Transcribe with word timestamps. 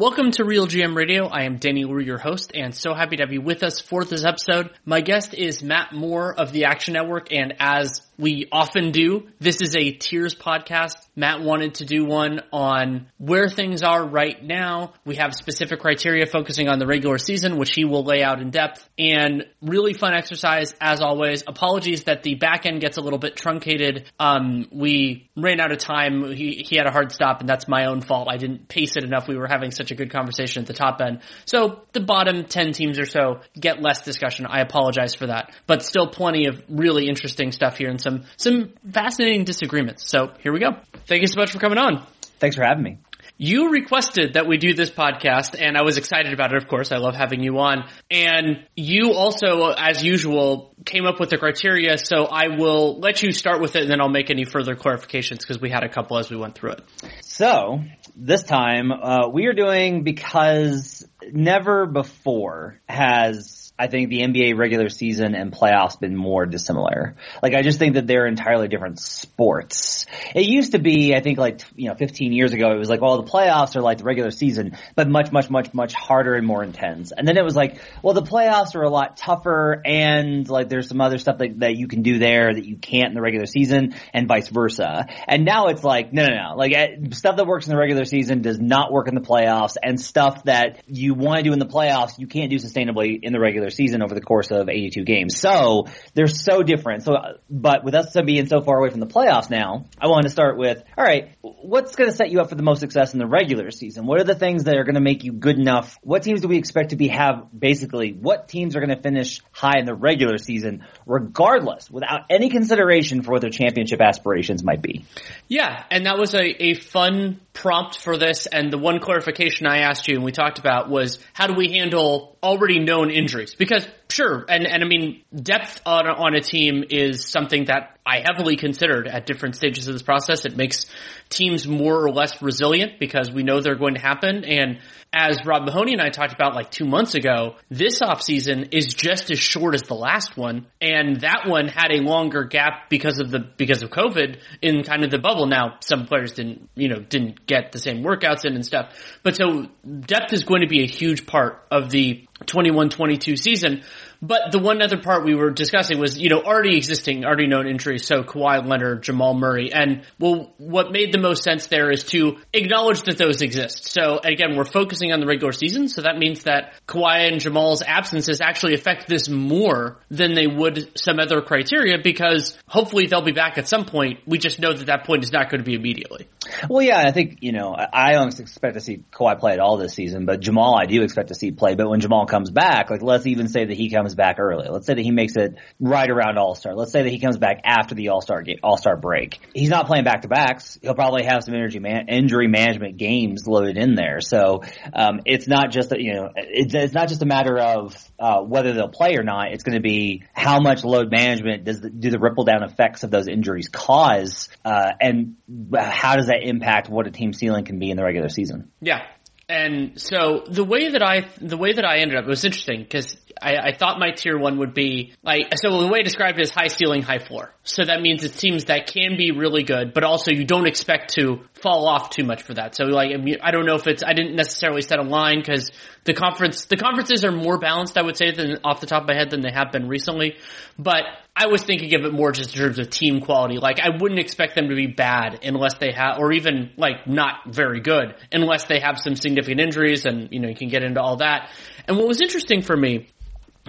Welcome 0.00 0.30
to 0.32 0.44
Real 0.44 0.66
GM 0.66 0.96
Radio. 0.96 1.26
I 1.26 1.42
am 1.42 1.58
Danny 1.58 1.84
Leroux, 1.84 2.02
your 2.02 2.16
host, 2.16 2.52
and 2.54 2.74
so 2.74 2.94
happy 2.94 3.16
to 3.16 3.22
have 3.22 3.34
you 3.34 3.42
with 3.42 3.62
us 3.62 3.80
for 3.80 4.02
this 4.02 4.24
episode. 4.24 4.70
My 4.86 5.02
guest 5.02 5.34
is 5.34 5.62
Matt 5.62 5.92
Moore 5.92 6.32
of 6.32 6.52
the 6.52 6.64
Action 6.64 6.94
Network, 6.94 7.30
and 7.30 7.52
as 7.60 8.00
we 8.20 8.46
often 8.52 8.90
do, 8.92 9.28
this 9.38 9.62
is 9.62 9.74
a 9.74 9.92
tiers 9.92 10.34
podcast. 10.34 10.94
Matt 11.16 11.40
wanted 11.40 11.76
to 11.76 11.86
do 11.86 12.04
one 12.04 12.40
on 12.52 13.06
where 13.16 13.48
things 13.48 13.82
are 13.82 14.06
right 14.06 14.42
now. 14.44 14.92
We 15.06 15.16
have 15.16 15.34
specific 15.34 15.80
criteria 15.80 16.26
focusing 16.26 16.68
on 16.68 16.78
the 16.78 16.86
regular 16.86 17.16
season, 17.16 17.56
which 17.56 17.72
he 17.74 17.84
will 17.84 18.04
lay 18.04 18.22
out 18.22 18.40
in 18.40 18.50
depth, 18.50 18.86
and 18.98 19.46
really 19.62 19.94
fun 19.94 20.14
exercise 20.14 20.74
as 20.80 21.00
always. 21.00 21.42
Apologies 21.46 22.04
that 22.04 22.22
the 22.22 22.34
back 22.34 22.66
end 22.66 22.82
gets 22.82 22.98
a 22.98 23.00
little 23.00 23.18
bit 23.18 23.36
truncated. 23.36 24.10
Um, 24.18 24.68
we 24.70 25.30
ran 25.34 25.58
out 25.58 25.72
of 25.72 25.78
time. 25.78 26.30
He, 26.32 26.64
he 26.68 26.76
had 26.76 26.86
a 26.86 26.92
hard 26.92 27.12
stop, 27.12 27.40
and 27.40 27.48
that's 27.48 27.66
my 27.68 27.86
own 27.86 28.02
fault. 28.02 28.28
I 28.30 28.36
didn't 28.36 28.68
pace 28.68 28.96
it 28.96 29.04
enough. 29.04 29.28
We 29.28 29.36
were 29.36 29.48
having 29.48 29.70
such 29.70 29.90
a 29.90 29.94
good 29.94 30.10
conversation 30.10 30.60
at 30.60 30.66
the 30.66 30.74
top 30.74 31.00
end. 31.00 31.20
So 31.46 31.82
the 31.92 32.00
bottom 32.00 32.44
10 32.44 32.72
teams 32.72 32.98
or 32.98 33.06
so 33.06 33.40
get 33.58 33.80
less 33.80 34.02
discussion. 34.02 34.46
I 34.46 34.60
apologize 34.60 35.14
for 35.14 35.28
that, 35.28 35.54
but 35.66 35.82
still 35.82 36.06
plenty 36.06 36.46
of 36.46 36.62
really 36.68 37.08
interesting 37.08 37.52
stuff 37.52 37.78
here 37.78 37.88
and 37.88 38.00
some, 38.10 38.24
some 38.36 38.72
fascinating 38.90 39.44
disagreements. 39.44 40.08
So 40.08 40.32
here 40.42 40.52
we 40.52 40.60
go. 40.60 40.70
Thank 41.06 41.22
you 41.22 41.28
so 41.28 41.38
much 41.38 41.50
for 41.50 41.58
coming 41.58 41.78
on. 41.78 42.06
Thanks 42.38 42.56
for 42.56 42.64
having 42.64 42.82
me. 42.82 42.98
You 43.42 43.70
requested 43.70 44.34
that 44.34 44.46
we 44.46 44.58
do 44.58 44.74
this 44.74 44.90
podcast 44.90 45.56
and 45.58 45.76
I 45.76 45.82
was 45.82 45.96
excited 45.96 46.34
about 46.34 46.52
it, 46.52 46.58
of 46.62 46.68
course. 46.68 46.92
I 46.92 46.98
love 46.98 47.14
having 47.14 47.42
you 47.42 47.58
on. 47.58 47.88
And 48.10 48.66
you 48.76 49.14
also, 49.14 49.70
as 49.70 50.04
usual, 50.04 50.74
came 50.84 51.06
up 51.06 51.18
with 51.18 51.30
the 51.30 51.38
criteria, 51.38 51.96
so 51.96 52.26
I 52.26 52.48
will 52.48 52.98
let 53.00 53.22
you 53.22 53.32
start 53.32 53.62
with 53.62 53.76
it 53.76 53.82
and 53.82 53.90
then 53.90 54.00
I'll 54.00 54.10
make 54.10 54.30
any 54.30 54.44
further 54.44 54.74
clarifications 54.74 55.38
because 55.38 55.58
we 55.58 55.70
had 55.70 55.84
a 55.84 55.88
couple 55.88 56.18
as 56.18 56.28
we 56.28 56.36
went 56.36 56.54
through 56.54 56.72
it. 56.72 56.82
So, 57.22 57.80
this 58.14 58.42
time, 58.42 58.92
uh, 58.92 59.28
we 59.32 59.46
are 59.46 59.54
doing 59.54 60.04
because 60.04 61.08
never 61.32 61.86
before 61.86 62.78
has 62.86 63.59
I 63.80 63.86
think 63.86 64.10
the 64.10 64.20
NBA 64.20 64.58
regular 64.58 64.90
season 64.90 65.34
and 65.34 65.50
playoffs 65.50 65.98
been 65.98 66.14
more 66.14 66.44
dissimilar. 66.44 67.16
Like 67.42 67.54
I 67.54 67.62
just 67.62 67.78
think 67.78 67.94
that 67.94 68.06
they're 68.06 68.26
entirely 68.26 68.68
different 68.68 69.00
sports. 69.00 70.04
It 70.34 70.46
used 70.46 70.72
to 70.72 70.78
be, 70.78 71.14
I 71.14 71.20
think 71.20 71.38
like, 71.38 71.62
you 71.76 71.88
know, 71.88 71.94
15 71.94 72.34
years 72.34 72.52
ago, 72.52 72.72
it 72.72 72.78
was 72.78 72.90
like, 72.90 73.00
well, 73.00 73.22
the 73.22 73.30
playoffs 73.30 73.76
are 73.76 73.80
like 73.80 73.96
the 73.96 74.04
regular 74.04 74.32
season, 74.32 74.76
but 74.94 75.08
much, 75.08 75.32
much, 75.32 75.48
much, 75.48 75.72
much 75.72 75.94
harder 75.94 76.34
and 76.34 76.46
more 76.46 76.62
intense. 76.62 77.10
And 77.10 77.26
then 77.26 77.38
it 77.38 77.42
was 77.42 77.56
like, 77.56 77.80
well, 78.02 78.12
the 78.12 78.22
playoffs 78.22 78.74
are 78.74 78.82
a 78.82 78.90
lot 78.90 79.16
tougher 79.16 79.80
and 79.82 80.46
like 80.46 80.68
there's 80.68 80.88
some 80.88 81.00
other 81.00 81.16
stuff 81.16 81.38
that, 81.38 81.60
that 81.60 81.76
you 81.76 81.88
can 81.88 82.02
do 82.02 82.18
there 82.18 82.52
that 82.52 82.66
you 82.66 82.76
can't 82.76 83.08
in 83.08 83.14
the 83.14 83.22
regular 83.22 83.46
season 83.46 83.94
and 84.12 84.28
vice 84.28 84.48
versa. 84.48 85.06
And 85.26 85.46
now 85.46 85.68
it's 85.68 85.82
like, 85.82 86.12
no, 86.12 86.26
no, 86.26 86.34
no. 86.34 86.54
Like 86.54 86.74
eh, 86.74 86.96
stuff 87.12 87.36
that 87.36 87.46
works 87.46 87.66
in 87.66 87.70
the 87.70 87.78
regular 87.78 88.04
season 88.04 88.42
does 88.42 88.60
not 88.60 88.92
work 88.92 89.08
in 89.08 89.14
the 89.14 89.22
playoffs 89.22 89.76
and 89.82 89.98
stuff 89.98 90.44
that 90.44 90.82
you 90.86 91.14
want 91.14 91.38
to 91.38 91.44
do 91.44 91.54
in 91.54 91.58
the 91.58 91.66
playoffs, 91.66 92.18
you 92.18 92.26
can't 92.26 92.50
do 92.50 92.56
sustainably 92.56 93.20
in 93.22 93.32
the 93.32 93.40
regular 93.40 93.69
season 93.70 94.02
over 94.02 94.14
the 94.14 94.20
course 94.20 94.50
of 94.50 94.68
82 94.68 95.04
games. 95.04 95.38
So 95.38 95.86
they're 96.14 96.26
so 96.26 96.62
different. 96.62 97.04
So, 97.04 97.14
but 97.48 97.84
with 97.84 97.94
us 97.94 98.16
being 98.24 98.46
so 98.46 98.60
far 98.60 98.78
away 98.78 98.90
from 98.90 99.00
the 99.00 99.06
playoffs 99.06 99.50
now, 99.50 99.86
I 100.00 100.08
want 100.08 100.24
to 100.24 100.30
start 100.30 100.56
with, 100.56 100.82
all 100.96 101.04
right, 101.04 101.36
what's 101.40 101.96
going 101.96 102.10
to 102.10 102.16
set 102.16 102.30
you 102.30 102.40
up 102.40 102.48
for 102.48 102.54
the 102.54 102.62
most 102.62 102.80
success 102.80 103.12
in 103.12 103.18
the 103.18 103.26
regular 103.26 103.70
season? 103.70 104.06
What 104.06 104.20
are 104.20 104.24
the 104.24 104.34
things 104.34 104.64
that 104.64 104.76
are 104.76 104.84
going 104.84 104.94
to 104.94 105.00
make 105.00 105.24
you 105.24 105.32
good 105.32 105.58
enough? 105.58 105.98
What 106.02 106.22
teams 106.22 106.40
do 106.40 106.48
we 106.48 106.58
expect 106.58 106.90
to 106.90 106.96
be 106.96 107.08
have 107.08 107.46
basically 107.56 108.12
what 108.12 108.48
teams 108.48 108.76
are 108.76 108.80
going 108.80 108.94
to 108.94 109.02
finish 109.02 109.40
high 109.52 109.78
in 109.78 109.86
the 109.86 109.94
regular 109.94 110.38
season 110.38 110.84
regardless 111.06 111.90
without 111.90 112.22
any 112.30 112.50
consideration 112.50 113.22
for 113.22 113.32
what 113.32 113.40
their 113.40 113.50
championship 113.50 114.00
aspirations 114.00 114.62
might 114.62 114.82
be? 114.82 115.04
Yeah, 115.48 115.84
and 115.90 116.06
that 116.06 116.18
was 116.18 116.34
a, 116.34 116.44
a 116.64 116.74
fun 116.74 117.40
prompt 117.52 117.98
for 117.98 118.16
this 118.16 118.46
and 118.46 118.72
the 118.72 118.78
one 118.78 119.00
clarification 119.00 119.66
I 119.66 119.78
asked 119.78 120.08
you 120.08 120.14
and 120.14 120.24
we 120.24 120.32
talked 120.32 120.58
about 120.58 120.88
was 120.88 121.18
how 121.32 121.46
do 121.46 121.54
we 121.54 121.72
handle 121.72 122.36
already 122.42 122.78
known 122.78 123.10
injuries? 123.10 123.54
Because 123.54 123.86
sure, 124.10 124.44
and, 124.48 124.66
and 124.66 124.82
I 124.82 124.86
mean, 124.86 125.22
depth 125.34 125.80
on, 125.86 126.06
on 126.06 126.34
a 126.34 126.40
team 126.40 126.84
is 126.88 127.24
something 127.24 127.66
that 127.66 127.98
I 128.04 128.24
heavily 128.24 128.56
considered 128.56 129.06
at 129.06 129.26
different 129.26 129.56
stages 129.56 129.86
of 129.86 129.94
this 129.94 130.02
process. 130.02 130.44
It 130.44 130.56
makes 130.56 130.86
teams 131.28 131.68
more 131.68 132.04
or 132.04 132.10
less 132.10 132.42
resilient 132.42 132.98
because 132.98 133.30
we 133.30 133.42
know 133.42 133.60
they're 133.60 133.76
going 133.76 133.94
to 133.94 134.00
happen. 134.00 134.44
And 134.44 134.80
as 135.12 135.38
Rob 135.44 135.64
Mahoney 135.64 135.92
and 135.92 136.02
I 136.02 136.08
talked 136.08 136.32
about 136.32 136.54
like 136.54 136.70
two 136.70 136.86
months 136.86 137.14
ago, 137.14 137.56
this 137.70 138.00
offseason 138.00 138.74
is 138.74 138.94
just 138.94 139.30
as 139.30 139.38
short 139.38 139.74
as 139.74 139.82
the 139.82 139.94
last 139.94 140.36
one. 140.36 140.66
And 140.80 141.20
that 141.20 141.44
one 141.46 141.68
had 141.68 141.92
a 141.92 142.02
longer 142.02 142.44
gap 142.44 142.88
because 142.88 143.20
of 143.20 143.30
the, 143.30 143.40
because 143.56 143.82
of 143.82 143.90
COVID 143.90 144.40
in 144.62 144.82
kind 144.82 145.04
of 145.04 145.10
the 145.10 145.18
bubble. 145.18 145.46
Now, 145.46 145.76
some 145.80 146.06
players 146.06 146.32
didn't, 146.32 146.68
you 146.74 146.88
know, 146.88 147.00
didn't 147.00 147.46
get 147.46 147.70
the 147.70 147.78
same 147.78 148.02
workouts 148.02 148.44
in 148.44 148.54
and 148.54 148.64
stuff. 148.64 148.94
But 149.22 149.36
so 149.36 149.66
depth 149.84 150.32
is 150.32 150.44
going 150.44 150.62
to 150.62 150.68
be 150.68 150.82
a 150.82 150.88
huge 150.88 151.26
part 151.26 151.66
of 151.70 151.90
the 151.90 152.26
21-22 152.46 153.38
season. 153.38 153.82
But 154.22 154.52
the 154.52 154.58
one 154.58 154.82
other 154.82 154.98
part 154.98 155.24
we 155.24 155.34
were 155.34 155.50
discussing 155.50 155.98
was, 155.98 156.18
you 156.18 156.28
know, 156.28 156.40
already 156.40 156.76
existing, 156.76 157.24
already 157.24 157.46
known 157.46 157.66
injuries. 157.66 158.06
So 158.06 158.22
Kawhi 158.22 158.66
Leonard, 158.66 159.02
Jamal 159.02 159.34
Murray, 159.34 159.72
and 159.72 160.02
well, 160.18 160.52
what 160.58 160.92
made 160.92 161.12
the 161.12 161.18
most 161.18 161.42
sense 161.42 161.68
there 161.68 161.90
is 161.90 162.04
to 162.04 162.38
acknowledge 162.52 163.02
that 163.02 163.16
those 163.16 163.40
exist. 163.40 163.90
So 163.90 164.20
again, 164.22 164.56
we're 164.56 164.64
focusing 164.64 165.12
on 165.12 165.20
the 165.20 165.26
regular 165.26 165.52
season. 165.52 165.88
So 165.88 166.02
that 166.02 166.18
means 166.18 166.42
that 166.44 166.74
Kawhi 166.86 167.30
and 167.30 167.40
Jamal's 167.40 167.82
absences 167.82 168.40
actually 168.40 168.74
affect 168.74 169.08
this 169.08 169.28
more 169.28 169.98
than 170.10 170.34
they 170.34 170.46
would 170.46 170.98
some 170.98 171.18
other 171.18 171.40
criteria 171.40 171.98
because 171.98 172.58
hopefully 172.66 173.06
they'll 173.06 173.22
be 173.22 173.32
back 173.32 173.56
at 173.56 173.68
some 173.68 173.86
point. 173.86 174.20
We 174.26 174.38
just 174.38 174.60
know 174.60 174.72
that 174.72 174.86
that 174.86 175.06
point 175.06 175.24
is 175.24 175.32
not 175.32 175.50
going 175.50 175.60
to 175.60 175.64
be 175.64 175.74
immediately. 175.74 176.28
Well, 176.68 176.82
yeah, 176.82 177.00
I 177.00 177.12
think, 177.12 177.38
you 177.40 177.52
know, 177.52 177.74
I 177.92 178.12
don't 178.12 178.38
expect 178.38 178.74
to 178.74 178.80
see 178.80 179.02
Kawhi 179.12 179.38
play 179.38 179.52
at 179.52 179.60
all 179.60 179.78
this 179.78 179.94
season, 179.94 180.26
but 180.26 180.40
Jamal 180.40 180.78
I 180.78 180.86
do 180.86 181.02
expect 181.02 181.28
to 181.28 181.34
see 181.34 181.52
play. 181.52 181.74
But 181.74 181.88
when 181.88 182.00
Jamal 182.00 182.26
comes 182.26 182.50
back, 182.50 182.90
like 182.90 183.02
let's 183.02 183.26
even 183.26 183.48
say 183.48 183.64
that 183.64 183.76
he 183.76 183.88
comes 183.90 184.09
back 184.14 184.38
early. 184.38 184.68
Let's 184.68 184.86
say 184.86 184.94
that 184.94 185.02
he 185.02 185.10
makes 185.10 185.36
it 185.36 185.56
right 185.78 186.08
around 186.08 186.38
All 186.38 186.54
Star. 186.54 186.74
Let's 186.74 186.92
say 186.92 187.02
that 187.02 187.10
he 187.10 187.18
comes 187.18 187.38
back 187.38 187.60
after 187.64 187.94
the 187.94 188.08
All 188.08 188.20
Star 188.20 188.44
All 188.62 188.76
Star 188.76 188.96
break. 188.96 189.40
He's 189.54 189.68
not 189.68 189.86
playing 189.86 190.04
back 190.04 190.22
to 190.22 190.28
backs. 190.28 190.78
He'll 190.82 190.94
probably 190.94 191.24
have 191.24 191.44
some 191.44 191.54
energy 191.54 191.78
man- 191.78 192.08
injury 192.08 192.48
management 192.48 192.96
games 192.96 193.46
loaded 193.46 193.76
in 193.76 193.94
there. 193.94 194.20
So 194.20 194.62
um, 194.92 195.20
it's 195.24 195.48
not 195.48 195.70
just 195.70 195.90
that 195.90 196.00
you 196.00 196.14
know 196.14 196.30
it's, 196.36 196.74
it's 196.74 196.94
not 196.94 197.08
just 197.08 197.22
a 197.22 197.26
matter 197.26 197.58
of 197.58 197.96
uh, 198.18 198.40
whether 198.40 198.72
they'll 198.72 198.88
play 198.88 199.16
or 199.16 199.22
not. 199.22 199.52
It's 199.52 199.64
going 199.64 199.76
to 199.76 199.82
be 199.82 200.24
how 200.32 200.60
much 200.60 200.84
load 200.84 201.10
management 201.10 201.64
does 201.64 201.80
the, 201.80 201.90
do 201.90 202.10
the 202.10 202.18
ripple 202.18 202.44
down 202.44 202.62
effects 202.62 203.02
of 203.02 203.10
those 203.10 203.28
injuries 203.28 203.68
cause, 203.68 204.48
uh, 204.64 204.90
and 205.00 205.36
how 205.76 206.16
does 206.16 206.26
that 206.26 206.42
impact 206.42 206.88
what 206.88 207.06
a 207.06 207.10
team 207.10 207.32
ceiling 207.32 207.64
can 207.64 207.78
be 207.78 207.90
in 207.90 207.96
the 207.96 208.04
regular 208.04 208.28
season? 208.28 208.70
Yeah, 208.80 209.02
and 209.50 210.00
so 210.00 210.44
the 210.48 210.64
way 210.64 210.90
that 210.90 211.02
I 211.02 211.26
the 211.40 211.56
way 211.56 211.72
that 211.72 211.84
I 211.84 211.98
ended 211.98 212.16
up 212.16 212.24
it 212.24 212.28
was 212.28 212.44
interesting 212.44 212.82
because 212.82 213.16
I, 213.42 213.56
I, 213.56 213.72
thought 213.76 213.98
my 213.98 214.10
tier 214.10 214.38
one 214.38 214.58
would 214.58 214.74
be 214.74 215.14
like 215.22 215.52
so 215.56 215.80
the 215.80 215.88
way 215.88 216.00
I 216.00 216.02
described 216.02 216.38
it 216.38 216.42
is 216.42 216.50
high 216.50 216.68
ceiling, 216.68 217.02
high 217.02 217.18
floor. 217.18 217.54
So 217.64 217.84
that 217.84 218.00
means 218.00 218.22
it's 218.22 218.36
teams 218.36 218.66
that 218.66 218.86
can 218.86 219.16
be 219.16 219.32
really 219.32 219.62
good, 219.62 219.92
but 219.92 220.04
also 220.04 220.30
you 220.30 220.44
don't 220.44 220.66
expect 220.66 221.14
to 221.14 221.40
fall 221.60 221.88
off 221.88 222.10
too 222.10 222.24
much 222.24 222.42
for 222.42 222.54
that. 222.54 222.74
So 222.74 222.84
like 222.84 223.10
I 223.42 223.50
don't 223.50 223.66
know 223.66 223.74
if 223.74 223.86
it's 223.86 224.02
I 224.02 224.12
didn't 224.12 224.36
necessarily 224.36 224.82
set 224.82 224.98
a 224.98 225.02
line 225.02 225.38
because 225.38 225.70
the 226.04 226.14
conference 226.14 226.64
the 226.66 226.76
conferences 226.76 227.24
are 227.24 227.32
more 227.32 227.58
balanced 227.58 227.96
I 227.98 228.02
would 228.02 228.16
say 228.16 228.32
than 228.32 228.58
off 228.64 228.80
the 228.80 228.86
top 228.86 229.02
of 229.02 229.08
my 229.08 229.14
head 229.14 229.30
than 229.30 229.40
they 229.40 229.52
have 229.52 229.72
been 229.72 229.88
recently. 229.88 230.36
But 230.78 231.02
I 231.36 231.46
was 231.46 231.62
thinking 231.62 231.94
of 231.94 232.04
it 232.04 232.12
more 232.12 232.32
just 232.32 232.54
in 232.54 232.60
terms 232.60 232.78
of 232.78 232.90
team 232.90 233.20
quality. 233.20 233.58
Like 233.58 233.80
I 233.80 233.90
wouldn't 233.98 234.20
expect 234.20 234.54
them 234.54 234.68
to 234.68 234.74
be 234.74 234.88
bad 234.88 235.40
unless 235.42 235.78
they 235.78 235.92
have, 235.92 236.18
or 236.18 236.32
even 236.32 236.70
like 236.76 237.06
not 237.06 237.46
very 237.46 237.80
good 237.80 238.14
unless 238.32 238.64
they 238.64 238.80
have 238.80 238.98
some 238.98 239.14
significant 239.14 239.60
injuries 239.60 240.04
and, 240.04 240.28
you 240.32 240.40
know, 240.40 240.48
you 240.48 240.54
can 240.54 240.68
get 240.68 240.82
into 240.82 241.00
all 241.00 241.16
that. 241.16 241.50
And 241.86 241.96
what 241.96 242.06
was 242.06 242.20
interesting 242.20 242.62
for 242.62 242.76
me 242.76 243.08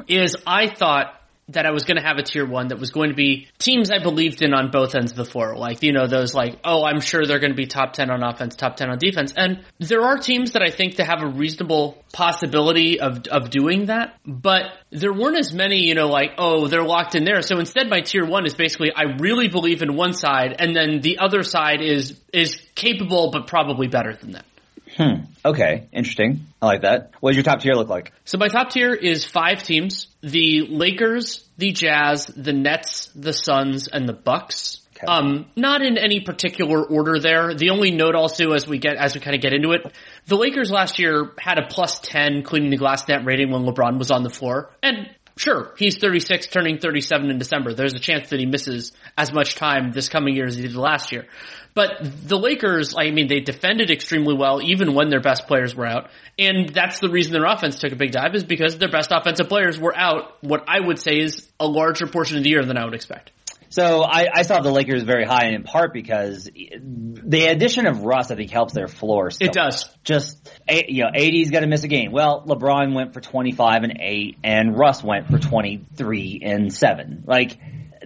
is 0.08 0.36
I 0.46 0.68
thought 0.68 1.21
that 1.54 1.66
I 1.66 1.72
was 1.72 1.84
going 1.84 1.98
to 1.98 2.04
have 2.04 2.18
a 2.18 2.24
tier 2.24 2.46
one 2.46 2.70
that 2.70 2.80
was 2.80 2.92
going 2.92 3.10
to 3.10 3.16
be 3.16 3.48
teams 3.58 3.92
I 3.92 4.00
believed 4.00 4.42
in 4.42 4.54
on 4.54 4.72
both 4.72 4.96
ends 4.96 5.12
of 5.12 5.18
the 5.18 5.26
floor. 5.26 5.56
Like, 5.56 5.84
you 5.84 5.92
know, 5.92 6.08
those 6.08 6.34
like, 6.34 6.60
oh, 6.64 6.84
I'm 6.84 7.02
sure 7.02 7.26
they're 7.26 7.40
going 7.40 7.52
to 7.52 7.58
be 7.58 7.68
top 7.68 7.94
10 7.94 8.10
on 8.10 8.24
offense, 8.24 8.56
top 8.56 8.76
10 8.76 8.90
on 8.90 8.98
defense. 8.98 9.34
And 9.36 9.64
there 9.80 10.02
are 10.02 10.18
teams 10.18 10.52
that 10.52 10.62
I 10.62 10.70
think 10.70 10.98
that 10.98 11.06
have 11.08 11.22
a 11.22 11.28
reasonable 11.28 12.04
possibility 12.14 13.00
of, 13.00 13.28
of 13.28 13.50
doing 13.50 13.86
that, 13.86 14.18
but 14.26 14.64
there 14.92 15.14
weren't 15.14 15.38
as 15.38 15.54
many, 15.54 15.84
you 15.88 15.96
know, 15.96 16.08
like, 16.08 16.32
oh, 16.38 16.68
they're 16.68 16.84
locked 16.84 17.16
in 17.16 17.24
there. 17.24 17.42
So 17.42 17.60
instead 17.60 17.90
my 17.90 18.02
tier 18.02 18.26
one 18.26 18.46
is 18.46 18.54
basically, 18.54 18.92
I 18.94 19.18
really 19.20 19.48
believe 19.48 19.82
in 19.82 19.96
one 19.96 20.14
side 20.14 20.56
and 20.60 20.76
then 20.76 21.02
the 21.02 21.20
other 21.20 21.44
side 21.44 21.82
is, 21.82 22.20
is 22.34 22.62
capable, 22.76 23.32
but 23.32 23.48
probably 23.48 23.88
better 23.88 24.14
than 24.14 24.32
that. 24.32 24.46
Hmm. 24.98 25.26
Okay. 25.44 25.88
Interesting. 25.92 26.48
I 26.62 26.66
like 26.66 26.82
that. 26.82 27.12
What 27.20 27.32
does 27.32 27.38
your 27.38 27.44
top 27.44 27.62
tier 27.62 27.74
look 27.74 27.90
like? 27.90 28.12
So 28.26 28.38
my 28.38 28.48
top 28.48 28.72
tier 28.72 28.94
is 28.94 29.26
five 29.26 29.64
teams: 29.64 30.08
the 30.22 30.68
Lakers, 30.70 31.48
the 31.58 31.72
Jazz, 31.72 32.26
the 32.28 32.54
Nets, 32.54 33.10
the 33.16 33.34
Suns, 33.34 33.88
and 33.88 34.08
the 34.08 34.14
Bucks. 34.14 34.82
Okay. 34.98 35.12
Um, 35.12 35.48
not 35.56 35.82
in 35.82 35.98
any 35.98 36.20
particular 36.20 36.84
order 36.84 37.20
there. 37.20 37.56
The 37.56 37.72
only 37.72 37.90
note 37.90 38.14
also 38.14 38.52
as 38.52 38.68
we 38.68 38.78
get, 38.78 38.98
as 38.98 39.16
we 39.16 39.22
kind 39.22 39.36
of 39.36 39.42
get 39.42 39.54
into 39.54 39.72
it, 39.72 39.82
the 40.28 40.36
Lakers 40.36 40.70
last 40.70 41.00
year 41.00 41.32
had 41.40 41.58
a 41.58 41.66
plus 41.68 42.00
10 42.00 42.44
cleaning 42.44 42.70
the 42.70 42.78
glass 42.78 43.08
net 43.08 43.26
rating 43.26 43.50
when 43.50 43.64
LeBron 43.64 43.98
was 43.98 44.12
on 44.12 44.22
the 44.22 44.30
floor. 44.30 44.70
And 44.84 45.10
Sure, 45.38 45.74
he's 45.78 45.98
36, 45.98 46.48
turning 46.48 46.78
37 46.78 47.30
in 47.30 47.38
December. 47.38 47.74
There's 47.74 47.94
a 47.94 48.00
chance 48.00 48.30
that 48.30 48.40
he 48.40 48.46
misses 48.46 48.92
as 49.18 49.32
much 49.34 49.56
time 49.56 49.92
this 49.92 50.10
coming 50.10 50.36
year 50.36 50.46
as 50.46 50.56
he 50.56 50.64
did 50.64 50.76
last 50.76 51.12
year. 51.12 51.26
But 51.74 52.00
the 52.02 52.38
Lakers, 52.38 52.96
I 52.98 53.12
mean, 53.12 53.28
they 53.28 53.40
defended 53.40 53.92
extremely 53.92 54.36
well 54.36 54.62
even 54.62 54.94
when 54.94 55.10
their 55.10 55.22
best 55.22 55.48
players 55.48 55.74
were 55.74 55.86
out. 55.86 56.10
And 56.38 56.70
that's 56.70 57.00
the 57.00 57.10
reason 57.10 57.32
their 57.32 57.46
offense 57.46 57.80
took 57.80 57.94
a 57.94 57.96
big 57.96 58.12
dive 58.12 58.36
is 58.36 58.44
because 58.44 58.78
their 58.78 58.92
best 58.92 59.12
offensive 59.12 59.48
players 59.48 59.80
were 59.80 59.96
out 59.96 60.44
what 60.44 60.66
I 60.68 60.80
would 60.82 61.00
say 61.00 61.20
is 61.20 61.48
a 61.60 61.66
larger 61.66 62.08
portion 62.08 62.38
of 62.38 62.44
the 62.44 62.50
year 62.50 62.66
than 62.66 62.78
I 62.78 62.84
would 62.84 62.94
expect. 62.94 63.32
So 63.72 64.04
I, 64.04 64.28
I 64.34 64.42
saw 64.44 64.60
the 64.60 64.70
Lakers 64.70 65.04
very 65.04 65.26
high 65.26 65.48
in 65.48 65.64
part 65.64 65.94
because 65.94 66.44
the 66.44 67.46
addition 67.46 67.88
of 67.88 68.02
Russ, 68.02 68.30
I 68.30 68.36
think, 68.36 68.52
helps 68.52 68.74
their 68.74 68.90
floor. 68.90 69.30
It 69.40 69.54
does. 69.54 69.90
Just 70.04 70.50
you 70.70 71.04
know, 71.04 71.10
AD's 71.16 71.52
got 71.52 71.62
to 71.62 71.68
miss 71.68 71.84
a 71.84 71.88
game. 71.88 72.12
Well, 72.12 72.44
LeBron 72.46 72.94
went 72.94 73.14
for 73.14 73.22
25 73.22 73.84
and 73.84 73.98
eight, 74.02 74.38
and 74.44 74.78
Russ 74.78 75.02
went 75.02 75.30
for 75.30 75.40
23 75.40 76.42
and 76.44 76.74
seven. 76.74 77.24
Like 77.26 77.58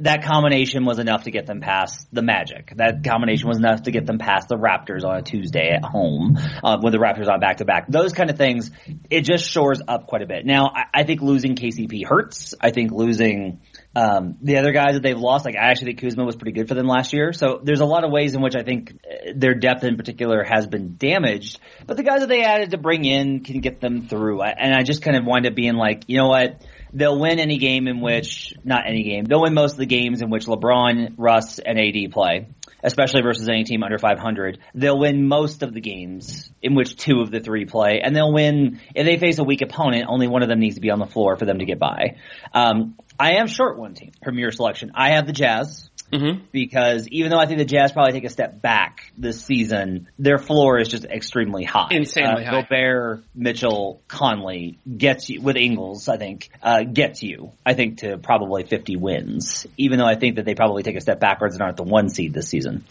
that 0.02 0.24
combination 0.24 0.86
was 0.86 1.00
enough 1.00 1.24
to 1.24 1.32
get 1.32 1.46
them 1.46 1.62
past 1.62 2.08
the 2.12 2.22
Magic. 2.22 2.74
That 2.76 3.04
combination 3.04 3.48
was 3.48 3.58
enough 3.58 3.84
to 3.84 3.92
get 3.92 4.06
them 4.06 4.18
past 4.18 4.50
the 4.50 4.58
Raptors 4.58 5.04
on 5.04 5.18
a 5.18 5.22
Tuesday 5.22 5.70
at 5.70 5.84
home 5.84 6.38
uh, 6.64 6.78
with 6.82 6.94
the 6.94 7.00
Raptors 7.00 7.28
on 7.28 7.40
back 7.40 7.58
to 7.58 7.66
back. 7.66 7.88
Those 7.90 8.14
kind 8.14 8.30
of 8.30 8.38
things, 8.38 8.72
it 9.10 9.22
just 9.22 9.50
shores 9.50 9.82
up 9.88 10.08
quite 10.08 10.22
a 10.22 10.28
bit. 10.28 10.46
Now, 10.46 10.72
I, 10.76 10.84
I 10.94 11.04
think 11.04 11.22
losing 11.22 11.56
KCP 11.56 12.06
hurts. 12.06 12.54
I 12.60 12.72
think 12.72 12.92
losing 12.92 13.62
um, 13.96 14.36
the 14.42 14.58
other 14.58 14.74
guys 14.74 14.96
that 14.96 15.04
they've 15.04 15.18
lost, 15.18 15.46
like 15.46 15.56
I 15.56 15.70
actually 15.70 15.94
think 15.94 16.02
Kuzma 16.02 16.26
was 16.26 16.36
pretty 16.36 16.52
good 16.52 16.68
for 16.68 16.76
them 16.76 16.86
last 16.86 17.14
year. 17.14 17.32
So 17.32 17.62
there's 17.64 17.80
a 17.80 17.86
lot 17.86 18.04
of 18.04 18.12
ways 18.12 18.36
in 18.36 18.42
which 18.42 18.56
I 18.56 18.64
think 18.64 18.92
uh, 18.92 19.32
their 19.36 19.56
depth 19.56 19.86
in 19.86 19.96
particular 19.96 20.44
has 20.44 20.68
been 20.68 20.98
damaged. 20.98 21.60
But 21.88 21.96
the 21.96 22.04
guys 22.04 22.20
that 22.20 22.28
they 22.28 22.44
added 22.44 22.72
to 22.72 22.78
bring 22.78 23.06
in 23.06 23.44
can 23.44 23.62
get 23.62 23.80
them 23.80 24.08
through. 24.08 24.42
And 24.42 24.76
I 24.76 24.84
just 24.84 25.02
kind 25.02 25.16
of 25.16 25.24
wind 25.26 25.48
up 25.48 25.56
being 25.56 25.76
like, 25.76 26.04
you 26.08 26.18
know 26.18 26.28
what? 26.28 26.62
They'll 26.94 27.20
win 27.20 27.40
any 27.40 27.58
game 27.58 27.88
in 27.88 28.02
which, 28.02 28.54
not 28.64 28.84
any 28.88 29.04
game, 29.04 29.26
they'll 29.26 29.42
win 29.42 29.54
most 29.54 29.74
of 29.74 29.80
the 29.80 29.86
games 29.86 30.22
in 30.22 30.30
which 30.30 30.46
LeBron, 30.46 31.16
Russ, 31.18 31.60
and 31.60 31.80
AD 31.80 32.12
play 32.12 32.48
especially 32.86 33.22
versus 33.22 33.50
any 33.50 33.64
team 33.64 33.84
under 33.84 33.98
500. 33.98 34.60
They'll 34.76 35.00
win 35.00 35.28
most 35.28 35.64
of 35.64 35.74
the 35.74 35.82
games 35.82 36.52
in 36.62 36.76
which 36.76 36.96
two 36.96 37.20
of 37.20 37.32
the 37.32 37.40
three 37.40 37.66
play, 37.66 38.00
and 38.02 38.16
they'll 38.16 38.32
win 38.32 38.80
if 38.94 39.06
they 39.06 39.18
face 39.18 39.40
a 39.40 39.44
weak 39.44 39.62
opponent. 39.62 40.06
Only 40.08 40.28
one 40.28 40.44
of 40.44 40.48
them 40.48 40.60
needs 40.60 40.76
to 40.76 40.82
be 40.82 40.92
on 40.92 41.00
the 41.00 41.08
floor 41.08 41.36
for 41.36 41.46
them 41.46 41.60
to 41.60 41.66
get 41.66 41.80
by. 41.80 42.18
Um, 42.54 42.96
I 43.20 43.34
am 43.34 43.48
short 43.48 43.78
one 43.78 43.96
team 43.96 44.12
premier 44.22 44.52
selection. 44.52 44.92
I 44.94 45.14
have 45.16 45.26
the 45.26 45.34
Jazz. 45.34 45.90
Mm-hmm. 46.16 46.46
Because 46.52 47.08
even 47.10 47.32
though 47.32 47.38
I 47.38 47.46
think 47.46 47.60
the 47.60 47.66
Jazz 47.66 47.92
probably 47.92 48.14
take 48.14 48.24
a 48.24 48.30
step 48.30 48.62
back 48.62 49.12
this 49.18 49.44
season, 49.44 50.08
their 50.18 50.38
floor 50.38 50.80
is 50.80 50.88
just 50.88 51.06
extremely 51.06 51.64
high. 51.64 51.90
Insanely 51.92 52.46
uh, 52.46 52.52
high. 52.52 52.62
Gobert, 52.62 53.24
Mitchell, 53.34 54.02
Conley 54.08 54.80
gets 54.98 55.30
you 55.30 55.42
with 55.42 55.58
Ingles. 55.58 56.08
I 56.08 56.18
think 56.18 56.50
uh, 56.62 56.84
gets 56.84 57.22
you. 57.24 57.52
I 57.66 57.74
think 57.74 58.00
to 58.00 58.18
probably 58.18 58.64
50 58.64 58.96
wins. 58.96 59.68
Even 59.78 60.00
though 60.00 60.08
I 60.08 60.16
think 60.16 60.38
that 60.38 60.46
they 60.46 60.56
probably 60.56 60.84
take 60.84 60.96
a 60.96 61.02
step 61.02 61.20
backwards 61.20 61.56
and 61.56 61.62
aren't 61.62 61.78
the 61.78 61.84
one 61.84 62.10
seed 62.10 62.34
this 62.34 62.48
season. 62.48 62.86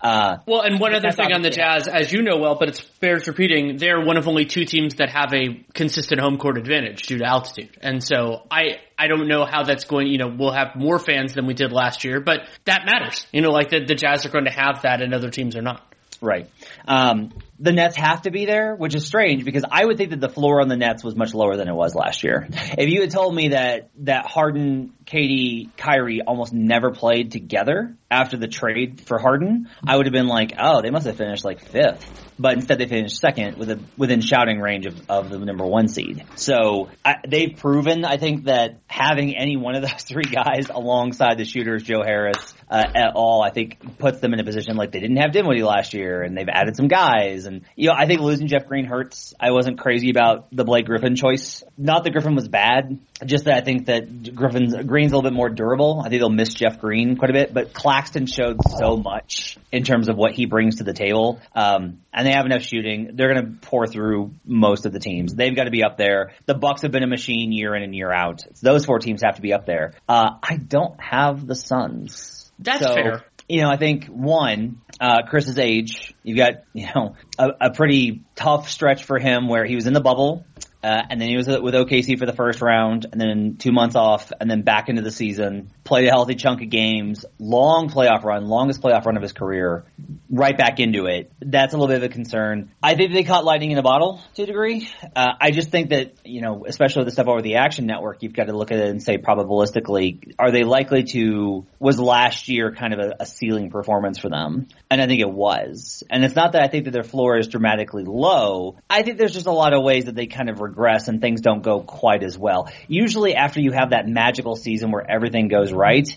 Uh, 0.00 0.38
well, 0.46 0.62
and 0.62 0.80
one 0.80 0.94
other 0.94 1.10
thing 1.10 1.32
on 1.32 1.42
the 1.42 1.50
Jazz, 1.50 1.86
as 1.86 2.10
you 2.10 2.22
know 2.22 2.38
well, 2.38 2.56
but 2.58 2.70
it's 2.70 2.80
bears 2.80 3.26
repeating, 3.26 3.76
they're 3.76 4.00
one 4.00 4.16
of 4.16 4.26
only 4.26 4.46
two 4.46 4.64
teams 4.64 4.94
that 4.94 5.10
have 5.10 5.34
a 5.34 5.62
consistent 5.74 6.20
home 6.20 6.38
court 6.38 6.56
advantage 6.56 7.02
due 7.02 7.18
to 7.18 7.24
altitude, 7.24 7.76
and 7.82 8.02
so 8.02 8.46
I 8.50 8.78
I 8.98 9.08
don't 9.08 9.28
know 9.28 9.44
how 9.44 9.62
that's 9.62 9.84
going. 9.84 10.06
You 10.06 10.18
know, 10.18 10.34
we'll 10.34 10.52
have 10.52 10.74
more 10.74 10.98
fans 10.98 11.34
than 11.34 11.46
we 11.46 11.54
did 11.54 11.72
last 11.72 12.04
year, 12.04 12.20
but 12.20 12.40
that 12.64 12.86
matters. 12.86 13.26
You 13.32 13.42
know, 13.42 13.50
like 13.50 13.70
the, 13.70 13.84
the 13.84 13.94
Jazz 13.94 14.24
are 14.24 14.30
going 14.30 14.46
to 14.46 14.52
have 14.52 14.82
that, 14.82 15.02
and 15.02 15.12
other 15.12 15.30
teams 15.30 15.54
are 15.56 15.62
not. 15.62 15.82
Right. 16.22 16.50
Um, 16.86 17.32
the 17.60 17.72
Nets 17.72 17.94
have 17.96 18.22
to 18.22 18.30
be 18.30 18.46
there, 18.46 18.74
which 18.74 18.94
is 18.94 19.06
strange 19.06 19.44
because 19.44 19.64
I 19.70 19.84
would 19.84 19.98
think 19.98 20.10
that 20.10 20.20
the 20.20 20.30
floor 20.30 20.62
on 20.62 20.68
the 20.68 20.76
Nets 20.76 21.04
was 21.04 21.14
much 21.14 21.34
lower 21.34 21.56
than 21.56 21.68
it 21.68 21.74
was 21.74 21.94
last 21.94 22.24
year. 22.24 22.48
If 22.50 22.88
you 22.88 23.02
had 23.02 23.10
told 23.10 23.34
me 23.34 23.48
that 23.48 23.90
that 23.98 24.24
Harden, 24.24 24.94
KD, 25.04 25.76
Kyrie 25.76 26.22
almost 26.22 26.54
never 26.54 26.90
played 26.90 27.32
together 27.32 27.94
after 28.10 28.38
the 28.38 28.48
trade 28.48 29.02
for 29.02 29.18
Harden, 29.18 29.68
I 29.86 29.96
would 29.96 30.06
have 30.06 30.12
been 30.12 30.26
like, 30.26 30.54
oh, 30.58 30.80
they 30.80 30.90
must 30.90 31.06
have 31.06 31.16
finished 31.16 31.44
like 31.44 31.60
fifth. 31.60 32.28
But 32.38 32.54
instead, 32.54 32.78
they 32.78 32.86
finished 32.86 33.18
second 33.18 33.58
with 33.58 33.70
a, 33.70 33.78
within 33.98 34.22
shouting 34.22 34.60
range 34.60 34.86
of, 34.86 34.98
of 35.10 35.28
the 35.28 35.38
number 35.38 35.66
one 35.66 35.88
seed. 35.88 36.24
So 36.36 36.88
I, 37.04 37.16
they've 37.28 37.54
proven, 37.54 38.06
I 38.06 38.16
think, 38.16 38.44
that 38.44 38.78
having 38.86 39.36
any 39.36 39.58
one 39.58 39.74
of 39.74 39.82
those 39.82 40.02
three 40.08 40.24
guys 40.24 40.70
alongside 40.70 41.36
the 41.36 41.44
shooters, 41.44 41.82
Joe 41.82 42.02
Harris, 42.02 42.54
uh, 42.70 42.84
at 42.94 43.12
all, 43.14 43.42
I 43.42 43.50
think 43.50 43.98
puts 43.98 44.20
them 44.20 44.32
in 44.32 44.40
a 44.40 44.44
position 44.44 44.76
like 44.76 44.92
they 44.92 45.00
didn't 45.00 45.18
have 45.18 45.32
Dinwiddie 45.32 45.64
last 45.64 45.92
year, 45.92 46.22
and 46.22 46.36
they've 46.36 46.48
added 46.48 46.76
some 46.76 46.88
guys. 46.88 47.44
And 47.50 47.62
you 47.76 47.88
know, 47.88 47.94
I 47.96 48.06
think 48.06 48.20
losing 48.20 48.46
Jeff 48.46 48.66
Green 48.66 48.84
hurts. 48.84 49.34
I 49.38 49.50
wasn't 49.50 49.78
crazy 49.78 50.10
about 50.10 50.48
the 50.52 50.64
Blake 50.64 50.86
Griffin 50.86 51.16
choice. 51.16 51.62
Not 51.76 52.04
that 52.04 52.10
Griffin 52.10 52.34
was 52.34 52.48
bad, 52.48 52.98
just 53.24 53.44
that 53.44 53.54
I 53.54 53.60
think 53.60 53.86
that 53.86 54.34
Griffin's 54.34 54.74
Green's 54.86 55.12
a 55.12 55.16
little 55.16 55.28
bit 55.28 55.36
more 55.36 55.48
durable. 55.48 56.00
I 56.04 56.08
think 56.08 56.20
they'll 56.20 56.30
miss 56.30 56.54
Jeff 56.54 56.80
Green 56.80 57.16
quite 57.16 57.30
a 57.30 57.34
bit, 57.34 57.52
but 57.52 57.72
Claxton 57.72 58.26
showed 58.26 58.58
so 58.78 58.96
much 58.96 59.58
in 59.72 59.84
terms 59.84 60.08
of 60.08 60.16
what 60.16 60.32
he 60.32 60.46
brings 60.46 60.76
to 60.76 60.84
the 60.84 60.94
table, 60.94 61.40
um, 61.54 62.00
and 62.12 62.26
they 62.26 62.32
have 62.32 62.46
enough 62.46 62.62
shooting. 62.62 63.10
They're 63.14 63.32
going 63.32 63.44
to 63.44 63.66
pour 63.66 63.86
through 63.86 64.32
most 64.44 64.86
of 64.86 64.92
the 64.92 65.00
teams. 65.00 65.34
They've 65.34 65.54
got 65.54 65.64
to 65.64 65.70
be 65.70 65.82
up 65.82 65.96
there. 65.96 66.32
The 66.46 66.54
Bucks 66.54 66.82
have 66.82 66.92
been 66.92 67.02
a 67.02 67.08
machine 67.08 67.52
year 67.52 67.74
in 67.74 67.82
and 67.82 67.94
year 67.94 68.12
out. 68.12 68.42
Those 68.62 68.84
four 68.84 68.98
teams 68.98 69.22
have 69.22 69.36
to 69.36 69.42
be 69.42 69.52
up 69.52 69.66
there. 69.66 69.94
Uh, 70.08 70.30
I 70.42 70.56
don't 70.56 71.00
have 71.00 71.46
the 71.46 71.54
Suns. 71.54 72.50
That's 72.58 72.84
So, 72.84 72.94
fair. 72.94 73.24
You 73.50 73.62
know, 73.62 73.68
I 73.68 73.76
think 73.76 74.06
one, 74.06 74.80
uh, 75.00 75.22
Chris's 75.28 75.58
age, 75.58 76.14
you've 76.22 76.36
got, 76.36 76.62
you 76.72 76.86
know, 76.94 77.16
a, 77.36 77.48
a 77.62 77.70
pretty 77.72 78.22
tough 78.36 78.70
stretch 78.70 79.02
for 79.02 79.18
him 79.18 79.48
where 79.48 79.64
he 79.64 79.74
was 79.74 79.88
in 79.88 79.92
the 79.92 80.00
bubble. 80.00 80.46
Uh, 80.82 81.02
and 81.10 81.20
then 81.20 81.28
he 81.28 81.36
was 81.36 81.48
with 81.48 81.74
OKC 81.74 82.18
for 82.18 82.26
the 82.26 82.32
first 82.32 82.62
round, 82.62 83.06
and 83.10 83.20
then 83.20 83.56
two 83.58 83.72
months 83.72 83.96
off, 83.96 84.32
and 84.40 84.50
then 84.50 84.62
back 84.62 84.88
into 84.88 85.02
the 85.02 85.10
season. 85.10 85.70
Played 85.90 86.06
a 86.06 86.10
healthy 86.12 86.36
chunk 86.36 86.62
of 86.62 86.70
games, 86.70 87.26
long 87.40 87.88
playoff 87.88 88.22
run, 88.22 88.46
longest 88.46 88.80
playoff 88.80 89.06
run 89.06 89.16
of 89.16 89.22
his 89.22 89.32
career. 89.32 89.86
Right 90.30 90.56
back 90.56 90.78
into 90.78 91.06
it. 91.06 91.32
That's 91.40 91.74
a 91.74 91.76
little 91.76 91.88
bit 91.88 91.96
of 91.96 92.04
a 92.04 92.08
concern. 92.08 92.70
I 92.80 92.94
think 92.94 93.12
they 93.12 93.24
caught 93.24 93.44
lightning 93.44 93.72
in 93.72 93.78
a 93.78 93.82
bottle 93.82 94.20
to 94.34 94.44
a 94.44 94.46
degree. 94.46 94.88
Uh, 95.16 95.32
I 95.40 95.50
just 95.50 95.70
think 95.72 95.90
that 95.90 96.12
you 96.24 96.42
know, 96.42 96.64
especially 96.64 97.00
with 97.00 97.08
the 97.08 97.10
stuff 97.10 97.26
over 97.26 97.42
the 97.42 97.56
Action 97.56 97.86
Network, 97.86 98.22
you've 98.22 98.34
got 98.34 98.44
to 98.44 98.56
look 98.56 98.70
at 98.70 98.78
it 98.78 98.86
and 98.86 99.02
say 99.02 99.18
probabilistically, 99.18 100.32
are 100.38 100.52
they 100.52 100.62
likely 100.62 101.02
to? 101.02 101.66
Was 101.80 101.98
last 101.98 102.48
year 102.48 102.72
kind 102.72 102.94
of 102.94 103.00
a, 103.00 103.16
a 103.18 103.26
ceiling 103.26 103.70
performance 103.70 104.20
for 104.20 104.28
them? 104.28 104.68
And 104.90 105.02
I 105.02 105.08
think 105.08 105.20
it 105.20 105.32
was. 105.32 106.04
And 106.08 106.24
it's 106.24 106.36
not 106.36 106.52
that 106.52 106.62
I 106.62 106.68
think 106.68 106.84
that 106.84 106.92
their 106.92 107.02
floor 107.02 107.36
is 107.36 107.48
dramatically 107.48 108.04
low. 108.04 108.76
I 108.88 109.02
think 109.02 109.18
there's 109.18 109.34
just 109.34 109.46
a 109.46 109.52
lot 109.52 109.72
of 109.72 109.82
ways 109.82 110.04
that 110.04 110.14
they 110.14 110.26
kind 110.26 110.48
of 110.48 110.60
regress 110.60 111.08
and 111.08 111.20
things 111.20 111.40
don't 111.40 111.62
go 111.62 111.80
quite 111.80 112.22
as 112.22 112.38
well. 112.38 112.70
Usually 112.86 113.34
after 113.34 113.60
you 113.60 113.72
have 113.72 113.90
that 113.90 114.06
magical 114.06 114.54
season 114.54 114.92
where 114.92 115.04
everything 115.10 115.48
goes 115.48 115.72
right, 115.80 116.08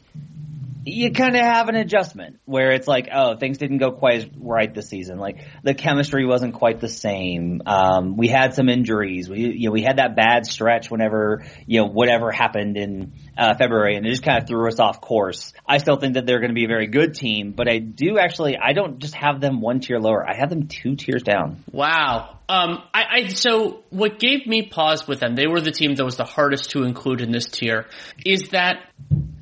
you 0.86 1.12
kind 1.12 1.36
of 1.36 1.42
have 1.42 1.70
an 1.70 1.76
adjustment 1.76 2.40
where 2.46 2.72
it's 2.72 2.88
like, 2.88 3.08
oh, 3.14 3.38
things 3.38 3.58
didn't 3.58 3.78
go 3.78 3.92
quite 3.92 4.16
as 4.16 4.28
right 4.36 4.74
this 4.74 4.90
season. 4.90 5.18
Like 5.18 5.40
the 5.64 5.74
chemistry 5.74 6.26
wasn't 6.26 6.56
quite 6.56 6.82
the 6.82 6.90
same. 6.90 7.62
Um, 7.66 8.18
we 8.18 8.28
had 8.28 8.54
some 8.54 8.68
injuries. 8.68 9.30
We, 9.30 9.40
you 9.40 9.70
know, 9.70 9.72
we 9.72 9.82
had 9.82 9.98
that 9.98 10.16
bad 10.16 10.46
stretch 10.46 10.92
whenever, 10.92 11.46
you 11.66 11.82
know, 11.82 11.88
whatever 11.88 12.32
happened 12.32 12.78
in 12.78 13.14
uh, 13.38 13.56
February, 13.56 13.96
and 13.96 14.06
it 14.06 14.10
just 14.10 14.24
kind 14.24 14.42
of 14.42 14.48
threw 14.48 14.68
us 14.68 14.80
off 14.80 15.00
course. 15.00 15.54
I 15.66 15.78
still 15.78 15.96
think 15.96 16.16
that 16.16 16.26
they're 16.26 16.40
going 16.40 16.52
to 16.52 16.56
be 16.56 16.66
a 16.66 16.68
very 16.68 16.88
good 16.88 17.14
team, 17.14 17.54
but 17.54 17.70
I 17.70 17.78
do 17.78 18.20
actually, 18.20 18.58
I 18.58 18.74
don't 18.74 19.00
just 19.00 19.16
have 19.16 19.40
them 19.40 19.62
one 19.62 19.80
tier 19.80 20.00
lower. 20.00 20.28
I 20.28 20.36
have 20.36 20.50
them 20.50 20.68
two 20.68 20.96
tiers 20.96 21.24
down. 21.24 21.64
Wow. 21.72 22.40
Um, 22.54 22.84
I, 22.94 23.04
I 23.10 23.28
so 23.30 23.84
what 23.90 24.20
gave 24.20 24.46
me 24.46 24.62
pause 24.62 25.08
with 25.08 25.20
them, 25.20 25.34
they 25.34 25.48
were 25.48 25.60
the 25.60 25.72
team 25.72 25.96
that 25.96 26.06
was 26.06 26.18
the 26.18 26.24
hardest 26.24 26.70
to 26.72 26.84
include 26.84 27.20
in 27.20 27.32
this 27.32 27.48
tier, 27.48 27.88
is 28.24 28.50
that 28.50 28.92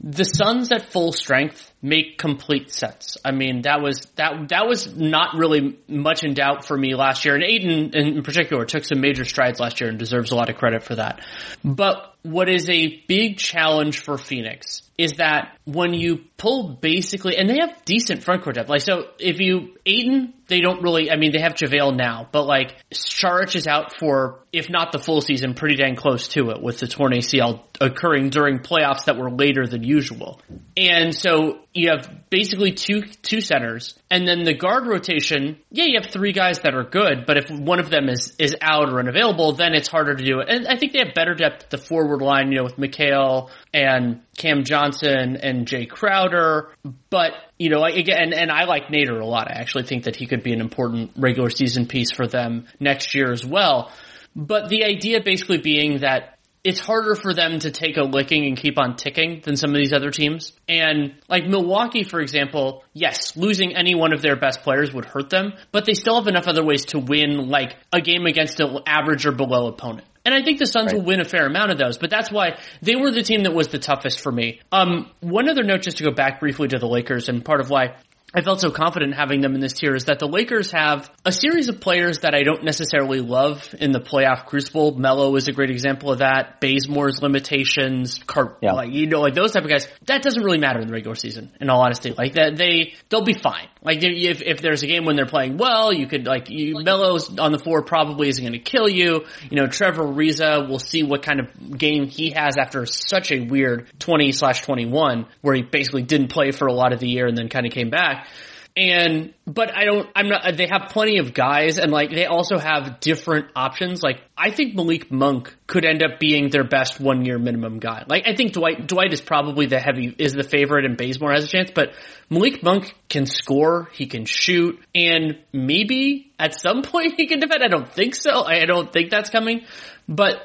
the 0.02 0.24
Suns 0.24 0.72
at 0.72 0.94
full 0.94 1.12
strength 1.12 1.74
make 1.82 2.18
complete 2.18 2.72
sense. 2.72 3.18
I 3.26 3.32
mean, 3.32 3.64
that 3.64 3.82
was 3.82 4.08
that 4.16 4.48
that 4.50 4.66
was 4.66 4.96
not 4.96 5.36
really 5.36 5.78
much 5.90 6.24
in 6.24 6.36
doubt 6.36 6.66
for 6.66 6.78
me 6.78 6.96
last 6.96 7.26
year, 7.26 7.36
and 7.36 7.44
Ayton 7.44 7.94
in 7.94 8.24
particular 8.24 8.64
took 8.64 8.86
some 8.86 9.02
major 9.02 9.26
strides 9.26 9.60
last 9.60 9.82
year 9.82 9.90
and 9.90 10.00
deserves 10.00 10.32
a 10.32 10.36
lot 10.36 10.50
of 10.50 10.56
credit 10.56 10.84
for 10.84 10.96
that. 10.96 11.26
But 11.66 12.16
what 12.24 12.48
is 12.48 12.70
a 12.70 13.04
big 13.08 13.40
challenge 13.40 14.00
for 14.00 14.18
Phoenix 14.18 14.84
is 14.98 15.14
that 15.14 15.58
when 15.66 15.94
you 15.94 16.24
pull 16.42 16.74
basically, 16.82 17.38
and 17.38 17.48
they 17.48 17.60
have 17.60 17.86
decent 17.86 18.24
front 18.24 18.44
court 18.44 18.56
depth. 18.56 18.68
Like, 18.68 18.82
so 18.82 19.10
if 19.20 19.40
you, 19.40 19.78
Ayton, 19.86 20.34
they 20.48 20.60
don't 20.60 20.82
really, 20.82 21.12
I 21.12 21.16
mean, 21.16 21.32
they 21.32 21.40
have 21.40 21.54
JaVale 21.54 21.96
now, 21.96 22.28
but 22.32 22.46
like, 22.46 22.76
Saric 22.92 23.56
is 23.56 23.68
out 23.68 23.98
for, 24.00 24.40
if 24.52 24.68
not 24.68 24.92
the 24.92 24.98
full 24.98 25.22
season, 25.22 25.54
pretty 25.54 25.76
dang 25.76 25.96
close 25.96 26.30
to 26.30 26.50
it 26.50 26.62
with 26.62 26.80
the 26.80 26.88
torn 26.88 27.14
ACL 27.14 27.62
occurring 27.80 28.32
during 28.32 28.60
playoffs 28.60 29.06
that 29.06 29.18
were 29.18 29.30
later 29.30 29.68
than 29.68 29.84
usual. 29.84 30.42
And 30.76 31.16
so 31.16 31.60
you 31.74 31.90
have 31.90 32.10
basically 32.32 32.72
two, 32.72 33.04
two 33.04 33.40
centers, 33.40 33.98
and 34.10 34.28
then 34.28 34.44
the 34.44 34.56
guard 34.56 34.88
rotation, 34.88 35.60
yeah, 35.70 35.86
you 35.86 36.00
have 36.02 36.12
three 36.12 36.34
guys 36.34 36.60
that 36.62 36.74
are 36.74 36.84
good, 36.84 37.26
but 37.28 37.38
if 37.38 37.52
one 37.52 37.80
of 37.80 37.92
them 37.92 38.10
is, 38.10 38.34
is 38.40 38.56
out 38.62 38.90
or 38.90 39.00
unavailable, 39.00 39.54
then 39.54 39.74
it's 39.74 39.88
harder 39.88 40.16
to 40.16 40.24
do 40.24 40.40
it. 40.40 40.50
And 40.50 40.68
I 40.68 40.76
think 40.76 40.92
they 40.92 41.00
have 41.00 41.14
better 41.14 41.36
depth 41.36 41.66
at 41.66 41.70
the 41.70 41.78
forward 41.78 42.22
line, 42.22 42.52
you 42.52 42.58
know, 42.58 42.64
with 42.64 42.78
McHale 42.78 43.52
and 43.74 44.22
Cam 44.38 44.64
Johnson 44.64 45.38
and 45.38 45.68
Jae 45.68 45.90
Crowder. 45.90 46.70
But, 47.10 47.34
you 47.60 47.70
know, 47.70 47.84
again, 47.84 48.34
and 48.34 48.52
I 48.52 48.66
like 48.66 48.88
Nader 48.88 49.22
a 49.22 49.26
lot. 49.26 49.50
I 49.50 49.60
actually 49.60 49.84
think 49.84 50.06
that 50.06 50.16
he 50.16 50.28
could 50.28 50.44
be 50.44 50.54
an 50.54 50.62
important 50.62 51.12
regular 51.18 51.50
season 51.50 51.86
piece 51.88 52.12
for 52.12 52.28
them 52.28 52.68
next 52.80 53.14
year 53.14 53.32
as 53.32 53.46
well. 53.46 53.92
But 54.36 54.70
the 54.70 54.86
idea 54.86 55.22
basically 55.22 55.58
being 55.58 56.00
that 56.00 56.38
it's 56.64 56.80
harder 56.80 57.16
for 57.16 57.34
them 57.34 57.60
to 57.60 57.72
take 57.72 57.98
a 57.98 58.04
licking 58.04 58.46
and 58.46 58.56
keep 58.56 58.78
on 58.78 58.96
ticking 58.96 59.42
than 59.44 59.56
some 59.56 59.72
of 59.72 59.78
these 59.78 59.94
other 59.94 60.12
teams. 60.12 60.54
And 60.70 61.16
like 61.28 61.48
Milwaukee, 61.48 62.04
for 62.04 62.20
example, 62.20 62.84
yes, 62.94 63.36
losing 63.36 63.76
any 63.76 63.96
one 63.96 64.14
of 64.14 64.22
their 64.22 64.36
best 64.36 64.62
players 64.62 64.94
would 64.94 65.06
hurt 65.06 65.32
them, 65.32 65.54
but 65.72 65.86
they 65.86 65.94
still 65.94 66.16
have 66.16 66.28
enough 66.28 66.48
other 66.48 66.64
ways 66.64 66.86
to 66.86 67.00
win 67.00 67.50
like 67.50 67.76
a 67.92 68.00
game 68.00 68.28
against 68.28 68.60
an 68.60 68.78
average 68.86 69.26
or 69.26 69.32
below 69.32 69.68
opponent. 69.68 70.08
And 70.26 70.36
I 70.36 70.44
think 70.44 70.60
the 70.60 70.66
Suns 70.68 70.88
Right. 70.94 70.96
will 71.00 71.06
win 71.06 71.20
a 71.22 71.26
fair 71.26 71.46
amount 71.48 71.72
of 71.72 71.78
those, 71.78 71.98
but 71.98 72.10
that's 72.10 72.32
why 72.32 72.58
they 72.82 72.96
were 72.96 73.12
the 73.12 73.24
team 73.24 73.44
that 73.44 73.54
was 73.54 73.70
the 73.70 73.80
toughest 73.80 74.20
for 74.20 74.32
me. 74.32 74.60
Um, 74.72 75.10
one 75.22 75.50
other 75.50 75.64
note 75.64 75.82
just 75.82 75.98
to 75.98 76.04
go 76.04 76.12
back 76.12 76.40
briefly 76.40 76.68
to 76.68 76.78
the 76.80 76.88
Lakers 76.88 77.28
and 77.30 77.44
part 77.44 77.60
of 77.60 77.70
why 77.70 77.96
I 78.34 78.40
felt 78.42 78.62
so 78.62 78.72
confident 78.72 79.14
having 79.14 79.42
them 79.42 79.56
in 79.56 79.60
this 79.62 79.74
tier 79.74 79.94
is 79.94 80.06
that 80.06 80.20
the 80.20 80.28
Lakers 80.28 80.72
have 80.72 81.10
a 81.26 81.34
series 81.34 81.68
of 81.68 81.82
players 81.82 82.20
that 82.20 82.34
I 82.34 82.44
don't 82.44 82.64
necessarily 82.64 83.20
love 83.20 83.76
in 83.78 83.92
the 83.92 84.00
playoff 84.00 84.46
crucible. 84.46 84.98
Melo 84.98 85.36
is 85.36 85.50
a 85.50 85.52
great 85.52 85.70
example 85.70 86.12
of 86.14 86.20
that. 86.20 86.62
Bazemore's 86.62 87.22
limitations, 87.22 88.20
Car- 88.26 88.56
Yeah. 88.62 88.72
like 88.72 88.92
you 88.94 89.08
know, 89.08 89.20
like 89.20 89.34
those 89.34 89.52
type 89.52 89.64
of 89.66 89.70
guys. 89.70 89.86
That 90.06 90.22
doesn't 90.22 90.42
really 90.44 90.60
matter 90.60 90.80
in 90.80 90.88
the 90.88 90.94
regular 90.94 91.16
season. 91.16 91.52
In 91.60 91.70
all 91.70 91.82
honesty, 91.82 92.14
like 92.18 92.36
that 92.36 92.56
they 92.56 92.94
they'll 93.10 93.24
be 93.26 93.34
fine. 93.34 93.68
Like 93.84 94.00
if 94.04 94.42
if 94.44 94.62
there's 94.62 94.84
a 94.84 94.88
game 94.88 95.06
when 95.06 95.16
they're 95.16 95.26
playing 95.26 95.58
well, 95.58 95.92
you 95.92 96.06
could 96.06 96.28
like 96.28 96.50
you, 96.50 96.84
Melo's 96.84 97.36
on 97.40 97.52
the 97.52 97.58
floor 97.58 97.82
probably 97.82 98.30
isn't 98.30 98.44
going 98.44 98.54
to 98.54 98.60
kill 98.60 98.88
you. 98.88 99.26
You 99.50 99.58
know, 99.58 99.68
Trevor 99.68 100.04
Ariza, 100.04 100.70
we'll 100.70 100.78
see 100.78 101.02
what 101.02 101.24
kind 101.24 101.40
of 101.40 101.78
game 101.78 102.06
he 102.06 102.30
has 102.32 102.58
after 102.58 102.86
such 102.86 103.32
a 103.32 103.40
weird 103.40 103.88
twenty 103.98 104.32
slash 104.34 104.62
twenty 104.62 104.86
one 104.86 105.26
where 105.42 105.56
he 105.56 105.64
basically 105.64 106.04
didn't 106.04 106.28
play 106.28 106.52
for 106.52 106.68
a 106.68 106.74
lot 106.74 106.94
of 106.94 107.00
the 107.00 107.08
year 107.08 107.26
and 107.26 107.36
then 107.36 107.50
kind 107.50 107.66
of 107.66 107.72
came 107.72 107.90
back. 107.90 108.28
And, 108.74 109.34
but 109.46 109.76
I 109.76 109.84
don't, 109.84 110.08
I'm 110.16 110.30
not, 110.30 110.56
they 110.56 110.68
have 110.72 110.92
plenty 110.92 111.18
of 111.18 111.34
guys 111.34 111.78
and 111.78 111.92
like 111.92 112.10
they 112.10 112.26
also 112.26 112.58
have 112.58 113.02
different 113.02 113.48
options. 113.54 114.02
Like 114.02 114.22
I 114.44 114.50
think 114.50 114.74
Malik 114.74 115.12
Monk 115.12 115.56
could 115.68 115.86
end 115.86 116.02
up 116.02 116.20
being 116.20 116.50
their 116.50 116.64
best 116.64 117.00
one 117.00 117.26
year 117.26 117.38
minimum 117.38 117.78
guy. 117.78 118.06
Like 118.08 118.24
I 118.26 118.36
think 118.36 118.54
Dwight, 118.54 118.88
Dwight 118.88 119.14
is 119.14 119.22
probably 119.22 119.68
the 119.68 119.80
heavy, 119.80 120.16
is 120.18 120.34
the 120.34 120.44
favorite 120.44 120.84
and 120.86 120.98
Bazemore 120.98 121.32
has 121.32 121.44
a 121.44 121.48
chance, 121.48 121.70
but 121.70 121.94
Malik 122.28 122.64
Monk 122.64 122.96
can 123.08 123.28
score, 123.28 123.90
he 123.94 124.08
can 124.08 124.26
shoot, 124.26 124.80
and 124.96 125.38
maybe 125.54 126.32
at 126.40 126.60
some 126.60 126.82
point 126.82 127.14
he 127.18 127.28
can 127.28 127.40
defend. 127.40 127.64
I 127.64 127.68
don't 127.68 127.88
think 127.88 128.16
so. 128.16 128.44
I 128.44 128.66
don't 128.66 128.92
think 128.92 129.12
that's 129.12 129.30
coming. 129.30 129.62
But 130.08 130.42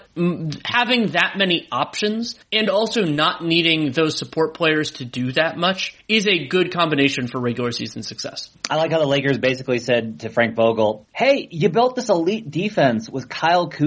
having 0.65 1.09
that 1.09 1.35
many 1.37 1.67
options 1.73 2.37
and 2.53 2.69
also 2.69 3.05
not 3.05 3.43
needing 3.43 3.91
those 3.91 4.17
support 4.17 4.55
players 4.55 4.93
to 4.93 5.05
do 5.05 5.33
that 5.33 5.57
much 5.57 5.97
is 6.07 6.29
a 6.29 6.47
good 6.47 6.73
combination 6.73 7.27
for 7.27 7.41
regular 7.41 7.73
season 7.73 8.03
success. 8.03 8.51
I 8.71 8.77
like 8.77 8.93
how 8.93 8.99
the 8.99 9.07
Lakers 9.07 9.39
basically 9.39 9.79
said 9.79 10.21
to 10.21 10.29
Frank 10.29 10.55
Vogel, 10.55 11.07
"Hey, 11.13 11.49
you 11.51 11.69
built 11.69 11.97
this 11.97 12.11
elite 12.11 12.49
defense 12.51 13.09
with 13.09 13.29
Kyle 13.29 13.69
Kuzma 13.69 13.86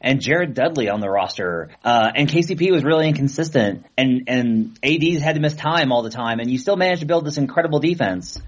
and 0.00 0.20
Jared 0.20 0.54
Dudley 0.54 0.88
on 0.88 1.00
the 1.00 1.08
roster, 1.08 1.70
uh, 1.84 2.10
and 2.14 2.28
KCP 2.28 2.70
was 2.70 2.84
really 2.84 3.08
inconsistent, 3.08 3.86
and 3.96 4.24
and 4.26 4.78
AD's 4.82 5.22
had 5.22 5.36
to 5.36 5.40
miss 5.40 5.54
time 5.54 5.92
all 5.92 6.02
the 6.02 6.10
time, 6.10 6.40
and 6.40 6.50
you 6.50 6.58
still 6.58 6.76
managed 6.76 7.00
to 7.00 7.06
build 7.06 7.24
this 7.24 7.38
incredible 7.38 7.80
defense." 7.80 8.40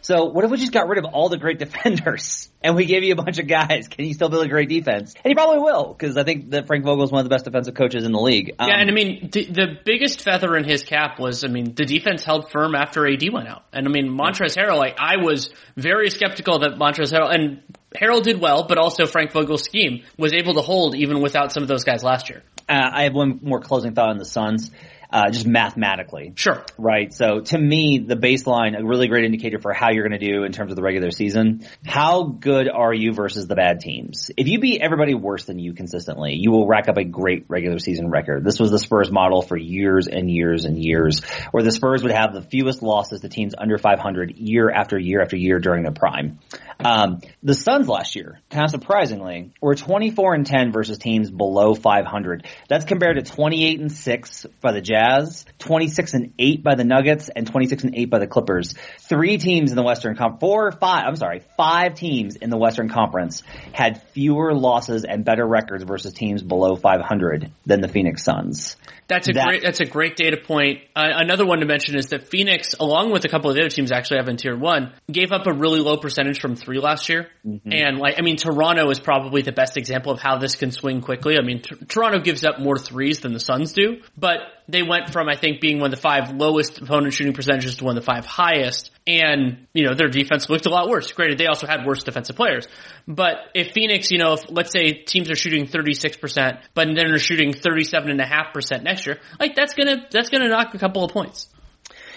So 0.00 0.24
what 0.26 0.44
if 0.44 0.50
we 0.50 0.56
just 0.56 0.72
got 0.72 0.88
rid 0.88 0.98
of 0.98 1.04
all 1.12 1.28
the 1.28 1.36
great 1.36 1.58
defenders 1.64 2.50
and 2.62 2.76
we 2.76 2.86
gave 2.86 3.02
you 3.02 3.12
a 3.12 3.16
bunch 3.16 3.38
of 3.38 3.46
guys? 3.46 3.88
Can 3.88 4.06
you 4.06 4.14
still 4.14 4.28
build 4.28 4.44
a 4.44 4.48
great 4.48 4.68
defense? 4.68 5.14
And 5.14 5.30
he 5.30 5.34
probably 5.34 5.58
will 5.58 5.92
because 5.92 6.16
I 6.16 6.24
think 6.24 6.50
that 6.50 6.66
Frank 6.66 6.84
Vogel 6.84 7.04
is 7.04 7.10
one 7.10 7.20
of 7.20 7.24
the 7.24 7.34
best 7.34 7.44
defensive 7.44 7.74
coaches 7.74 8.04
in 8.04 8.12
the 8.12 8.20
league. 8.20 8.54
Um, 8.58 8.68
Yeah, 8.68 8.76
and 8.76 8.90
I 8.90 8.92
mean, 8.92 9.30
the, 9.32 9.44
the 9.44 9.66
biggest 9.84 10.22
feather 10.22 10.56
in 10.56 10.64
his 10.64 10.82
cap 10.82 11.18
was, 11.18 11.44
I 11.44 11.48
mean, 11.48 11.74
the 11.74 11.84
defense 11.84 12.22
held 12.24 12.50
firm 12.50 12.74
after 12.74 13.06
AD 13.06 13.22
went 13.32 13.48
out. 13.48 13.64
And 13.72 13.86
I 13.86 13.90
mean, 13.90 14.08
Montrezl 14.08 14.56
Harrell, 14.56 14.78
like, 14.78 14.96
I 14.98 15.16
was 15.22 15.50
very 15.76 16.10
skeptical 16.10 16.60
that 16.60 16.78
Montrezl 16.78 17.12
Harrell, 17.12 17.34
and 17.34 17.62
Harrell 17.94 18.22
did 18.22 18.40
well, 18.40 18.66
but 18.66 18.78
also 18.78 19.06
Frank 19.06 19.32
Vogel's 19.32 19.64
scheme 19.64 20.04
was 20.16 20.32
able 20.32 20.54
to 20.54 20.60
hold 20.60 20.94
even 20.94 21.20
without 21.20 21.52
some 21.52 21.62
of 21.62 21.68
those 21.68 21.84
guys 21.84 22.02
last 22.02 22.28
year. 22.28 22.42
uh, 22.68 22.90
I 22.92 23.04
have 23.04 23.14
one 23.14 23.40
more 23.42 23.60
closing 23.60 23.94
thought 23.94 24.10
on 24.10 24.18
the 24.18 24.24
Suns, 24.24 24.70
uh, 25.10 25.30
just 25.30 25.46
mathematically. 25.46 26.32
Sure. 26.36 26.64
Right. 26.76 27.12
So 27.12 27.40
to 27.40 27.58
me, 27.58 27.98
the 27.98 28.14
baseline, 28.14 28.78
a 28.78 28.84
really 28.84 29.08
great 29.08 29.24
indicator 29.24 29.58
for 29.58 29.72
how 29.72 29.90
you're 29.90 30.06
going 30.06 30.18
to 30.18 30.32
do 30.32 30.44
in 30.44 30.52
terms 30.52 30.70
of 30.70 30.76
the 30.76 30.82
regular 30.82 31.10
season. 31.10 31.66
How 31.86 32.24
good 32.24 32.68
are 32.68 32.92
you 32.92 33.14
versus 33.14 33.46
the 33.46 33.54
bad 33.54 33.80
teams? 33.80 34.30
If 34.36 34.48
you 34.48 34.60
beat 34.60 34.82
everybody 34.82 35.14
worse 35.14 35.44
than 35.46 35.58
you 35.58 35.72
consistently, 35.72 36.34
you 36.34 36.50
will 36.50 36.66
rack 36.66 36.88
up 36.88 36.98
a 36.98 37.04
great 37.04 37.46
regular 37.48 37.78
season 37.78 38.10
record. 38.10 38.44
This 38.44 38.60
was 38.60 38.70
the 38.70 38.78
Spurs 38.78 39.10
model 39.10 39.40
for 39.40 39.56
years 39.56 40.08
and 40.08 40.30
years 40.30 40.66
and 40.66 40.82
years, 40.82 41.22
where 41.52 41.62
the 41.62 41.72
Spurs 41.72 42.02
would 42.02 42.12
have 42.12 42.34
the 42.34 42.42
fewest 42.42 42.82
losses 42.82 43.22
to 43.22 43.28
teams 43.28 43.54
under 43.56 43.78
500 43.78 44.36
year 44.36 44.70
after 44.70 44.98
year 44.98 45.22
after 45.22 45.36
year 45.36 45.58
during 45.58 45.84
their 45.84 45.92
prime. 45.92 46.38
Um, 46.80 47.20
the 47.42 47.54
Suns 47.54 47.88
last 47.88 48.14
year, 48.14 48.40
kind 48.50 48.64
of 48.64 48.70
surprisingly, 48.70 49.52
were 49.60 49.74
24 49.74 50.34
and 50.34 50.46
10 50.46 50.70
versus 50.70 50.98
teams 50.98 51.30
below 51.30 51.74
500. 51.74 52.46
That's 52.68 52.84
compared 52.84 53.16
to 53.16 53.22
28 53.22 53.80
and 53.80 53.90
6 53.90 54.46
by 54.60 54.72
the 54.72 54.80
Jazz 54.80 54.97
Jazz, 54.98 55.44
26 55.58 56.14
and 56.14 56.32
8 56.38 56.62
by 56.62 56.74
the 56.74 56.84
Nuggets, 56.84 57.28
and 57.34 57.46
26 57.46 57.84
and 57.84 57.96
8 57.96 58.10
by 58.10 58.18
the 58.18 58.26
Clippers. 58.26 58.74
Three 59.00 59.38
teams 59.38 59.70
in 59.70 59.76
the 59.76 59.82
Western 59.82 60.16
Conference, 60.16 60.40
four, 60.40 60.72
five, 60.72 61.04
I'm 61.06 61.16
sorry, 61.16 61.42
five 61.56 61.94
teams 61.94 62.36
in 62.36 62.50
the 62.50 62.58
Western 62.58 62.88
Conference 62.88 63.42
had 63.72 64.02
fewer 64.12 64.54
losses 64.54 65.04
and 65.04 65.24
better 65.24 65.46
records 65.46 65.84
versus 65.84 66.12
teams 66.12 66.42
below 66.42 66.76
500 66.76 67.52
than 67.66 67.80
the 67.80 67.88
Phoenix 67.88 68.24
Suns. 68.24 68.76
That's 69.06 69.28
a 69.28 69.32
That- 69.32 69.46
great. 69.46 69.62
That's 69.62 69.80
a 69.80 69.86
great 69.86 70.16
data 70.16 70.36
point. 70.36 70.80
Uh, 70.94 71.08
another 71.14 71.46
one 71.46 71.60
to 71.60 71.66
mention 71.66 71.96
is 71.96 72.08
that 72.08 72.28
Phoenix, 72.28 72.74
along 72.78 73.10
with 73.10 73.24
a 73.24 73.28
couple 73.28 73.48
of 73.48 73.56
the 73.56 73.62
other 73.62 73.70
teams, 73.70 73.90
actually 73.90 74.18
have 74.18 74.28
in 74.28 74.36
tier 74.36 74.56
one, 74.56 74.92
gave 75.10 75.32
up 75.32 75.46
a 75.46 75.52
really 75.52 75.80
low 75.80 75.96
percentage 75.96 76.40
from 76.40 76.56
three 76.56 76.78
last 76.78 77.08
year. 77.08 77.28
Mm-hmm. 77.46 77.72
And 77.72 77.98
like, 77.98 78.16
I 78.18 78.22
mean, 78.22 78.36
Toronto 78.36 78.90
is 78.90 79.00
probably 79.00 79.40
the 79.40 79.52
best 79.52 79.78
example 79.78 80.12
of 80.12 80.20
how 80.20 80.36
this 80.38 80.56
can 80.56 80.72
swing 80.72 81.00
quickly. 81.00 81.38
I 81.38 81.42
mean, 81.42 81.62
T- 81.62 81.76
Toronto 81.88 82.18
gives 82.20 82.44
up 82.44 82.60
more 82.60 82.76
threes 82.76 83.20
than 83.20 83.32
the 83.32 83.40
Suns 83.40 83.72
do, 83.72 84.02
but 84.16 84.40
they 84.68 84.82
went 84.82 85.10
from 85.10 85.28
I 85.28 85.36
think 85.36 85.60
being 85.60 85.80
one 85.80 85.92
of 85.92 85.96
the 85.96 86.00
five 86.00 86.30
lowest 86.32 86.80
opponent 86.80 87.14
shooting 87.14 87.32
percentages 87.32 87.76
to 87.76 87.84
one 87.84 87.96
of 87.96 88.02
the 88.02 88.06
five 88.06 88.26
highest. 88.26 88.90
And 89.06 89.66
you 89.72 89.84
know 89.84 89.94
their 89.94 90.08
defense 90.08 90.48
looked 90.50 90.66
a 90.66 90.70
lot 90.70 90.88
worse. 90.88 91.10
Granted, 91.12 91.38
they 91.38 91.46
also 91.46 91.66
had 91.66 91.86
worse 91.86 92.04
defensive 92.04 92.36
players. 92.36 92.68
But 93.06 93.36
if 93.54 93.72
Phoenix, 93.72 94.10
you 94.10 94.18
know, 94.18 94.34
if 94.34 94.50
let's 94.50 94.70
say 94.70 94.92
teams 94.92 95.30
are 95.30 95.36
shooting 95.36 95.66
36%, 95.66 96.60
but 96.74 96.86
then 96.86 96.94
they're 96.94 97.18
shooting 97.18 97.52
37.5% 97.52 98.82
next 98.82 99.06
year, 99.06 99.18
like 99.40 99.56
that's 99.56 99.74
gonna, 99.74 100.06
that's 100.10 100.28
gonna 100.28 100.48
knock 100.48 100.74
a 100.74 100.78
couple 100.78 101.04
of 101.04 101.12
points. 101.12 101.48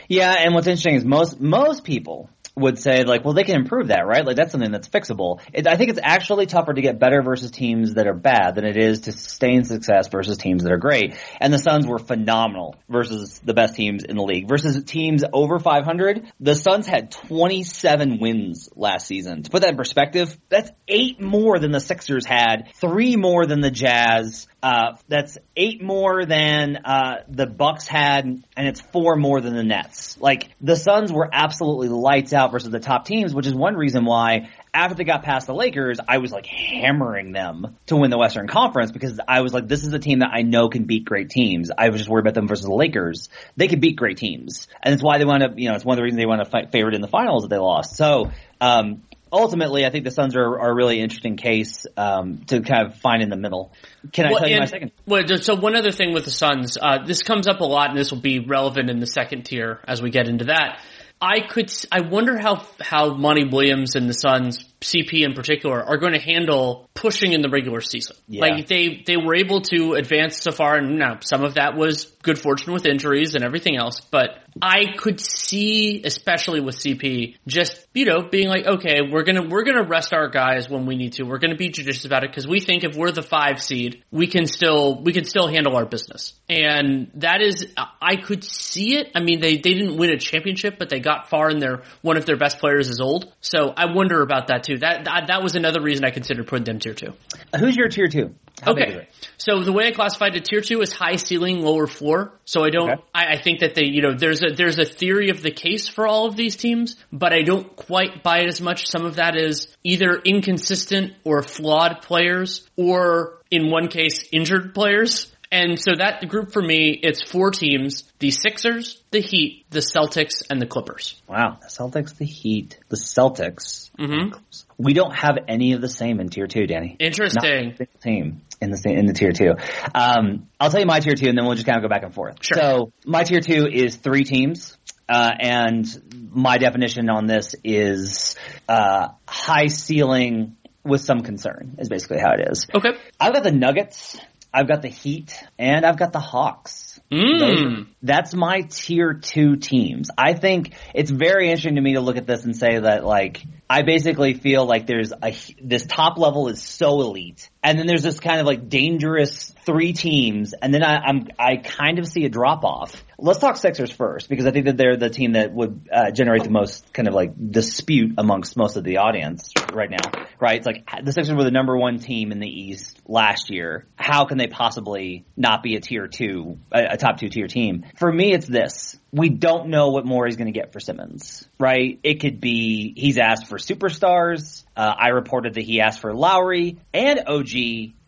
Yeah, 0.10 0.34
and 0.38 0.54
what's 0.54 0.68
interesting 0.68 0.96
is 0.96 1.06
most 1.06 1.40
most 1.40 1.86
people 1.86 2.30
would 2.56 2.80
say 2.80 3.04
like, 3.04 3.24
well, 3.24 3.34
they 3.34 3.44
can 3.44 3.56
improve 3.56 3.88
that, 3.88 4.06
right? 4.06 4.26
Like 4.26 4.36
that's 4.36 4.52
something 4.52 4.72
that's 4.72 4.88
fixable. 4.88 5.40
It, 5.54 5.68
I 5.68 5.78
think 5.78 5.92
it's 5.92 6.00
actually 6.02 6.46
tougher 6.46 6.74
to 6.74 6.82
get 6.82 7.00
better 7.00 7.22
versus 7.22 7.52
teams 7.52 7.94
that 7.96 8.08
are 8.08 8.14
bad 8.14 8.56
than 8.56 8.66
it 8.66 8.78
is 8.78 9.02
to 9.02 9.12
sustain 9.12 9.64
success 9.64 10.10
versus 10.10 10.38
teams 10.38 10.64
that 10.64 10.72
are 10.72 10.78
great. 10.78 11.16
And 11.40 11.54
the 11.54 11.58
Suns 11.58 11.88
were 11.88 12.00
phenomenal 12.00 12.76
versus 12.90 13.40
the 13.40 13.54
best 13.54 13.76
teams 13.76 14.04
in 14.04 14.16
the 14.16 14.24
league. 14.24 14.48
Versus 14.48 14.84
teams 14.84 15.24
over 15.32 15.60
500, 15.60 16.32
the 16.40 16.56
Suns 16.56 16.88
had 16.88 17.12
27 17.12 18.20
wins 18.20 18.70
last 18.76 19.08
season. 19.08 19.44
To 19.44 19.50
put 19.50 19.62
that 19.62 19.72
in 19.72 19.78
perspective, 19.78 20.38
that's 20.50 20.72
eight 20.88 21.22
more 21.22 21.60
than 21.60 21.72
the 21.72 21.80
Sixers 21.80 22.26
had, 22.26 22.72
three 22.76 23.16
more 23.16 23.46
than 23.46 23.62
the 23.62 23.72
Jazz. 23.72 24.48
Uh, 24.64 24.96
that's 25.08 25.40
eight 25.56 25.82
more 25.82 26.24
than 26.24 26.78
uh, 26.86 27.24
the 27.28 27.48
Bucks 27.48 27.88
had, 27.88 28.26
and 28.26 28.68
it's 28.68 28.80
four 28.80 29.16
more 29.16 29.42
than 29.42 29.56
the 29.56 29.64
Nets. 29.64 30.20
Like 30.20 30.50
the 30.62 30.76
Suns 30.76 31.12
were 31.12 31.28
absolutely 31.32 31.90
lights 31.90 32.32
out 32.32 32.52
versus 32.52 32.70
the 32.70 32.80
top 32.80 33.06
teams, 33.06 33.34
which 33.34 33.48
is 33.48 33.56
one 33.56 33.76
reason 33.76 34.06
why 34.06 34.50
after 34.74 34.96
they 34.96 35.04
got 35.04 35.24
past 35.24 35.48
the 35.48 35.56
Lakers, 35.56 36.00
I 36.08 36.20
was 36.20 36.32
like 36.32 36.46
hammering 36.46 37.32
them 37.32 37.76
to 37.88 37.96
win 37.96 38.12
the 38.12 38.20
Western 38.20 38.48
Conference 38.48 38.92
because 38.92 39.20
I 39.28 39.42
was 39.42 39.52
like, 39.52 39.68
this 39.68 39.84
is 39.84 39.94
a 39.94 40.00
team 40.00 40.20
that 40.20 40.30
I 40.32 40.44
know 40.44 40.70
can 40.70 40.84
beat 40.84 41.06
great 41.06 41.30
teams. 41.30 41.72
I 41.76 41.90
was 41.90 42.02
just 42.02 42.10
worried 42.10 42.24
about 42.24 42.36
them 42.36 42.48
versus 42.48 42.66
the 42.66 42.74
Lakers. 42.74 43.30
They 43.58 43.68
could 43.68 43.82
beat 43.82 43.96
great 43.96 44.18
teams, 44.18 44.68
and 44.84 44.94
it's 44.94 45.04
why 45.04 45.18
they 45.18 45.26
wound 45.26 45.42
up. 45.42 45.58
You 45.58 45.70
know, 45.70 45.76
it's 45.76 45.84
one 45.84 45.96
of 45.96 45.98
the 45.98 46.04
reasons 46.04 46.20
they 46.20 46.28
wound 46.28 46.42
up 46.42 46.52
fi- 46.52 46.68
favored 46.68 46.94
in 46.94 47.02
the 47.02 47.08
finals 47.08 47.44
that 47.44 47.50
they 47.50 47.58
lost. 47.58 47.96
So. 47.96 48.32
Um, 48.60 49.02
Ultimately, 49.34 49.86
I 49.86 49.90
think 49.90 50.04
the 50.04 50.12
Suns 50.12 50.36
are, 50.36 50.60
are 50.60 50.72
a 50.72 50.76
really 50.76 51.00
interesting 51.00 51.38
case 51.38 51.86
um, 51.96 52.40
to 52.48 52.62
kind 52.62 52.88
of 52.88 52.98
find 52.98 53.24
in 53.24 53.30
the 53.30 53.38
middle. 53.38 53.72
Can 54.12 54.26
I 54.26 54.32
Well, 54.32 54.40
tell 54.40 54.50
you 54.50 54.60
my 54.60 54.66
second? 54.66 54.92
well, 55.06 55.24
so 55.40 55.56
one 55.56 55.76
other 55.76 55.92
thing 55.92 56.14
with 56.14 56.26
the 56.26 56.32
Suns, 56.32 56.78
uh, 56.82 57.06
this 57.06 57.24
comes 57.24 57.48
up 57.48 57.62
a 57.62 57.66
lot, 57.66 57.90
and 57.90 57.98
this 57.98 58.12
will 58.12 58.20
be 58.20 58.40
relevant 58.40 58.90
in 58.90 59.00
the 59.00 59.08
second 59.08 59.44
tier 59.44 59.80
as 59.88 60.02
we 60.02 60.10
get 60.10 60.28
into 60.28 60.46
that. 60.46 60.82
I 61.22 61.42
could, 61.42 61.72
I 61.92 62.02
wonder 62.02 62.38
how 62.38 62.66
how 62.80 63.14
Monty 63.14 63.46
Williams 63.46 63.96
and 63.96 64.10
the 64.10 64.14
Suns, 64.14 64.66
CP 64.82 65.24
in 65.24 65.34
particular, 65.34 65.82
are 65.82 65.98
going 65.98 66.14
to 66.14 66.20
handle 66.20 66.90
pushing 66.94 67.34
in 67.34 67.42
the 67.42 67.50
regular 67.50 67.82
season. 67.82 68.16
Yeah. 68.28 68.42
Like 68.42 68.68
they 68.68 69.04
they 69.06 69.18
were 69.18 69.36
able 69.36 69.62
to 69.62 69.94
advance 69.94 70.42
so 70.42 70.52
far, 70.52 70.76
and 70.76 70.98
now 70.98 71.20
some 71.22 71.44
of 71.44 71.56
that 71.56 71.76
was 71.76 72.06
good 72.24 72.38
fortune 72.38 72.74
with 72.74 72.86
injuries 72.86 73.36
and 73.36 73.44
everything 73.44 73.78
else. 73.78 74.02
But 74.02 74.40
I 74.62 74.94
could 74.98 75.20
see, 75.20 76.02
especially 76.04 76.60
with 76.60 76.76
CP, 76.76 77.38
just 77.48 77.88
you 77.94 78.06
know 78.06 78.28
being 78.30 78.48
like, 78.48 78.66
okay, 78.66 79.00
we're 79.10 79.24
gonna 79.24 79.48
we're 79.48 79.64
gonna 79.64 79.88
rest 79.88 80.14
our 80.14 80.30
guys 80.30 80.70
when 80.70 80.86
we 80.86 80.96
need 80.96 81.14
to. 81.14 81.24
We're 81.24 81.40
gonna 81.40 81.56
be 81.56 81.70
judicious 81.70 82.06
about 82.06 82.24
it 82.24 82.32
because 82.32 82.48
we 82.48 82.60
think 82.60 82.84
if 82.84 82.96
we're 82.96 83.12
the 83.12 83.24
five 83.24 83.62
seed, 83.62 84.04
we 84.12 84.28
can 84.28 84.46
still 84.48 85.02
we 85.02 85.14
can 85.14 85.26
still 85.26 85.48
handle 85.48 85.76
our 85.76 85.86
business. 85.86 86.34
And 86.50 87.12
that 87.16 87.42
is, 87.42 87.66
I 87.78 88.18
could 88.18 88.44
see 88.44 88.96
it. 88.96 89.12
I 89.16 89.22
mean, 89.22 89.40
they 89.40 89.56
they 89.56 89.74
didn't 89.74 89.98
win 89.98 90.12
a 90.12 90.18
championship, 90.18 90.78
but 90.78 90.90
they 90.90 91.00
got 91.00 91.30
far, 91.30 91.50
and 91.50 91.62
their 91.62 91.84
one 92.02 92.18
of 92.18 92.26
their 92.26 92.38
best 92.38 92.60
players 92.60 92.90
is 92.90 93.00
old. 93.00 93.32
So 93.42 93.74
I 93.76 93.94
wonder 93.94 94.22
about 94.22 94.48
that 94.48 94.64
too. 94.64 94.71
That 94.78 95.06
that, 95.06 95.28
that 95.28 95.44
was 95.44 95.56
another 95.56 95.82
reason 95.82 96.06
I 96.06 96.12
considered 96.12 96.48
putting 96.48 96.66
them 96.66 96.80
tier 96.80 96.94
two. 96.94 97.14
Who's 97.58 97.76
your 97.76 97.88
tier 97.90 98.08
two? 98.08 98.36
How 98.62 98.74
Okay. 98.74 99.08
So 99.38 99.64
the 99.64 99.72
way 99.72 99.88
I 99.88 99.92
classified 99.92 100.36
it, 100.36 100.46
tier 100.46 100.62
two 100.62 100.82
is 100.82 100.94
high 100.94 101.16
ceiling, 101.16 101.62
lower 101.62 101.88
floor. 101.88 102.40
So 102.46 102.64
I 102.64 102.70
don't, 102.70 102.92
Okay. 102.92 103.02
I, 103.14 103.34
I 103.34 103.42
think 103.42 103.62
that 103.62 103.74
they, 103.76 103.86
you 103.86 104.02
know, 104.02 104.14
there's 104.14 104.44
a, 104.44 104.54
there's 104.54 104.78
a 104.78 104.86
theory 104.86 105.30
of 105.30 105.42
the 105.42 105.52
case 105.52 105.88
for 105.88 106.06
all 106.06 106.28
of 106.28 106.36
these 106.36 106.56
teams, 106.58 106.96
but 107.12 107.34
I 107.34 107.42
don't 107.42 107.76
quite 107.76 108.22
buy 108.24 108.40
it 108.40 108.48
as 108.48 108.62
much. 108.62 108.88
Some 108.88 109.06
of 109.06 109.16
that 109.16 109.36
is 109.36 109.68
either 109.84 110.22
inconsistent 110.24 111.14
or 111.24 111.42
flawed 111.42 112.02
players, 112.04 112.70
or 112.76 113.40
in 113.50 113.72
one 113.72 113.88
case, 113.88 114.26
injured 114.32 114.76
players. 114.76 115.32
And 115.52 115.78
so 115.78 115.92
that 115.98 116.26
group 116.30 116.54
for 116.54 116.62
me, 116.62 116.92
it's 117.04 117.22
four 117.22 117.52
teams, 117.52 118.04
the 118.20 118.32
Sixers, 118.32 119.02
the 119.12 119.20
Heat, 119.20 119.66
the 119.70 119.80
Celtics, 119.80 120.44
and 120.50 120.62
the 120.62 120.66
Clippers. 120.66 121.22
Wow, 121.28 121.58
the 121.62 121.68
Celtics, 121.68 122.16
the 122.18 122.26
Heat, 122.26 122.80
the 122.88 122.96
Celtics. 122.96 123.90
Mhm. 124.00 124.34
We 124.78 124.94
don't 124.94 125.14
have 125.14 125.38
any 125.50 125.74
of 125.74 125.82
the 125.82 125.90
same 125.90 126.20
in 126.22 126.30
tier 126.30 126.48
two, 126.48 126.66
Danny. 126.68 126.96
Interesting. 127.00 127.76
Team 128.02 128.42
in 128.62 128.72
the 128.72 128.78
sa- 128.78 128.90
in 128.92 129.06
the 129.08 129.14
tier 129.14 129.32
two. 129.34 129.52
Um, 129.94 130.48
I'll 130.60 130.70
tell 130.72 130.80
you 130.80 130.86
my 130.86 131.02
tier 131.02 131.16
two, 131.16 131.28
and 131.28 131.38
then 131.38 131.46
we'll 131.46 131.56
just 131.56 131.68
kind 131.68 131.78
of 131.78 131.84
go 131.84 131.90
back 131.90 132.04
and 132.04 132.14
forth. 132.14 132.38
Sure. 132.42 132.58
So 132.58 132.92
my 133.06 133.24
tier 133.24 133.42
two 133.42 133.68
is 133.68 133.98
three 133.98 134.24
teams, 134.24 134.78
uh, 135.10 135.32
and 135.38 135.86
my 136.34 136.58
definition 136.60 137.10
on 137.10 137.26
this 137.28 137.56
is 137.64 138.38
uh, 138.70 139.10
high 139.28 139.68
ceiling 139.68 140.56
with 140.86 141.02
some 141.02 141.20
concern. 141.22 141.76
Is 141.78 141.90
basically 141.90 142.20
how 142.20 142.32
it 142.34 142.50
is. 142.50 142.66
Okay. 142.74 142.92
I've 143.20 143.34
got 143.34 143.44
the 143.44 143.52
Nuggets, 143.52 144.18
I've 144.54 144.68
got 144.68 144.82
the 144.82 144.90
Heat, 144.90 145.34
and 145.58 145.86
I've 145.86 145.98
got 145.98 146.12
the 146.12 146.20
Hawks. 146.20 147.00
Mm. 147.12 147.82
are- 147.82 147.86
that's 148.02 148.34
my 148.34 148.62
tier 148.70 149.14
two 149.14 149.56
teams. 149.58 150.10
I 150.18 150.34
think 150.34 150.74
it's 150.94 151.12
very 151.12 151.48
interesting 151.48 151.76
to 151.76 151.82
me 151.82 151.94
to 151.94 152.02
look 152.02 152.18
at 152.18 152.26
this 152.26 152.46
and 152.46 152.56
say 152.56 152.80
that 152.80 153.06
like 153.06 153.44
I 153.72 153.84
basically 153.84 154.34
feel 154.34 154.66
like 154.66 154.86
there's 154.86 155.14
a 155.14 155.34
this 155.62 155.86
top 155.86 156.18
level 156.18 156.50
is 156.50 156.62
so 156.62 157.00
elite, 157.00 157.50
and 157.64 157.80
then 157.80 157.88
there's 157.88 158.04
this 158.04 158.20
kind 158.20 158.42
of 158.42 158.46
like 158.46 158.68
dangerous 158.68 159.54
three 159.66 159.94
teams, 159.94 160.54
and 160.54 160.74
then 160.74 160.84
I, 160.84 160.98
I'm 160.98 161.30
I 161.40 161.56
kind 161.56 161.98
of 161.98 162.06
see 162.06 162.26
a 162.26 162.30
drop 162.30 162.66
off. 162.66 163.02
Let's 163.18 163.40
talk 163.40 163.56
Sixers 163.56 163.90
first 163.90 164.28
because 164.28 164.46
I 164.46 164.52
think 164.52 164.66
that 164.66 164.76
they're 164.76 164.98
the 164.98 165.10
team 165.10 165.34
that 165.34 165.54
would 165.54 165.88
uh, 165.90 166.12
generate 166.12 166.44
the 166.44 166.50
most 166.50 166.92
kind 166.92 167.08
of 167.08 167.14
like 167.14 167.32
dispute 167.52 168.16
amongst 168.18 168.58
most 168.58 168.76
of 168.76 168.84
the 168.84 168.98
audience 168.98 169.54
right 169.72 169.90
now. 169.90 170.26
Right? 170.38 170.58
It's 170.58 170.68
like 170.68 170.90
the 171.02 171.14
Sixers 171.14 171.34
were 171.34 171.46
the 171.46 171.52
number 171.52 171.78
one 171.78 172.00
team 172.00 172.34
in 172.34 172.40
the 172.40 172.50
East 172.50 173.00
last 173.08 173.50
year. 173.50 173.88
How 173.96 174.26
can 174.26 174.38
they 174.38 174.48
possibly 174.48 175.24
not 175.38 175.64
be 175.64 175.78
a 175.78 175.80
tier 175.80 176.08
two, 176.08 176.60
a, 176.74 176.96
a 176.96 176.98
top 176.98 177.20
two 177.20 177.30
tier 177.30 177.48
team? 177.48 177.86
For 177.96 178.12
me, 178.12 178.34
it's 178.34 178.48
this. 178.48 178.98
We 179.14 179.30
don't 179.30 179.68
know 179.68 179.90
what 179.90 180.06
more 180.06 180.26
he's 180.26 180.38
going 180.38 180.52
to 180.52 180.58
get 180.58 180.72
for 180.72 180.80
Simmons, 180.80 181.46
right? 181.60 182.00
It 182.02 182.22
could 182.22 182.40
be 182.40 182.94
he's 182.96 183.18
asked 183.18 183.48
for 183.48 183.58
superstars. 183.58 184.64
Uh, 184.76 184.94
I 184.98 185.10
reported 185.10 185.56
that 185.56 185.64
he 185.64 185.82
asked 185.82 186.00
for 186.00 186.14
Lowry 186.14 186.78
and 186.94 187.20
OG 187.28 187.50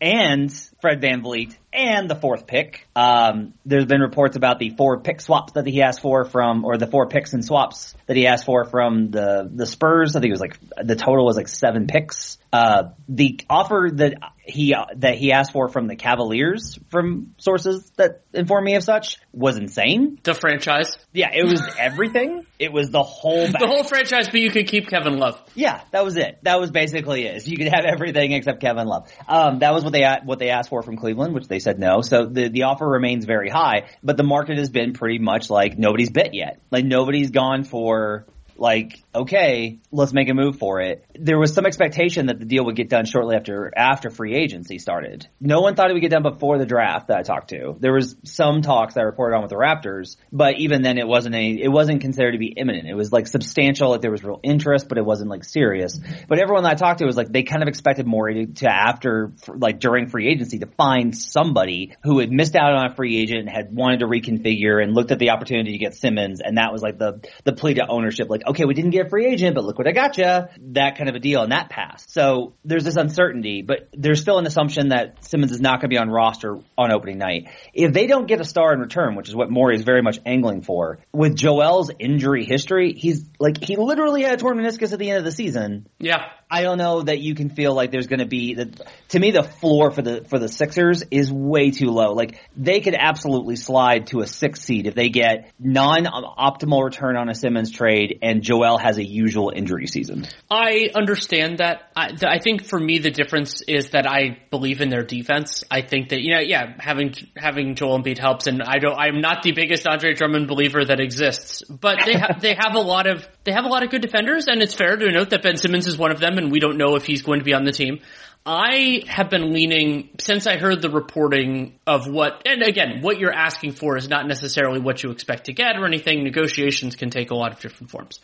and 0.04 0.52
Fred 0.82 1.00
VanVleet 1.00 1.56
and 1.72 2.10
the 2.10 2.14
fourth 2.14 2.46
pick. 2.46 2.86
Um, 2.94 3.54
there's 3.64 3.86
been 3.86 4.02
reports 4.02 4.36
about 4.36 4.58
the 4.58 4.68
four 4.68 5.00
pick 5.00 5.22
swaps 5.22 5.54
that 5.54 5.66
he 5.66 5.80
asked 5.80 6.02
for 6.02 6.26
from, 6.26 6.66
or 6.66 6.76
the 6.76 6.86
four 6.86 7.08
picks 7.08 7.32
and 7.32 7.42
swaps 7.42 7.94
that 8.04 8.14
he 8.14 8.26
asked 8.26 8.44
for 8.44 8.66
from 8.66 9.10
the 9.10 9.50
the 9.50 9.64
Spurs. 9.64 10.14
I 10.14 10.20
think 10.20 10.28
it 10.28 10.32
was 10.32 10.40
like 10.42 10.58
the 10.84 10.94
total 10.94 11.24
was 11.24 11.36
like 11.36 11.48
seven 11.48 11.86
picks. 11.86 12.36
Uh, 12.52 12.90
the 13.08 13.40
offer 13.48 13.88
that 13.94 14.16
he 14.44 14.74
that 14.96 15.14
he 15.16 15.32
asked 15.32 15.52
for 15.52 15.70
from 15.70 15.86
the 15.86 15.96
Cavaliers, 15.96 16.78
from 16.90 17.34
sources 17.38 17.90
that 17.96 18.20
inform 18.34 18.64
me 18.64 18.74
of 18.74 18.84
such, 18.84 19.18
was 19.32 19.56
insane. 19.56 20.18
The 20.22 20.34
franchise. 20.34 20.98
Yeah, 21.14 21.30
it 21.32 21.44
was 21.44 21.62
everything. 21.78 22.44
It 22.64 22.72
was 22.72 22.90
the 22.90 23.02
whole. 23.02 23.46
The 23.46 23.66
whole 23.66 23.84
franchise, 23.84 24.28
but 24.28 24.40
you 24.40 24.50
could 24.50 24.66
keep 24.66 24.88
Kevin 24.88 25.18
Love. 25.18 25.38
Yeah, 25.54 25.82
that 25.90 26.02
was 26.02 26.16
it. 26.16 26.38
That 26.42 26.58
was 26.58 26.70
basically 26.70 27.26
it. 27.26 27.46
You 27.46 27.58
could 27.58 27.68
have 27.68 27.84
everything 27.84 28.32
except 28.32 28.60
Kevin 28.60 28.86
Love. 28.86 29.12
Um, 29.28 29.58
that 29.58 29.74
was 29.74 29.84
what 29.84 29.92
they 29.92 30.04
what 30.24 30.38
they 30.38 30.48
asked 30.48 30.70
for 30.70 30.82
from 30.82 30.96
Cleveland, 30.96 31.34
which 31.34 31.46
they 31.46 31.58
said 31.58 31.78
no. 31.78 32.00
So 32.00 32.24
the 32.24 32.48
the 32.48 32.62
offer 32.62 32.88
remains 32.88 33.26
very 33.26 33.50
high, 33.50 33.88
but 34.02 34.16
the 34.16 34.22
market 34.22 34.56
has 34.56 34.70
been 34.70 34.94
pretty 34.94 35.18
much 35.18 35.50
like 35.50 35.78
nobody's 35.78 36.10
bit 36.10 36.32
yet. 36.32 36.60
Like 36.70 36.86
nobody's 36.86 37.30
gone 37.30 37.64
for 37.64 38.24
like 38.56 39.03
okay, 39.14 39.78
let's 39.90 40.12
make 40.12 40.28
a 40.28 40.34
move 40.34 40.58
for 40.58 40.80
it. 40.80 41.04
There 41.14 41.38
was 41.38 41.54
some 41.54 41.66
expectation 41.66 42.26
that 42.26 42.38
the 42.38 42.44
deal 42.44 42.64
would 42.64 42.76
get 42.76 42.88
done 42.88 43.04
shortly 43.04 43.36
after 43.36 43.72
after 43.76 44.10
free 44.10 44.34
agency 44.34 44.78
started. 44.78 45.28
No 45.40 45.60
one 45.60 45.74
thought 45.74 45.90
it 45.90 45.92
would 45.92 46.02
get 46.02 46.10
done 46.10 46.22
before 46.22 46.58
the 46.58 46.66
draft 46.66 47.08
that 47.08 47.18
I 47.18 47.22
talked 47.22 47.50
to. 47.50 47.76
There 47.78 47.92
was 47.92 48.16
some 48.24 48.62
talks 48.62 48.94
that 48.94 49.00
I 49.00 49.04
reported 49.04 49.36
on 49.36 49.42
with 49.42 49.50
the 49.50 49.56
Raptors, 49.56 50.16
but 50.32 50.58
even 50.58 50.82
then 50.82 50.98
it 50.98 51.06
wasn't 51.06 51.34
a 51.34 51.62
it 51.62 51.70
wasn't 51.70 52.00
considered 52.00 52.32
to 52.32 52.38
be 52.38 52.48
imminent. 52.48 52.88
It 52.88 52.94
was 52.94 53.12
like 53.12 53.26
substantial, 53.26 53.90
like 53.90 54.00
there 54.00 54.10
was 54.10 54.24
real 54.24 54.40
interest, 54.42 54.88
but 54.88 54.98
it 54.98 55.04
wasn't 55.04 55.30
like 55.30 55.44
serious. 55.44 55.98
But 56.28 56.38
everyone 56.38 56.64
that 56.64 56.72
I 56.72 56.74
talked 56.74 56.98
to 56.98 57.06
was 57.06 57.16
like 57.16 57.30
they 57.30 57.42
kind 57.42 57.62
of 57.62 57.68
expected 57.68 58.06
Morey 58.06 58.46
to, 58.46 58.52
to 58.60 58.68
after 58.68 59.32
like 59.48 59.80
during 59.80 60.08
free 60.08 60.28
agency 60.28 60.58
to 60.58 60.66
find 60.66 61.16
somebody 61.16 61.96
who 62.02 62.18
had 62.18 62.30
missed 62.30 62.56
out 62.56 62.72
on 62.72 62.90
a 62.90 62.94
free 62.94 63.18
agent 63.18 63.40
and 63.40 63.48
had 63.48 63.74
wanted 63.74 64.00
to 64.00 64.06
reconfigure 64.06 64.82
and 64.82 64.94
looked 64.94 65.12
at 65.12 65.18
the 65.18 65.30
opportunity 65.30 65.72
to 65.72 65.78
get 65.78 65.94
Simmons, 65.94 66.40
and 66.40 66.58
that 66.58 66.72
was 66.72 66.82
like 66.82 66.98
the 66.98 67.20
the 67.44 67.52
plea 67.52 67.74
to 67.74 67.86
ownership, 67.86 68.28
like 68.28 68.46
okay, 68.46 68.64
we 68.64 68.74
didn't 68.74 68.90
get 68.90 69.03
a 69.06 69.08
free 69.08 69.26
agent, 69.26 69.54
but 69.54 69.64
look 69.64 69.78
what 69.78 69.88
I 69.88 69.92
got 69.92 70.18
you, 70.18 70.24
that 70.24 70.96
kind 70.96 71.08
of 71.08 71.14
a 71.14 71.18
deal, 71.18 71.42
and 71.42 71.52
that 71.52 71.70
passed. 71.70 72.12
So 72.12 72.54
there's 72.64 72.84
this 72.84 72.96
uncertainty, 72.96 73.62
but 73.62 73.88
there's 73.92 74.20
still 74.20 74.38
an 74.38 74.46
assumption 74.46 74.88
that 74.88 75.24
Simmons 75.24 75.52
is 75.52 75.60
not 75.60 75.80
going 75.80 75.88
to 75.90 75.94
be 75.94 75.98
on 75.98 76.08
roster 76.08 76.58
on 76.76 76.92
opening 76.92 77.18
night. 77.18 77.48
If 77.72 77.92
they 77.92 78.06
don't 78.06 78.26
get 78.26 78.40
a 78.40 78.44
star 78.44 78.72
in 78.72 78.80
return, 78.80 79.16
which 79.16 79.28
is 79.28 79.34
what 79.34 79.50
Morey 79.50 79.76
is 79.76 79.82
very 79.82 80.02
much 80.02 80.18
angling 80.26 80.62
for, 80.62 80.98
with 81.12 81.36
Joel's 81.36 81.90
injury 81.98 82.44
history, 82.44 82.92
he's 82.92 83.24
like 83.38 83.62
he 83.62 83.76
literally 83.76 84.22
had 84.22 84.34
a 84.34 84.36
torn 84.36 84.58
meniscus 84.58 84.92
at 84.92 84.98
the 84.98 85.10
end 85.10 85.18
of 85.18 85.24
the 85.24 85.32
season. 85.32 85.86
Yeah. 85.98 86.26
I 86.54 86.62
don't 86.62 86.78
know 86.78 87.02
that 87.02 87.18
you 87.18 87.34
can 87.34 87.50
feel 87.50 87.74
like 87.74 87.90
there's 87.90 88.06
going 88.06 88.20
to 88.20 88.26
be 88.26 88.54
the, 88.54 88.86
to 89.08 89.18
me 89.18 89.32
the 89.32 89.42
floor 89.42 89.90
for 89.90 90.02
the 90.02 90.24
for 90.28 90.38
the 90.38 90.48
Sixers 90.48 91.02
is 91.10 91.32
way 91.32 91.72
too 91.72 91.88
low. 91.88 92.12
Like 92.12 92.40
they 92.56 92.80
could 92.80 92.94
absolutely 92.96 93.56
slide 93.56 94.06
to 94.08 94.20
a 94.20 94.26
six 94.28 94.60
seed 94.60 94.86
if 94.86 94.94
they 94.94 95.08
get 95.08 95.50
non 95.58 96.06
um, 96.06 96.22
optimal 96.38 96.84
return 96.84 97.16
on 97.16 97.28
a 97.28 97.34
Simmons 97.34 97.72
trade 97.72 98.20
and 98.22 98.40
Joel 98.40 98.78
has 98.78 98.98
a 98.98 99.04
usual 99.04 99.52
injury 99.52 99.88
season. 99.88 100.28
I 100.48 100.90
understand 100.94 101.58
that. 101.58 101.90
I, 101.96 102.10
th- 102.10 102.22
I 102.22 102.38
think 102.38 102.64
for 102.64 102.78
me 102.78 102.98
the 102.98 103.10
difference 103.10 103.60
is 103.66 103.90
that 103.90 104.06
I 104.06 104.38
believe 104.52 104.80
in 104.80 104.90
their 104.90 105.02
defense. 105.02 105.64
I 105.72 105.82
think 105.82 106.10
that 106.10 106.20
you 106.20 106.34
know, 106.34 106.40
yeah, 106.40 106.74
having 106.78 107.14
having 107.36 107.74
Joel 107.74 108.00
Embiid 108.00 108.18
helps, 108.18 108.46
and 108.46 108.62
I 108.62 108.78
don't. 108.78 108.96
I'm 108.96 109.20
not 109.20 109.42
the 109.42 109.50
biggest 109.50 109.88
Andre 109.88 110.14
Drummond 110.14 110.46
believer 110.46 110.84
that 110.84 111.00
exists, 111.00 111.64
but 111.68 111.98
they 112.06 112.16
have 112.16 112.38
they 112.40 112.54
have 112.56 112.76
a 112.76 112.80
lot 112.80 113.08
of 113.08 113.26
they 113.44 113.52
have 113.52 113.64
a 113.64 113.68
lot 113.68 113.82
of 113.82 113.90
good 113.90 114.02
defenders, 114.02 114.46
and 114.48 114.62
it's 114.62 114.74
fair 114.74 114.96
to 114.96 115.10
note 115.10 115.30
that 115.30 115.42
Ben 115.42 115.56
Simmons 115.56 115.86
is 115.86 115.98
one 115.98 116.10
of 116.10 116.18
them, 116.18 116.38
and 116.38 116.50
we 116.50 116.60
don't 116.60 116.78
know 116.78 116.96
if 116.96 117.04
he's 117.04 117.22
going 117.22 117.40
to 117.40 117.44
be 117.44 117.54
on 117.54 117.64
the 117.64 117.72
team. 117.72 118.00
I 118.46 119.02
have 119.06 119.30
been 119.30 119.52
leaning 119.52 120.10
since 120.20 120.46
I 120.46 120.58
heard 120.58 120.82
the 120.82 120.90
reporting 120.90 121.78
of 121.86 122.06
what, 122.06 122.42
and 122.46 122.62
again, 122.62 123.00
what 123.00 123.18
you're 123.18 123.32
asking 123.32 123.72
for 123.72 123.96
is 123.96 124.08
not 124.08 124.26
necessarily 124.26 124.80
what 124.80 125.02
you 125.02 125.10
expect 125.10 125.46
to 125.46 125.54
get 125.54 125.76
or 125.76 125.86
anything. 125.86 126.24
Negotiations 126.24 126.96
can 126.96 127.08
take 127.08 127.30
a 127.30 127.34
lot 127.34 127.52
of 127.52 127.60
different 127.60 127.90
forms. 127.90 128.20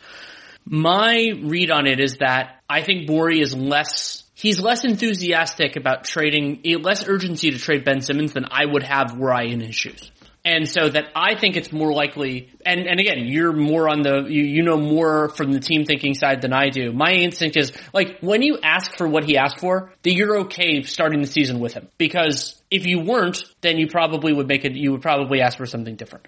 My 0.63 1.31
read 1.41 1.71
on 1.71 1.87
it 1.87 1.99
is 1.99 2.17
that 2.17 2.61
I 2.69 2.83
think 2.83 3.09
Morey 3.09 3.41
is 3.41 3.55
less, 3.55 4.23
he's 4.35 4.59
less 4.59 4.83
enthusiastic 4.83 5.75
about 5.75 6.03
trading, 6.03 6.61
less 6.81 7.07
urgency 7.07 7.49
to 7.49 7.57
trade 7.57 7.83
Ben 7.83 8.01
Simmons 8.01 8.33
than 8.33 8.45
I 8.45 8.65
would 8.65 8.83
have 8.83 9.17
were 9.17 9.33
I 9.33 9.45
in 9.45 9.59
his 9.59 9.73
shoes. 9.75 10.11
And 10.43 10.67
so 10.67 10.89
that 10.89 11.05
I 11.15 11.35
think 11.39 11.55
it's 11.55 11.71
more 11.71 11.93
likely, 11.93 12.49
and, 12.65 12.87
and 12.87 12.99
again, 12.99 13.25
you're 13.25 13.53
more 13.53 13.87
on 13.87 14.01
the, 14.01 14.23
you, 14.27 14.43
you 14.43 14.63
know 14.63 14.77
more 14.77 15.29
from 15.29 15.51
the 15.51 15.59
team 15.59 15.85
thinking 15.85 16.15
side 16.15 16.41
than 16.41 16.51
I 16.51 16.69
do. 16.69 16.91
My 16.91 17.11
instinct 17.11 17.57
is, 17.57 17.71
like, 17.93 18.21
when 18.21 18.41
you 18.41 18.57
ask 18.63 18.97
for 18.97 19.07
what 19.07 19.23
he 19.23 19.37
asked 19.37 19.59
for, 19.59 19.93
that 20.01 20.13
you're 20.13 20.39
okay 20.41 20.81
starting 20.81 21.21
the 21.21 21.27
season 21.27 21.59
with 21.59 21.73
him. 21.73 21.89
Because 21.99 22.59
if 22.71 22.87
you 22.87 23.01
weren't, 23.01 23.43
then 23.61 23.77
you 23.77 23.87
probably 23.87 24.33
would 24.33 24.47
make 24.47 24.65
it, 24.65 24.73
you 24.73 24.91
would 24.93 25.03
probably 25.03 25.41
ask 25.41 25.59
for 25.59 25.67
something 25.67 25.95
different. 25.95 26.25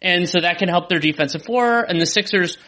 And 0.00 0.28
so 0.28 0.40
that 0.40 0.58
can 0.58 0.68
help 0.68 0.88
their 0.88 1.00
defensive 1.00 1.42
floor, 1.42 1.80
and 1.80 2.00
the 2.00 2.06
Sixers, 2.06 2.58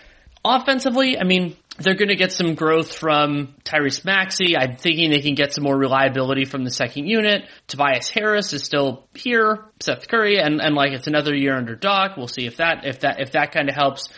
offensively, 0.45 1.17
I 1.17 1.23
mean, 1.23 1.57
they're 1.79 1.95
going 1.95 2.09
to 2.09 2.17
get 2.17 2.33
some 2.33 2.55
growth 2.55 2.95
from 2.95 3.55
Tyrese 3.65 4.05
Maxey. 4.05 4.57
I'm 4.57 4.77
thinking 4.77 5.11
they 5.11 5.21
can 5.21 5.35
get 5.35 5.53
some 5.53 5.65
more 5.65 5.77
reliability 5.77 6.45
from 6.45 6.65
the 6.65 6.71
second 6.71 7.07
unit. 7.07 7.45
Tobias 7.69 8.11
Harris 8.11 8.53
is 8.53 8.65
still 8.65 9.07
here. 9.15 9.65
Seth 9.81 10.09
Curry, 10.09 10.39
and, 10.39 10.61
and 10.61 10.75
like 10.75 10.93
it's 10.93 11.07
another 11.07 11.35
year 11.35 11.57
under 11.57 11.77
Doc. 11.77 12.17
We'll 12.17 12.29
see 12.29 12.47
if 12.47 12.57
that 12.57 12.85
if 12.85 13.01
that 13.01 13.21
if 13.21 13.33
that 13.33 13.53
kind 13.53 13.69
of 13.69 13.75
helps. 13.75 14.09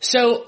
So 0.00 0.46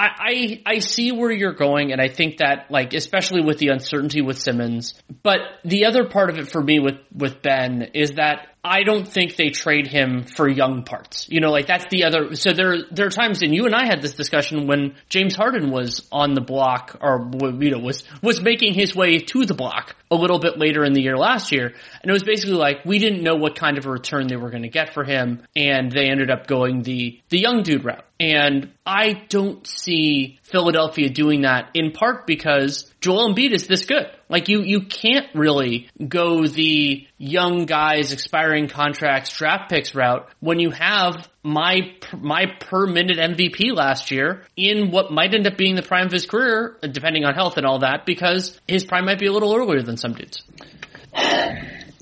I, 0.00 0.08
I 0.18 0.62
I 0.74 0.78
see 0.78 1.12
where 1.12 1.30
you're 1.30 1.52
going, 1.52 1.92
and 1.92 2.00
I 2.00 2.08
think 2.08 2.38
that 2.38 2.70
like 2.70 2.94
especially 2.94 3.42
with 3.42 3.58
the 3.58 3.68
uncertainty 3.68 4.22
with 4.22 4.40
Simmons. 4.40 4.94
But 5.22 5.40
the 5.64 5.84
other 5.84 6.08
part 6.08 6.30
of 6.30 6.38
it 6.38 6.48
for 6.48 6.62
me 6.62 6.78
with 6.78 6.96
with 7.14 7.42
Ben 7.42 7.90
is 7.92 8.12
that 8.12 8.46
I 8.64 8.82
don't 8.82 9.06
think 9.06 9.36
they 9.36 9.50
trade 9.50 9.86
him 9.86 10.24
for 10.24 10.48
young 10.48 10.84
parts. 10.84 11.28
You 11.28 11.40
know, 11.40 11.50
like 11.50 11.66
that's 11.66 11.86
the 11.90 12.04
other. 12.04 12.34
So 12.34 12.52
there, 12.52 12.76
there 12.90 13.06
are 13.06 13.10
times, 13.10 13.42
and 13.42 13.54
you 13.54 13.66
and 13.66 13.74
I 13.74 13.86
had 13.86 14.00
this 14.00 14.14
discussion 14.14 14.66
when 14.66 14.96
James 15.08 15.34
Harden 15.34 15.70
was 15.70 16.06
on 16.12 16.34
the 16.34 16.40
block, 16.40 16.96
or 17.02 17.30
you 17.58 17.70
know, 17.70 17.78
was 17.78 18.04
was 18.22 18.40
making 18.40 18.74
his 18.74 18.96
way 18.96 19.18
to 19.18 19.44
the 19.44 19.54
block 19.54 19.96
a 20.10 20.14
little 20.14 20.38
bit 20.38 20.58
later 20.58 20.82
in 20.84 20.94
the 20.94 21.02
year 21.02 21.16
last 21.16 21.52
year, 21.52 21.74
and 22.02 22.10
it 22.10 22.12
was 22.12 22.22
basically 22.22 22.56
like 22.56 22.84
we 22.86 22.98
didn't 22.98 23.22
know 23.22 23.36
what 23.36 23.54
kind 23.54 23.76
of 23.76 23.86
a 23.86 23.90
return 23.90 24.28
they 24.28 24.36
were 24.36 24.50
going 24.50 24.62
to 24.62 24.68
get 24.68 24.94
for 24.94 25.04
him, 25.04 25.42
and 25.56 25.92
they 25.92 26.10
ended 26.10 26.30
up 26.30 26.46
going 26.46 26.82
the 26.82 27.20
the 27.28 27.38
young 27.38 27.62
dude 27.62 27.84
route. 27.84 28.04
And 28.20 28.72
I 28.84 29.14
don't 29.30 29.66
see 29.66 30.38
Philadelphia 30.42 31.08
doing 31.08 31.42
that 31.42 31.70
in 31.72 31.92
part 31.92 32.26
because 32.26 32.92
Joel 33.00 33.32
Embiid 33.32 33.52
is 33.52 33.66
this 33.66 33.86
good. 33.86 34.10
Like 34.28 34.50
you, 34.50 34.62
you 34.62 34.82
can't 34.82 35.34
really 35.34 35.88
go 36.06 36.46
the 36.46 37.06
young 37.16 37.64
guys 37.64 38.12
expiring 38.12 38.68
contracts 38.68 39.32
draft 39.32 39.70
picks 39.70 39.94
route 39.94 40.28
when 40.38 40.60
you 40.60 40.70
have 40.70 41.30
my, 41.42 41.94
my 42.12 42.44
per 42.60 42.86
minute 42.86 43.16
MVP 43.16 43.74
last 43.74 44.10
year 44.10 44.44
in 44.54 44.90
what 44.90 45.10
might 45.10 45.34
end 45.34 45.46
up 45.46 45.56
being 45.56 45.74
the 45.74 45.82
prime 45.82 46.04
of 46.04 46.12
his 46.12 46.26
career, 46.26 46.76
depending 46.82 47.24
on 47.24 47.32
health 47.34 47.56
and 47.56 47.64
all 47.64 47.78
that, 47.78 48.04
because 48.04 48.60
his 48.68 48.84
prime 48.84 49.06
might 49.06 49.18
be 49.18 49.28
a 49.28 49.32
little 49.32 49.56
earlier 49.56 49.80
than 49.80 49.96
some 49.96 50.12
dudes. 50.12 50.42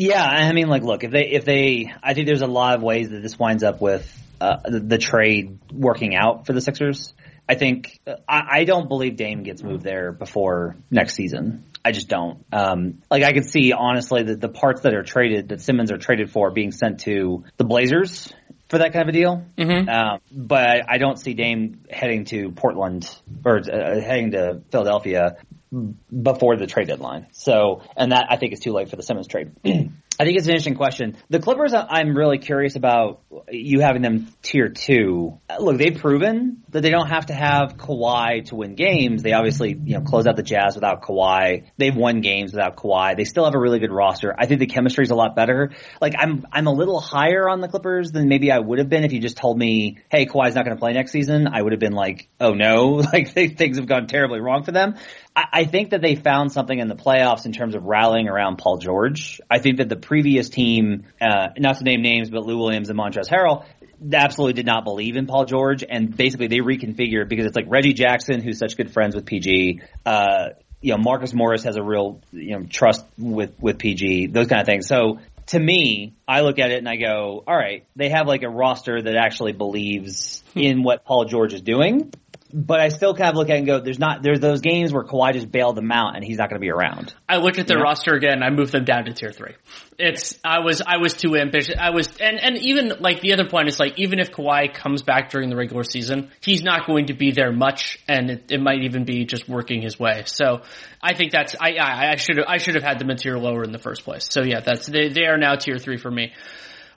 Yeah, 0.01 0.23
I 0.23 0.53
mean, 0.53 0.69
like, 0.69 0.85
look, 0.85 1.03
if 1.03 1.11
they, 1.11 1.31
if 1.31 1.45
they, 1.45 1.93
I 2.03 2.15
think 2.15 2.27
there's 2.27 2.43
a 2.43 2.47
lot 2.47 2.77
of 2.77 2.83
ways 2.83 3.11
that 3.11 3.21
this 3.21 3.37
winds 3.37 3.65
up 3.65 3.81
with 3.81 4.09
uh, 4.41 4.57
the, 4.65 4.81
the, 4.81 4.99
trade 4.99 5.59
working 5.73 6.15
out 6.15 6.47
for 6.47 6.53
the 6.53 6.61
Sixers. 6.61 7.15
I 7.49 7.55
think 7.55 7.99
I, 8.07 8.43
I, 8.61 8.65
don't 8.65 8.89
believe 8.89 9.17
Dame 9.17 9.43
gets 9.43 9.63
moved 9.63 9.83
there 9.83 10.13
before 10.13 10.77
next 10.91 11.15
season. 11.15 11.65
I 11.85 11.93
just 11.93 12.09
don't. 12.09 12.45
Um, 12.53 13.03
like 13.11 13.23
I 13.23 13.33
could 13.33 13.47
see 13.47 13.73
honestly 13.73 14.23
that 14.25 14.41
the 14.41 14.49
parts 14.49 14.83
that 14.83 14.95
are 14.95 15.03
traded 15.03 15.49
that 15.49 15.61
Simmons 15.63 15.91
are 15.91 15.99
traded 15.99 16.31
for 16.31 16.51
being 16.51 16.73
sent 16.73 17.01
to 17.01 17.45
the 17.57 17.65
Blazers 17.65 18.33
for 18.69 18.79
that 18.79 18.93
kind 18.93 19.09
of 19.09 19.15
a 19.15 19.19
deal. 19.19 19.47
Mm-hmm. 19.57 19.89
Um, 19.89 20.21
but 20.31 20.89
I 20.89 20.99
don't 20.99 21.19
see 21.19 21.35
Dame 21.35 21.85
heading 21.91 22.27
to 22.27 22.51
Portland 22.51 23.09
or 23.45 23.59
uh, 23.59 24.01
heading 24.01 24.33
to 24.33 24.61
Philadelphia 24.71 25.39
before 25.71 26.57
the 26.57 26.67
trade 26.67 26.89
deadline. 26.89 27.27
So, 27.33 27.83
and 27.97 28.13
that 28.13 28.27
I 28.31 28.37
think 28.37 28.53
is 28.53 28.61
too 28.61 28.73
late 28.73 28.91
for 28.91 28.97
the 28.97 29.03
Simmons 29.03 29.27
trade. 29.27 29.53
I 30.21 30.25
think 30.25 30.37
it's 30.37 30.47
an 30.47 30.53
interesting 30.53 30.75
question. 30.75 31.17
The 31.31 31.39
Clippers, 31.39 31.73
I'm 31.73 32.17
really 32.17 32.39
curious 32.39 32.75
about 32.75 33.21
you 33.51 33.79
having 33.81 34.03
them 34.03 34.27
tier 34.43 34.69
two. 34.69 35.39
Look, 35.61 35.79
they've 35.79 35.97
proven 35.97 36.65
that 36.71 36.81
they 36.81 36.91
don't 36.91 37.07
have 37.07 37.27
to 37.27 37.35
have 37.35 37.77
Kawhi 37.77 38.45
to 38.47 38.57
win 38.57 38.75
games. 38.75 39.23
They 39.23 39.33
obviously, 39.33 39.71
you 39.81 39.95
know, 39.95 40.01
close 40.01 40.27
out 40.27 40.35
the 40.35 40.43
Jazz 40.43 40.75
without 40.75 41.03
Kawhi. 41.03 41.67
They've 41.77 41.95
won 41.95 42.21
games 42.21 42.53
without 42.53 42.77
Kawhi. 42.77 43.17
They 43.17 43.25
still 43.25 43.45
have 43.45 43.55
a 43.55 43.61
really 43.61 43.79
good 43.79 43.93
roster. 43.93 44.35
I 44.37 44.47
think 44.47 44.59
the 44.59 44.67
chemistry 44.67 45.05
is 45.05 45.11
a 45.11 45.15
lot 45.15 45.37
better. 45.37 45.71
Like, 46.01 46.15
I'm, 46.19 46.45
I'm 46.51 46.67
a 46.67 46.73
little 46.73 47.01
higher 47.01 47.49
on 47.49 47.61
the 47.61 47.69
Clippers 47.69 48.11
than 48.11 48.29
maybe 48.29 48.51
I 48.51 48.59
would 48.59 48.81
have 48.81 48.89
been 48.89 49.05
if 49.05 49.13
you 49.13 49.21
just 49.21 49.37
told 49.37 49.57
me, 49.57 49.99
hey, 50.11 50.27
Kawhi's 50.27 50.57
not 50.57 50.65
going 50.65 50.77
to 50.77 50.81
play 50.81 50.95
next 50.95 51.13
season. 51.13 51.47
I 51.47 51.63
would 51.63 51.73
have 51.73 51.81
been 51.81 51.93
like, 51.93 52.29
oh 52.41 52.55
no, 52.55 52.87
like 53.13 53.35
they, 53.35 53.47
things 53.47 53.79
have 53.79 53.87
gone 53.87 54.09
terribly 54.09 54.41
wrong 54.41 54.65
for 54.65 54.73
them. 54.73 54.97
I, 55.39 55.61
I 55.61 55.65
think 55.67 55.91
that 55.91 56.03
they 56.03 56.17
found 56.17 56.51
something 56.51 56.77
in 56.77 56.89
the 56.89 56.97
playoffs 56.97 57.47
in 57.47 57.53
terms 57.53 57.77
of 57.77 57.85
rallying 57.85 58.29
around 58.29 58.59
Paul 58.59 58.79
George. 58.79 59.41
I 59.49 59.61
think 59.61 59.77
that 59.77 59.89
the 59.89 59.97
previous 59.97 60.49
team, 60.49 61.05
uh, 61.21 61.49
not 61.57 61.79
to 61.79 61.85
name 61.85 62.03
names, 62.03 62.29
but 62.29 62.45
Lou 62.45 62.59
Williams 62.59 62.91
and 62.91 62.99
Montrezl 62.99 63.29
Harrell, 63.31 63.65
absolutely 64.13 64.55
did 64.55 64.67
not 64.67 64.83
believe 64.83 65.17
in 65.17 65.27
Paul 65.27 65.45
George, 65.45 65.85
and 65.89 66.17
basically 66.17 66.49
they 66.49 66.59
reconfigured 66.59 67.29
because 67.29 67.47
it's 67.47 67.55
like 67.57 67.67
Reggie 67.69 67.95
Jackson, 67.95 68.41
who's 68.41 68.59
such 68.59 68.77
good 68.77 68.93
friends 68.93 69.15
with 69.15 69.27
PG. 69.27 69.81
Uh, 70.05 70.49
you 70.81 70.93
know, 70.93 70.99
Marcus 70.99 71.33
Morris 71.33 71.63
has 71.65 71.77
a 71.77 71.83
real 71.83 72.21
you 72.33 72.59
know 72.59 72.67
trust 72.69 73.05
with 73.17 73.53
with 73.61 73.79
PG, 73.79 74.29
those 74.29 74.49
kind 74.49 74.61
of 74.61 74.67
things. 74.67 74.89
So 74.89 75.21
to 75.47 75.59
me, 75.59 76.15
I 76.27 76.41
look 76.41 76.59
at 76.59 76.73
it 76.73 76.79
and 76.79 76.89
I 76.89 76.97
go, 76.97 77.43
all 77.47 77.57
right, 77.57 77.87
they 77.97 78.09
have 78.11 78.27
like 78.27 78.43
a 78.43 78.49
roster 78.49 79.01
that 79.01 79.15
actually 79.17 79.53
believes 79.53 80.43
in 80.55 80.83
what 80.83 81.05
Paul 81.05 81.25
George 81.25 81.55
is 81.55 81.63
doing 81.63 82.13
but 82.53 82.81
I 82.81 82.89
still 82.89 83.15
kind 83.15 83.31
of 83.31 83.37
look 83.37 83.51
at 83.51 83.57
it 83.57 83.59
and 83.59 83.67
go, 83.67 83.81
there's 83.81 83.99
not, 83.99 84.23
there's 84.23 84.41
those 84.41 84.61
games 84.61 84.93
where 84.93 85.05
Kawhi 85.05 85.35
just 85.35 85.51
bailed 85.51 85.77
them 85.77 85.93
out 85.93 86.17
and 86.17 86.25
he's 86.25 86.39
not 86.39 86.49
going 86.49 86.61
to 86.61 86.65
be 86.65 86.71
around. 86.71 87.15
I 87.29 87.37
look 87.37 87.59
at 87.59 87.67
their 87.67 87.79
yeah. 87.79 87.85
roster 87.85 88.15
again, 88.15 88.43
I 88.43 88.51
move 88.51 88.71
them 88.71 88.85
down 88.85 89.05
to 89.05 89.13
tier 89.13 89.33
three. 89.33 89.55
It's, 89.99 90.39
I 90.45 90.61
was, 90.61 90.81
I 90.81 90.97
was 90.97 91.15
too 91.15 91.37
ambitious. 91.37 91.75
I 91.79 91.91
was, 91.91 92.09
and, 92.21 92.39
and 92.41 92.57
even 92.59 92.93
like 93.01 93.21
the 93.21 93.33
other 93.33 93.49
point 93.49 93.69
is 93.69 93.79
like, 93.79 93.99
even 93.99 94.19
if 94.19 94.31
Kawhi 94.31 94.73
comes 94.73 95.03
back 95.03 95.31
during 95.31 95.51
the 95.51 95.57
regular 95.57 95.85
season, 95.85 96.31
he's 96.41 96.63
not 96.63 96.87
going 96.87 97.07
to 97.07 97.15
be 97.15 97.33
there 97.33 97.53
much 97.53 97.99
and 98.09 98.31
it, 98.31 98.51
it 98.51 98.61
might 98.61 98.83
even 98.83 99.05
be 99.05 99.25
just 99.25 99.49
working 99.49 99.83
his 99.83 99.99
way. 99.99 100.23
So 100.27 100.63
I 101.03 101.15
think 101.15 101.33
that's, 101.33 101.55
I, 101.61 101.75
I, 101.75 102.11
I 102.13 102.17
should 102.17 102.39
have, 102.39 102.47
I 102.49 102.59
should 102.59 102.77
have 102.77 102.85
had 102.85 102.99
them 102.99 103.11
a 103.11 103.17
tier 103.17 103.37
lower 103.37 103.63
in 103.63 103.73
the 103.73 103.79
first 103.79 104.05
place. 104.05 104.27
So 104.31 104.43
yeah, 104.43 104.61
that's, 104.61 104.87
they, 104.87 105.09
they 105.09 105.27
are 105.27 105.37
now 105.37 105.57
tier 105.57 105.79
three 105.79 105.99
for 105.99 106.11
me. 106.11 106.33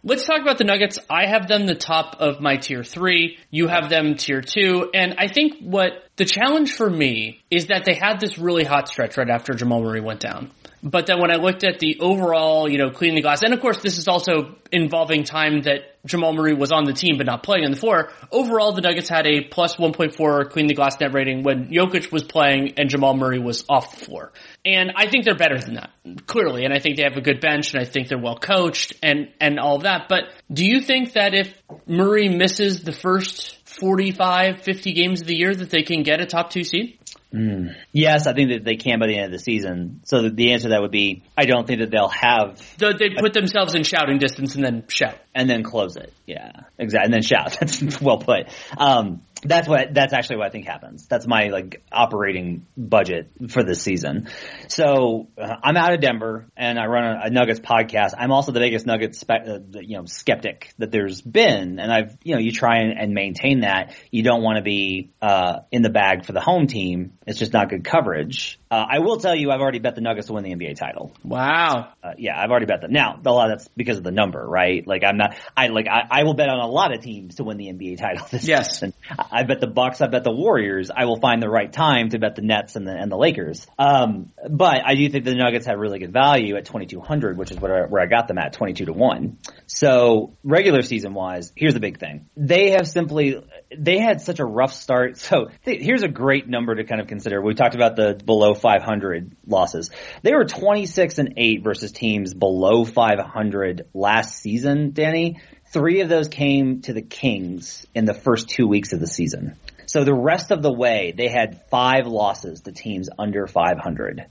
Let's 0.03 0.25
talk 0.25 0.41
about 0.41 0.57
the 0.57 0.63
Nuggets. 0.63 0.97
I 1.11 1.27
have 1.27 1.47
them 1.47 1.67
the 1.67 1.75
top 1.75 2.15
of 2.19 2.41
my 2.41 2.57
tier 2.57 2.83
three. 2.83 3.37
You 3.51 3.67
have 3.67 3.87
them 3.87 4.15
tier 4.15 4.41
two. 4.41 4.89
And 4.95 5.15
I 5.19 5.27
think 5.27 5.59
what 5.61 5.91
The 6.15 6.25
challenge 6.25 6.73
for 6.73 6.89
me 6.89 7.41
is 7.51 7.67
that 7.67 7.85
they 7.85 7.93
had 7.93 8.19
this 8.19 8.39
really 8.39 8.63
hot 8.63 8.87
stretch 8.87 9.17
right 9.17 9.29
after 9.29 9.53
Jamal 9.53 9.83
Murray 9.83 10.01
went 10.01 10.19
down. 10.19 10.51
But 10.83 11.05
then 11.05 11.19
when 11.19 11.31
I 11.31 11.35
looked 11.35 11.63
at 11.63 11.79
the 11.79 11.99
overall, 11.99 12.69
you 12.69 12.79
know, 12.79 12.89
cleaning 12.89 13.15
the 13.15 13.21
glass, 13.21 13.43
and 13.43 13.53
of 13.53 13.61
course 13.61 13.81
this 13.81 13.99
is 13.99 14.07
also 14.07 14.55
involving 14.71 15.23
time 15.23 15.61
that 15.63 16.03
Jamal 16.05 16.33
Murray 16.33 16.55
was 16.55 16.71
on 16.71 16.85
the 16.85 16.93
team 16.93 17.17
but 17.17 17.27
not 17.27 17.43
playing 17.43 17.65
on 17.65 17.71
the 17.71 17.77
floor. 17.77 18.11
Overall, 18.31 18.73
the 18.73 18.81
Nuggets 18.81 19.07
had 19.07 19.27
a 19.27 19.41
plus 19.41 19.75
1.4 19.75 20.49
clean 20.49 20.67
the 20.67 20.73
glass 20.73 20.99
net 20.99 21.13
rating 21.13 21.43
when 21.43 21.69
Jokic 21.69 22.11
was 22.11 22.23
playing 22.23 22.73
and 22.77 22.89
Jamal 22.89 23.15
Murray 23.15 23.39
was 23.39 23.63
off 23.69 23.97
the 23.97 24.05
floor. 24.05 24.31
And 24.63 24.91
I 24.95 25.07
think 25.07 25.25
they're 25.25 25.35
better 25.35 25.59
than 25.59 25.75
that, 25.75 25.89
clearly. 26.27 26.65
And 26.65 26.73
I 26.73 26.79
think 26.79 26.97
they 26.97 27.03
have 27.03 27.17
a 27.17 27.21
good 27.21 27.41
bench 27.41 27.73
and 27.73 27.81
I 27.81 27.85
think 27.85 28.07
they're 28.07 28.19
well 28.19 28.37
coached 28.37 28.93
and, 29.01 29.29
and 29.39 29.59
all 29.59 29.77
of 29.77 29.83
that. 29.83 30.07
But 30.07 30.25
do 30.53 30.65
you 30.65 30.81
think 30.81 31.13
that 31.13 31.33
if 31.33 31.51
Murray 31.87 32.29
misses 32.29 32.83
the 32.83 32.91
first 32.91 33.57
45, 33.67 34.61
50 34.61 34.93
games 34.93 35.21
of 35.21 35.27
the 35.27 35.35
year 35.35 35.55
that 35.55 35.71
they 35.71 35.81
can 35.81 36.03
get 36.03 36.21
a 36.21 36.27
top 36.27 36.51
two 36.51 36.63
seed? 36.63 36.99
Mm. 37.33 37.75
Yes, 37.93 38.27
I 38.27 38.33
think 38.33 38.49
that 38.49 38.65
they 38.65 38.75
can 38.75 38.99
by 38.99 39.07
the 39.07 39.15
end 39.15 39.25
of 39.25 39.31
the 39.31 39.39
season. 39.39 40.01
So 40.03 40.29
the 40.29 40.51
answer 40.51 40.63
to 40.63 40.69
that 40.69 40.81
would 40.81 40.91
be, 40.91 41.23
I 41.37 41.45
don't 41.45 41.65
think 41.65 41.79
that 41.79 41.89
they'll 41.89 42.09
have. 42.09 42.61
So 42.77 42.91
they 42.91 43.09
put 43.17 43.33
themselves 43.33 43.73
in 43.73 43.83
shouting 43.83 44.17
distance 44.19 44.55
and 44.55 44.63
then 44.63 44.83
shout. 44.89 45.17
And 45.33 45.49
then 45.49 45.63
close 45.63 45.95
it. 45.95 46.13
Yeah, 46.27 46.51
exactly. 46.77 47.05
And 47.05 47.13
then 47.13 47.21
shout. 47.21 47.57
That's 47.59 48.01
well 48.01 48.17
put. 48.17 48.47
Um, 48.77 49.21
that's 49.43 49.67
what 49.67 49.93
that's 49.93 50.13
actually 50.13 50.37
what 50.37 50.47
I 50.47 50.49
think 50.49 50.65
happens. 50.65 51.07
That's 51.07 51.27
my 51.27 51.47
like 51.47 51.83
operating 51.91 52.65
budget 52.77 53.31
for 53.49 53.63
this 53.63 53.81
season. 53.81 54.29
So 54.67 55.29
uh, 55.37 55.55
I'm 55.63 55.77
out 55.77 55.93
of 55.93 56.01
Denver 56.01 56.47
and 56.55 56.79
I 56.79 56.85
run 56.85 57.03
a, 57.03 57.21
a 57.25 57.29
Nuggets 57.29 57.59
podcast. 57.59 58.13
I'm 58.17 58.31
also 58.31 58.51
the 58.51 58.59
biggest 58.59 58.85
Nuggets 58.85 59.19
spe- 59.19 59.47
uh, 59.47 59.59
you 59.73 59.97
know 59.97 60.05
skeptic 60.05 60.73
that 60.77 60.91
there's 60.91 61.21
been, 61.21 61.79
and 61.79 61.91
I've 61.91 62.17
you 62.23 62.35
know 62.35 62.39
you 62.39 62.51
try 62.51 62.79
and, 62.79 62.97
and 62.99 63.13
maintain 63.13 63.61
that. 63.61 63.95
You 64.11 64.23
don't 64.23 64.43
want 64.43 64.57
to 64.57 64.63
be 64.63 65.11
uh, 65.21 65.59
in 65.71 65.81
the 65.81 65.89
bag 65.89 66.25
for 66.25 66.33
the 66.33 66.41
home 66.41 66.67
team. 66.67 67.13
It's 67.25 67.39
just 67.39 67.53
not 67.53 67.69
good 67.69 67.83
coverage. 67.83 68.59
Uh, 68.69 68.85
I 68.89 68.99
will 68.99 69.17
tell 69.17 69.35
you, 69.35 69.51
I've 69.51 69.59
already 69.59 69.79
bet 69.79 69.95
the 69.95 70.01
Nuggets 70.01 70.27
to 70.27 70.33
win 70.33 70.43
the 70.43 70.51
NBA 70.55 70.77
title. 70.77 71.11
Wow. 71.23 71.89
Uh, 72.01 72.13
yeah, 72.17 72.41
I've 72.41 72.49
already 72.49 72.67
bet 72.67 72.81
them. 72.81 72.91
Now, 72.91 73.19
a 73.23 73.31
lot 73.31 73.51
of 73.51 73.59
that's 73.59 73.67
because 73.69 73.97
of 73.97 74.03
the 74.03 74.11
number, 74.11 74.45
right? 74.45 74.85
Like 74.85 75.03
I'm 75.03 75.17
not, 75.17 75.35
I 75.55 75.67
like, 75.67 75.87
I, 75.87 76.07
I 76.09 76.23
will 76.23 76.33
bet 76.33 76.49
on 76.49 76.59
a 76.59 76.67
lot 76.67 76.93
of 76.93 77.01
teams 77.01 77.35
to 77.35 77.43
win 77.43 77.57
the 77.57 77.65
NBA 77.65 77.97
title 77.97 78.25
this 78.31 78.47
yes. 78.47 78.71
season. 78.71 78.93
I 79.09 79.30
bet 79.43 79.61
the 79.61 79.67
Bucks, 79.67 80.01
I 80.01 80.07
bet 80.07 80.23
the 80.23 80.31
Warriors. 80.31 80.91
I 80.95 81.05
will 81.05 81.19
find 81.19 81.41
the 81.41 81.49
right 81.49 81.71
time 81.71 82.09
to 82.09 82.19
bet 82.19 82.35
the 82.35 82.41
Nets 82.41 82.75
and 82.75 82.85
the 82.85 82.91
and 82.91 83.11
the 83.11 83.17
Lakers. 83.17 83.65
Um, 83.79 84.31
but 84.49 84.81
I 84.85 84.95
do 84.95 85.09
think 85.09 85.25
the 85.25 85.35
Nuggets 85.35 85.65
have 85.67 85.79
really 85.79 85.99
good 85.99 86.11
value 86.11 86.57
at 86.57 86.65
2200, 86.65 87.37
which 87.37 87.51
is 87.51 87.59
where 87.59 87.85
I, 87.85 87.87
where 87.87 88.01
I 88.01 88.07
got 88.07 88.27
them 88.27 88.37
at 88.37 88.53
22 88.53 88.85
to 88.85 88.93
one. 88.93 89.37
So 89.67 90.37
regular 90.43 90.81
season 90.81 91.13
wise, 91.13 91.53
here's 91.55 91.73
the 91.73 91.79
big 91.79 91.99
thing. 91.99 92.29
They 92.35 92.71
have 92.71 92.87
simply, 92.87 93.41
they 93.75 93.99
had 93.99 94.21
such 94.21 94.39
a 94.39 94.45
rough 94.45 94.73
start. 94.73 95.17
So 95.31 95.49
th- 95.63 95.81
here's 95.81 96.03
a 96.03 96.09
great 96.09 96.49
number 96.49 96.75
to 96.75 96.83
kind 96.83 96.99
of 96.99 97.07
consider. 97.07 97.41
We 97.41 97.53
talked 97.53 97.75
about 97.75 97.95
the 97.95 98.19
below 98.25 98.53
500 98.53 99.37
losses. 99.47 99.91
They 100.23 100.33
were 100.33 100.43
26 100.43 101.19
and 101.19 101.33
8 101.37 101.63
versus 101.63 101.91
teams 101.93 102.33
below 102.33 102.83
500 102.83 103.87
last 103.93 104.41
season, 104.41 104.91
Danny. 104.91 105.39
Three 105.71 106.01
of 106.01 106.09
those 106.09 106.27
came 106.27 106.81
to 106.81 106.93
the 106.93 107.01
Kings 107.01 107.85
in 107.95 108.05
the 108.05 108.13
first 108.13 108.49
two 108.49 108.67
weeks 108.67 108.93
of 108.93 108.99
the 108.99 109.07
season. 109.07 109.55
So 109.85 110.03
the 110.03 110.13
rest 110.13 110.51
of 110.51 110.61
the 110.61 110.71
way, 110.71 111.13
they 111.15 111.27
had 111.27 111.61
five 111.69 112.07
losses 112.07 112.61
to 112.61 112.71
teams 112.71 113.09
under 113.17 113.47
500. 113.47 114.25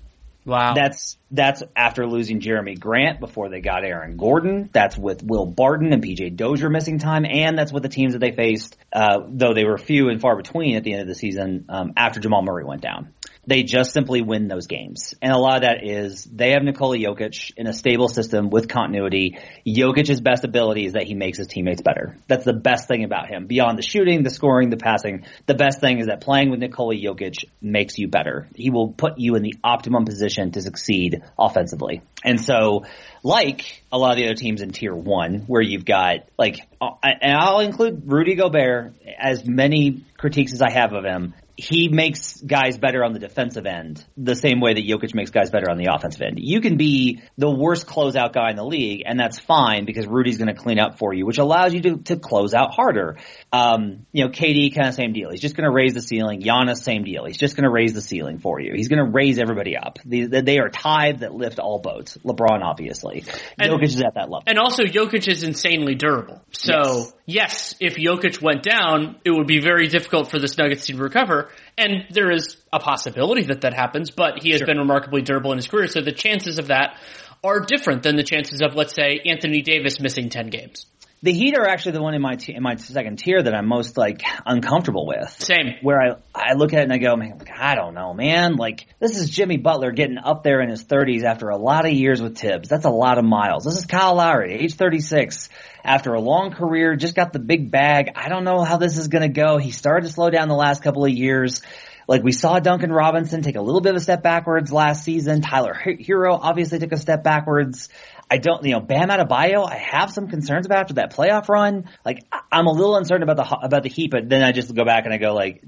Wow. 0.45 0.75
That's 0.75 1.19
that's 1.31 1.63
after 1.77 2.07
losing 2.07 2.41
Jerami 2.41 2.79
Grant 2.79 3.21
before 3.21 3.51
they 3.51 3.61
got 3.61 3.85
Aaron 3.85 4.17
Gordon. 4.17 4.71
That's 4.73 4.97
with 4.97 5.23
Will 5.23 5.47
Barton 5.47 5.93
and 5.93 6.03
PJ 6.03 6.37
Dozier 6.37 6.71
missing 6.71 6.99
time, 6.99 7.25
and 7.27 7.59
that's 7.59 7.73
with 7.73 7.83
the 7.83 7.91
teams 7.91 8.15
that 8.15 8.21
they 8.21 8.33
faced, 8.33 8.77
uh, 8.93 9.21
though 9.29 9.53
they 9.53 9.65
were 9.65 9.77
few 9.77 10.09
and 10.09 10.21
far 10.21 10.37
between 10.37 10.77
at 10.77 10.83
the 10.83 10.93
end 10.93 11.03
of 11.03 11.09
the 11.09 11.15
season 11.15 11.67
um, 11.69 11.93
after 11.97 12.21
Jamal 12.21 12.43
Murray 12.43 12.65
went 12.65 12.81
down. 12.81 13.13
They 13.51 13.65
just 13.65 13.93
simply 13.93 14.23
win 14.23 14.47
those 14.47 14.69
games. 14.69 15.13
And 15.21 15.33
a 15.33 15.37
lot 15.37 15.57
of 15.57 15.63
that 15.63 15.85
is 15.85 16.23
they 16.23 16.53
have 16.53 16.63
Nikola 16.63 16.97
Jokic 16.97 17.51
in 17.57 17.67
a 17.67 17.73
stable 17.73 18.07
system 18.07 18.49
with 18.49 18.69
continuity. 18.69 19.39
Jokic's 19.67 20.21
best 20.21 20.45
ability 20.45 20.87
is 20.87 20.93
that 20.93 21.03
he 21.03 21.15
makes 21.15 21.37
his 21.37 21.49
teammates 21.49 21.83
better. 21.83 22.17
That's 22.29 22.45
the 22.45 22.53
best 22.53 22.87
thing 22.87 23.03
about 23.03 23.27
him. 23.27 23.49
Beyond 23.49 23.77
the 23.77 23.83
shooting, 23.83 24.23
the 24.23 24.31
scoring, 24.31 24.71
the 24.71 24.77
passing, 24.77 25.25
the 25.47 25.57
best 25.57 25.81
thing 25.81 25.99
is 25.99 26.07
that 26.07 26.21
playing 26.21 26.51
with 26.51 26.61
Nikola 26.61 26.95
Jokic 26.95 27.45
makes 27.61 27.99
you 27.99 28.07
better. 28.07 28.49
He 28.55 28.71
will 28.71 28.93
put 28.93 29.19
you 29.19 29.35
in 29.35 29.43
the 29.43 29.57
optimum 29.65 30.05
position 30.05 30.53
to 30.53 30.63
succeed 30.63 31.21
offensively. 31.37 32.03
And 32.23 32.41
so, 32.41 32.85
like 33.25 33.83
a 33.91 33.99
lot 33.99 34.13
of 34.13 34.19
the 34.19 34.27
other 34.27 34.35
teams 34.35 34.63
in 34.63 34.71
tier 34.71 34.95
one, 34.95 35.41
where 35.49 35.61
you've 35.61 35.85
got 35.85 36.29
like, 36.39 36.61
uh, 36.81 36.91
and 37.03 37.37
I'll 37.37 37.59
include 37.59 38.05
Rudy 38.07 38.37
Gobert 38.37 38.95
as 39.19 39.45
many 39.45 40.05
critiques 40.17 40.53
as 40.53 40.63
I 40.63 40.71
have 40.71 40.93
of 40.93 41.05
him 41.05 41.35
he 41.57 41.89
makes 41.89 42.41
guys 42.41 42.79
better 42.79 43.05
on 43.05 43.13
the 43.13 43.19
defensive 43.19 43.67
end 43.67 44.05
the 44.17 44.35
same 44.35 44.61
way 44.61 44.75
that 44.75 44.85
Jokic 44.85 45.15
makes 45.15 45.31
guys 45.31 45.51
better 45.51 45.71
on 45.71 45.77
the 45.77 45.89
offensive 45.93 46.23
end. 46.23 46.39
You 46.41 46.61
can 46.61 46.77
be 46.77 47.23
the 47.37 47.51
worst 47.51 47.87
closeout 47.87 48.33
guy 48.33 48.51
in 48.51 48.57
the 48.57 48.65
league, 48.65 49.03
and 49.05 49.19
that's 49.19 49.39
fine 49.39 49.85
because 49.85 50.07
Rudy's 50.07 50.39
going 50.39 50.49
to 50.49 50.55
clean 50.55 50.79
up 50.79 50.99
for 50.99 51.13
you, 51.13 51.27
which 51.27 51.39
allows 51.39 51.75
you 51.75 51.81
to, 51.83 51.97
to 51.99 52.17
close 52.17 52.55
out 52.55 52.73
harder. 52.73 53.19
Um, 53.53 54.07
you 54.13 54.25
know, 54.25 54.31
KD 54.31 54.75
kind 54.75 54.89
of 54.89 54.95
same 54.95 55.13
deal. 55.13 55.31
He's 55.31 55.41
just 55.41 55.57
going 55.57 55.69
to 55.69 55.73
raise 55.73 55.95
the 55.95 56.03
ceiling. 56.03 56.41
Giannis, 56.41 56.79
same 56.79 57.05
deal. 57.05 57.25
He's 57.27 57.39
just 57.39 57.57
going 57.57 57.65
to 57.65 57.71
raise 57.71 57.93
the 57.93 58.03
ceiling 58.03 58.39
for 58.39 58.61
you. 58.61 58.73
He's 58.75 58.89
going 58.89 59.05
to 59.05 59.11
raise 59.11 59.39
everybody 59.39 59.77
up. 59.77 59.99
They, 60.05 60.25
they 60.25 60.59
are 60.59 60.69
tied 60.69 61.21
that 61.21 61.35
lift 61.35 61.59
all 61.59 61.79
boats. 61.79 62.17
LeBron, 62.25 62.63
obviously. 62.63 63.25
And, 63.59 63.71
Jokic 63.71 63.85
is 63.85 64.03
at 64.03 64.15
that 64.15 64.31
level. 64.31 64.43
And 64.47 64.59
also, 64.59 64.85
Jokic 64.85 65.29
is 65.29 65.43
insanely 65.43 65.95
durable. 65.95 66.43
So, 66.53 67.13
yes. 67.27 67.75
yes, 67.75 67.75
if 67.81 67.97
Jokic 67.97 68.41
went 68.41 68.63
down, 68.63 69.17
it 69.25 69.31
would 69.31 69.47
be 69.47 69.61
very 69.61 69.89
difficult 69.89 70.31
for 70.31 70.39
this 70.39 70.57
Nuggets 70.57 70.87
team 70.87 70.97
to 70.97 71.03
recover. 71.03 71.50
And 71.77 72.05
there 72.11 72.31
is 72.31 72.57
a 72.73 72.79
possibility 72.79 73.45
that 73.45 73.63
that 73.63 73.75
happens, 73.75 74.11
but 74.11 74.43
he 74.43 74.51
has 74.51 74.59
sure. 74.59 74.67
been 74.67 74.79
remarkably 74.79 75.23
durable 75.23 75.53
in 75.53 75.59
his 75.59 75.67
career. 75.67 75.87
So 75.87 76.01
the 76.01 76.13
chances 76.13 76.59
of 76.59 76.69
that 76.69 76.97
are 77.43 77.61
different 77.61 78.03
than 78.03 78.17
the 78.17 78.23
chances 78.23 78.61
of, 78.61 78.75
let's 78.75 78.95
say, 78.95 79.21
Anthony 79.25 79.63
Davis 79.63 80.01
missing 80.01 80.29
10 80.29 80.49
games. 80.49 80.87
The 81.23 81.33
Heat 81.33 81.55
are 81.59 81.69
actually 81.69 81.93
the 81.93 82.03
one 82.03 82.15
in 82.15 82.23
my 82.23 82.37
t- 82.37 82.55
in 82.55 82.63
my 82.63 82.77
second 82.77 83.19
tier 83.19 83.43
that 83.43 83.55
I'm 83.55 83.67
most 83.67 83.99
like 83.99 84.23
uncomfortable 84.47 85.07
with. 85.07 85.29
Same. 85.29 85.75
Where 85.83 86.01
I 86.01 86.15
I 86.35 86.55
look 86.55 86.73
at 86.73 86.81
it 86.81 86.85
and 86.85 86.93
I 86.95 86.97
go, 86.97 87.15
man, 87.15 87.43
I 87.55 87.75
don't 87.75 87.93
know, 87.93 88.15
man. 88.15 88.57
Like 88.57 88.87
this 89.01 89.19
is 89.19 89.29
Jimmy 89.29 89.59
Butler 89.59 89.93
getting 89.93 90.17
up 90.17 90.43
there 90.45 90.63
in 90.63 90.71
his 90.71 90.83
30s 90.83 91.25
after 91.25 91.51
a 91.51 91.59
lot 91.59 91.85
of 91.85 91.93
years 91.93 92.23
with 92.23 92.39
Thibs. 92.39 92.71
That's 92.71 92.87
a 92.87 92.91
lot 92.91 93.19
of 93.19 93.25
miles. 93.27 93.65
This 93.65 93.77
is 93.77 93.85
Kyle 93.85 94.15
Lowry, 94.15 94.55
age 94.55 94.77
36, 94.77 95.51
after 95.85 96.15
a 96.15 96.21
long 96.21 96.51
career, 96.53 96.97
just 96.97 97.15
got 97.15 97.33
the 97.33 97.39
big 97.39 97.71
bag. 97.71 98.11
I 98.17 98.29
don't 98.29 98.45
know 98.45 98.63
how 98.63 98.77
this 98.77 98.97
is 98.97 99.09
going 99.09 99.23
to 99.23 99.29
go. 99.29 99.59
He 99.59 99.71
started 99.71 100.07
to 100.07 100.13
slow 100.13 100.31
down 100.31 100.49
the 100.49 100.55
last 100.55 100.83
couple 100.83 101.05
of 101.05 101.11
years. 101.11 101.63
Like 102.09 102.25
we 102.25 102.33
saw 102.33 102.59
Duncan 102.59 102.91
Robinson 102.91 103.43
take 103.43 103.57
a 103.57 103.63
little 103.63 103.81
bit 103.81 103.91
of 103.91 103.97
a 103.97 104.01
step 104.01 104.23
backwards 104.23 104.73
last 104.73 105.05
season. 105.05 105.43
Tyler 105.43 105.75
Herro 105.75 106.39
obviously 106.41 106.81
took 106.81 106.93
a 106.93 106.97
step 106.97 107.23
backwards. 107.23 107.89
I 108.31 108.39
don't, 108.39 108.65
you 108.65 108.73
know, 108.73 108.81
Bam 108.81 109.09
Adebayo, 109.09 109.69
I 109.69 109.77
have 109.77 110.11
some 110.11 110.29
concerns 110.29 110.65
about 110.65 110.79
after 110.79 110.95
that 110.95 111.13
playoff 111.13 111.49
run. 111.49 111.89
Like, 112.05 112.25
I'm 112.53 112.67
a 112.67 112.73
little 112.73 112.97
uncertain 112.97 113.29
about 113.29 113.37
the 113.37 113.57
about 113.57 113.83
the 113.83 113.89
Heat, 113.89 114.11
but 114.13 114.29
then 114.29 114.43
I 114.43 114.53
just 114.53 114.73
go 114.75 114.85
back 114.85 115.05
and 115.05 115.13
I 115.13 115.19
go 115.19 115.35
like, 115.35 115.65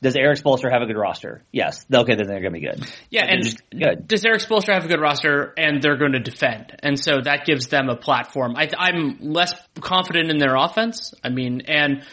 does 0.00 0.16
Erik 0.16 0.38
Spoelstra 0.38 0.72
have 0.72 0.80
a 0.80 0.86
good 0.86 0.96
roster? 0.96 1.44
Yes. 1.52 1.84
Okay, 1.92 2.14
then 2.14 2.26
they're 2.26 2.40
gonna 2.40 2.52
be 2.52 2.60
good. 2.60 2.86
Yeah, 3.10 3.26
like, 3.26 3.30
and 3.32 3.56
good. 3.70 4.08
does 4.08 4.24
Erik 4.24 4.40
Spoelstra 4.40 4.74
have 4.74 4.84
a 4.84 4.88
good 4.88 5.00
roster? 5.00 5.52
And 5.58 5.82
they're 5.82 5.98
going 5.98 6.12
to 6.12 6.20
defend, 6.20 6.74
and 6.82 6.98
so 6.98 7.20
that 7.22 7.44
gives 7.44 7.68
them 7.68 7.90
a 7.90 7.96
platform. 7.96 8.56
I, 8.56 8.70
I'm 8.78 9.18
less 9.20 9.54
confident 9.80 10.30
in 10.30 10.38
their 10.38 10.56
offense. 10.56 11.12
I 11.22 11.28
mean, 11.28 11.62
and 11.66 12.04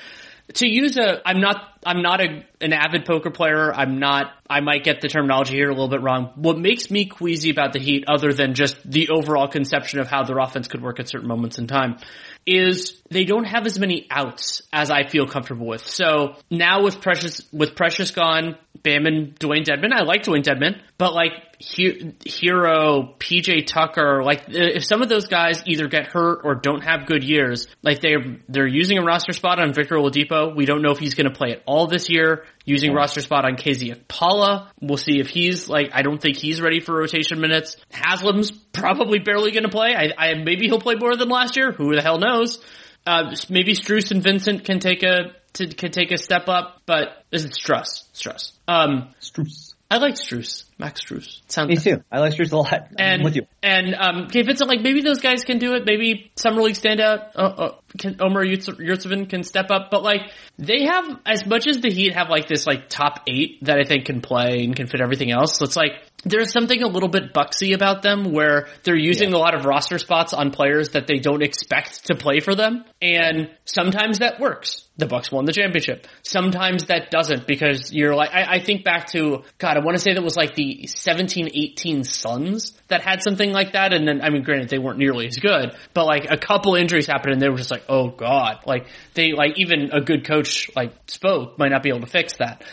to 0.56 0.68
use 0.68 0.98
a, 0.98 1.22
I'm 1.26 1.42
not, 1.42 1.75
I'm 1.86 2.02
not 2.02 2.20
a, 2.20 2.44
an 2.62 2.74
avid 2.74 3.06
poker 3.06 3.30
player. 3.30 3.72
I'm 3.74 4.00
not, 4.00 4.32
I 4.50 4.60
might 4.62 4.84
get 4.84 5.02
the 5.02 5.08
terminology 5.08 5.54
here 5.54 5.70
a 5.70 5.74
little 5.74 5.88
bit 5.88 6.02
wrong. 6.02 6.32
What 6.36 6.58
makes 6.58 6.90
me 6.90 7.06
queasy 7.06 7.52
about 7.52 7.74
the 7.74 7.80
Heat, 7.80 8.06
other 8.08 8.34
than 8.34 8.56
just 8.56 8.78
the 8.84 9.10
overall 9.10 9.48
conception 9.48 10.00
of 10.00 10.08
how 10.08 10.24
their 10.24 10.40
offense 10.40 10.68
could 10.68 10.82
work 10.82 11.00
at 11.00 11.08
certain 11.08 11.28
moments 11.28 11.60
in 11.60 11.68
time, 11.68 11.98
is 12.46 13.02
they 13.10 13.24
don't 13.24 13.46
have 13.46 13.66
as 13.66 13.80
many 13.80 14.08
outs 14.10 14.62
as 14.74 14.90
I 14.90 15.08
feel 15.08 15.28
comfortable 15.28 15.68
with. 15.68 15.88
So 15.88 16.36
now 16.50 16.84
with 16.84 17.02
Precious, 17.02 17.42
with 17.52 17.76
Precious 17.76 18.12
gone, 18.12 18.58
Bam 18.84 19.06
and 19.06 19.40
Dewayne 19.40 19.64
Dedmon, 19.64 19.92
I 19.92 20.04
like 20.04 20.24
Dewayne 20.24 20.44
Dedmon, 20.44 20.80
but 20.98 21.14
like 21.14 21.32
Herro, 21.60 23.18
PJ 23.18 23.66
Tucker, 23.66 24.22
like 24.24 24.44
if 24.48 24.86
some 24.86 25.02
of 25.02 25.10
those 25.10 25.28
guys 25.28 25.64
either 25.66 25.88
get 25.88 26.08
hurt 26.08 26.42
or 26.44 26.56
don't 26.56 26.84
have 26.84 27.08
good 27.08 27.24
years, 27.24 27.68
like 27.82 28.02
they're, 28.02 28.38
they're 28.48 28.68
using 28.68 28.98
a 29.00 29.04
roster 29.04 29.34
spot 29.34 29.60
on 29.60 29.74
Victor 29.74 29.96
Oladipo. 29.96 30.56
We 30.56 30.66
don't 30.66 30.82
know 30.82 30.92
if 30.92 31.00
he's 31.00 31.16
going 31.16 31.30
to 31.30 31.36
play 31.36 31.52
at 31.52 31.64
all 31.66 31.75
this 31.88 32.10
year. 32.10 32.46
Using 32.66 32.92
yeah. 32.92 32.98
roster 32.98 33.22
spot 33.22 33.46
on 33.46 33.58
KZ 33.58 33.96
Okpala. 33.96 34.70
We'll 34.82 34.98
see 34.98 35.20
if 35.20 35.30
he's 35.30 35.70
like, 35.70 35.92
I 35.94 36.02
don't 36.02 36.20
think 36.20 36.38
he's 36.38 36.60
ready 36.62 36.80
for 36.80 36.96
rotation 36.96 37.40
minutes. 37.40 37.78
Haslem's 37.92 38.52
probably 38.52 39.20
barely 39.20 39.52
going 39.52 39.64
to 39.64 39.70
play. 39.70 39.94
I, 39.96 40.12
I, 40.18 40.34
maybe 40.34 40.66
he'll 40.66 40.80
play 40.80 40.96
more 40.96 41.16
than 41.16 41.30
last 41.30 41.58
year. 41.58 41.72
Who 41.72 41.94
the 41.94 42.02
hell 42.02 42.18
knows? 42.18 42.60
Uh, 43.06 43.36
maybe 43.50 43.74
Strus 43.74 44.10
and 44.12 44.24
Vincent 44.24 44.66
can 44.66 44.80
take 44.80 45.04
a, 45.04 45.34
to, 45.54 45.68
can 45.68 45.92
take 45.92 46.12
a 46.12 46.18
step 46.18 46.50
up, 46.50 46.82
but 46.88 47.24
this 47.30 47.44
is 47.44 47.52
Strus. 47.52 48.04
Strus. 48.14 48.54
Um, 48.68 49.14
Strus. 49.22 49.75
I 49.96 49.98
like 49.98 50.16
Strus. 50.16 50.66
Max 50.78 51.06
Strus. 51.06 51.40
Sounds 51.48 51.70
Me 51.70 51.78
too. 51.78 52.04
I 52.12 52.20
like 52.20 52.34
Strus 52.34 52.52
a 52.52 52.58
lot. 52.58 52.90
And 53.00 53.22
I'm 53.22 53.24
with 53.24 53.38
you. 53.38 53.48
and 53.64 53.96
um, 53.96 54.24
okay, 54.26 54.42
Vincent, 54.42 54.70
like 54.70 54.82
maybe 54.82 55.00
those 55.02 55.20
guys 55.20 55.46
can 55.46 55.58
do 55.58 55.74
it. 55.74 55.84
Maybe 55.86 56.34
summer 56.36 56.62
league 56.62 56.76
standout. 56.76 57.30
Uh, 57.34 57.40
uh, 57.40 57.76
can, 57.98 58.18
Omer 58.20 58.46
Yurtseven 58.46 59.30
can 59.30 59.44
step 59.44 59.72
up, 59.72 59.92
but 59.92 60.04
like 60.04 60.32
they 60.58 60.84
have 60.84 61.06
as 61.26 61.46
much 61.46 61.66
as 61.66 61.80
the 61.80 61.90
Heat 61.90 62.14
have 62.14 62.30
like 62.30 62.50
this 62.50 62.68
like 62.68 62.90
top 62.90 63.22
eight 63.26 63.64
that 63.64 63.80
I 63.80 63.86
think 63.86 64.04
can 64.06 64.20
play 64.20 64.66
and 64.66 64.76
can 64.76 64.88
fit 64.88 65.00
everything 65.00 65.32
else. 65.32 65.58
So 65.58 65.64
it's 65.64 65.78
like 65.78 65.94
there's 66.26 66.52
something 66.52 66.82
a 66.82 66.88
little 66.88 67.10
bit 67.10 67.34
bucksy 67.34 67.74
about 67.74 68.02
them 68.02 68.34
where 68.34 68.68
they're 68.84 68.98
using 68.98 69.34
a 69.34 69.38
lot 69.38 69.54
of 69.54 69.66
roster 69.66 70.00
spots 70.00 70.34
on 70.34 70.52
players 70.52 70.90
that 70.90 71.06
they 71.06 71.20
don't 71.20 71.44
expect 71.44 72.08
to 72.08 72.16
play 72.16 72.40
for 72.40 72.56
them. 72.56 72.84
And 73.02 73.52
sometimes 73.66 74.20
that 74.20 74.40
works. 74.40 74.88
The 74.98 75.06
Bucks 75.06 75.32
won 75.32 75.46
the 75.46 75.54
championship. 75.54 76.08
Sometimes 76.24 76.86
that 76.86 77.12
doesn't 77.12 77.46
because 77.46 77.94
you're 77.94 78.16
like, 78.16 78.32
I, 78.34 78.56
I 78.56 78.60
think 78.60 78.84
back 78.84 79.08
to, 79.12 79.44
God, 79.58 79.78
I 79.78 79.82
want 79.82 79.98
to 79.98 80.02
say 80.02 80.14
that 80.14 80.24
was 80.24 80.38
like 80.38 80.56
the 80.56 80.88
17, 80.88 81.50
18 81.54 82.04
Suns 82.04 82.74
that 82.88 83.02
had 83.02 83.22
something 83.22 83.52
like 83.52 83.74
that. 83.74 83.94
And 83.94 84.08
then, 84.08 84.22
I 84.22 84.30
mean, 84.30 84.44
granted, 84.44 84.70
they 84.70 84.80
weren't 84.80 84.98
nearly 84.98 85.28
as 85.28 85.38
good, 85.38 85.76
but 85.94 86.06
like 86.06 86.32
a 86.32 86.38
couple 86.38 86.76
injuries 86.76 87.08
happened 87.08 87.34
and 87.34 87.42
they 87.42 87.50
were 87.50 87.58
just 87.58 87.72
like, 87.72 87.84
oh 87.88 88.08
God, 88.08 88.62
like 88.66 88.88
they, 89.14 89.34
like 89.34 89.60
even 89.60 89.92
a 89.92 90.02
good 90.02 90.26
coach 90.26 90.72
like 90.76 90.94
spoke 91.08 91.60
might 91.60 91.70
not 91.70 91.84
be 91.84 91.90
able 91.90 92.02
to 92.02 92.08
fix 92.08 92.38
that. 92.38 92.64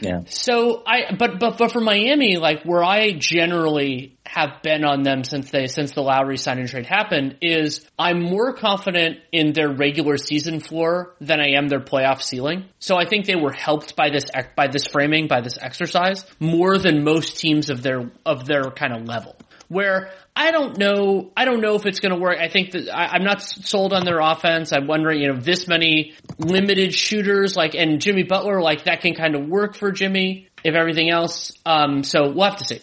Yeah. 0.00 0.22
So 0.28 0.82
I, 0.86 1.14
but, 1.16 1.38
but, 1.38 1.58
but 1.58 1.72
for 1.72 1.80
Miami, 1.80 2.36
like 2.36 2.64
where 2.64 2.82
I 2.82 3.12
generally 3.12 4.16
have 4.26 4.62
been 4.62 4.84
on 4.84 5.02
them 5.02 5.22
since 5.22 5.50
they, 5.50 5.66
since 5.66 5.92
the 5.92 6.00
Lowry 6.00 6.36
signing 6.36 6.66
trade 6.66 6.86
happened 6.86 7.36
is 7.40 7.86
I'm 7.98 8.22
more 8.22 8.54
confident 8.54 9.18
in 9.32 9.52
their 9.52 9.70
regular 9.72 10.16
season 10.16 10.60
floor 10.60 11.14
than 11.20 11.40
I 11.40 11.56
am 11.56 11.68
their 11.68 11.80
playoff 11.80 12.22
ceiling. 12.22 12.64
So 12.78 12.96
I 12.96 13.06
think 13.06 13.26
they 13.26 13.36
were 13.36 13.52
helped 13.52 13.96
by 13.96 14.10
this, 14.10 14.24
by 14.56 14.68
this 14.68 14.86
framing, 14.86 15.28
by 15.28 15.40
this 15.40 15.58
exercise 15.60 16.24
more 16.40 16.78
than 16.78 17.04
most 17.04 17.38
teams 17.38 17.70
of 17.70 17.82
their, 17.82 18.10
of 18.24 18.46
their 18.46 18.64
kind 18.70 18.96
of 18.96 19.06
level 19.06 19.36
where 19.74 20.10
I 20.36 20.50
don't 20.50 20.78
know, 20.78 21.32
I 21.36 21.44
don't 21.44 21.60
know 21.60 21.74
if 21.74 21.84
it's 21.84 22.00
going 22.00 22.14
to 22.14 22.20
work. 22.20 22.38
I 22.40 22.48
think 22.48 22.70
that 22.72 22.88
I, 22.88 23.16
am 23.16 23.24
not 23.24 23.42
sold 23.42 23.92
on 23.92 24.04
their 24.04 24.20
offense. 24.20 24.72
I'm 24.72 24.86
wondering, 24.86 25.20
you 25.20 25.32
know, 25.32 25.38
this 25.38 25.68
many 25.68 26.14
limited 26.38 26.94
shooters, 26.94 27.56
like, 27.56 27.74
and 27.74 28.00
Jimmy 28.00 28.22
Butler, 28.22 28.60
like 28.62 28.84
that 28.84 29.00
can 29.00 29.14
kind 29.14 29.34
of 29.34 29.46
work 29.46 29.76
for 29.76 29.92
Jimmy 29.92 30.48
if 30.64 30.74
everything 30.74 31.10
else. 31.10 31.52
Um, 31.66 32.02
so 32.04 32.30
we'll 32.30 32.50
have 32.50 32.56
to 32.58 32.64
see. 32.64 32.80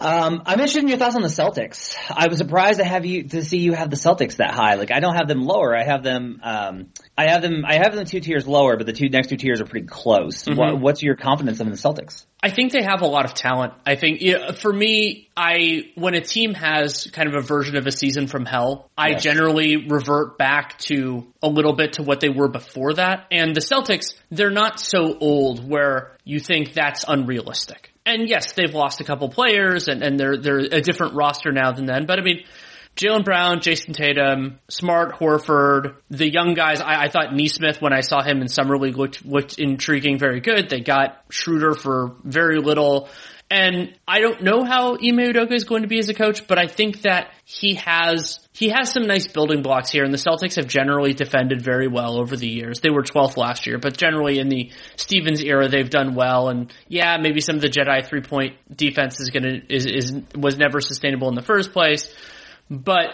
Um, 0.00 0.42
I'm 0.46 0.54
interested 0.54 0.82
in 0.82 0.88
your 0.88 0.96
thoughts 0.96 1.14
on 1.14 1.20
the 1.22 1.28
Celtics. 1.28 1.94
I 2.08 2.28
was 2.28 2.38
surprised 2.38 2.78
to 2.78 2.84
have 2.86 3.04
you 3.04 3.24
to 3.24 3.44
see 3.44 3.58
you 3.58 3.74
have 3.74 3.90
the 3.90 3.96
Celtics 3.96 4.36
that 4.36 4.52
high. 4.52 4.74
Like 4.76 4.90
I 4.90 5.00
don't 5.00 5.14
have 5.14 5.28
them 5.28 5.42
lower. 5.42 5.76
I 5.76 5.84
have 5.84 6.02
them. 6.02 6.40
Um, 6.42 6.88
I 7.18 7.30
have 7.30 7.42
them. 7.42 7.64
I 7.66 7.74
have 7.74 7.94
them 7.94 8.06
two 8.06 8.20
tiers 8.20 8.46
lower, 8.46 8.78
but 8.78 8.86
the 8.86 8.94
two 8.94 9.10
next 9.10 9.28
two 9.28 9.36
tiers 9.36 9.60
are 9.60 9.66
pretty 9.66 9.86
close. 9.86 10.44
Mm-hmm. 10.44 10.58
What, 10.58 10.80
what's 10.80 11.02
your 11.02 11.16
confidence 11.16 11.60
in 11.60 11.68
the 11.68 11.76
Celtics? 11.76 12.24
I 12.42 12.48
think 12.48 12.72
they 12.72 12.82
have 12.82 13.02
a 13.02 13.06
lot 13.06 13.26
of 13.26 13.34
talent. 13.34 13.74
I 13.84 13.96
think 13.96 14.22
yeah, 14.22 14.52
for 14.52 14.72
me, 14.72 15.28
I 15.36 15.90
when 15.96 16.14
a 16.14 16.22
team 16.22 16.54
has 16.54 17.06
kind 17.12 17.28
of 17.28 17.34
a 17.34 17.42
version 17.42 17.76
of 17.76 17.86
a 17.86 17.92
season 17.92 18.26
from 18.26 18.46
hell, 18.46 18.90
I 18.96 19.10
Yes. 19.10 19.22
generally 19.22 19.88
revert 19.88 20.38
back 20.38 20.78
to 20.80 21.26
a 21.42 21.48
little 21.48 21.74
bit 21.74 21.94
to 21.94 22.02
what 22.02 22.20
they 22.20 22.30
were 22.30 22.48
before 22.48 22.94
that. 22.94 23.26
And 23.30 23.54
the 23.54 23.60
Celtics, 23.60 24.14
they're 24.30 24.50
not 24.50 24.80
so 24.80 25.18
old 25.18 25.68
where 25.68 26.16
you 26.24 26.40
think 26.40 26.72
that's 26.72 27.04
unrealistic. 27.06 27.89
And 28.06 28.28
yes, 28.28 28.52
they've 28.52 28.74
lost 28.74 29.00
a 29.00 29.04
couple 29.04 29.28
players 29.28 29.88
and, 29.88 30.02
and 30.02 30.18
they're 30.18 30.36
they're 30.36 30.58
a 30.58 30.80
different 30.80 31.14
roster 31.14 31.52
now 31.52 31.72
than 31.72 31.86
then. 31.86 32.06
But 32.06 32.18
I 32.18 32.22
mean, 32.22 32.44
Jaylen 32.96 33.24
Brown, 33.24 33.60
Jayson 33.60 33.94
Tatum, 33.94 34.58
Smart, 34.68 35.18
Horford, 35.18 35.96
the 36.10 36.30
young 36.30 36.54
guys. 36.54 36.80
I, 36.80 37.04
I 37.04 37.08
thought 37.08 37.34
Nesmith 37.34 37.80
when 37.80 37.92
I 37.92 38.00
saw 38.00 38.22
him 38.22 38.40
in 38.40 38.48
summer 38.48 38.76
league 38.78 38.96
looked 38.96 39.24
looked 39.24 39.58
intriguing, 39.58 40.18
very 40.18 40.40
good. 40.40 40.68
They 40.68 40.80
got 40.80 41.22
Schroeder 41.30 41.74
for 41.74 42.16
very 42.24 42.58
little. 42.58 43.08
And 43.50 43.98
I 44.06 44.20
don't 44.20 44.44
know 44.44 44.62
how 44.62 44.92
Ime 44.92 45.18
Udoka 45.18 45.52
is 45.52 45.64
going 45.64 45.82
to 45.82 45.88
be 45.88 45.98
as 45.98 46.08
a 46.08 46.14
coach, 46.14 46.46
but 46.46 46.56
I 46.56 46.68
think 46.68 47.02
that 47.02 47.32
he 47.44 47.74
has 47.74 48.38
he 48.52 48.68
has 48.68 48.92
some 48.92 49.08
nice 49.08 49.26
building 49.26 49.62
blocks 49.62 49.90
here, 49.90 50.04
and 50.04 50.14
the 50.14 50.18
Celtics 50.18 50.54
have 50.54 50.68
generally 50.68 51.14
defended 51.14 51.60
very 51.60 51.88
well 51.88 52.16
over 52.16 52.36
the 52.36 52.46
years. 52.46 52.78
They 52.78 52.90
were 52.90 53.02
12th 53.02 53.36
last 53.36 53.66
year, 53.66 53.78
but 53.78 53.96
generally 53.96 54.38
in 54.38 54.48
the 54.50 54.70
Stevens 54.94 55.42
era, 55.42 55.68
they've 55.68 55.90
done 55.90 56.14
well. 56.14 56.48
And 56.48 56.72
yeah, 56.86 57.16
maybe 57.20 57.40
some 57.40 57.56
of 57.56 57.62
the 57.62 57.68
Jedi 57.68 58.06
three 58.06 58.20
point 58.20 58.54
defense 58.72 59.18
is 59.18 59.30
gonna 59.30 59.62
is 59.68 59.84
is 59.84 60.12
was 60.36 60.56
never 60.56 60.80
sustainable 60.80 61.28
in 61.28 61.34
the 61.34 61.42
first 61.42 61.72
place, 61.72 62.14
but 62.70 63.08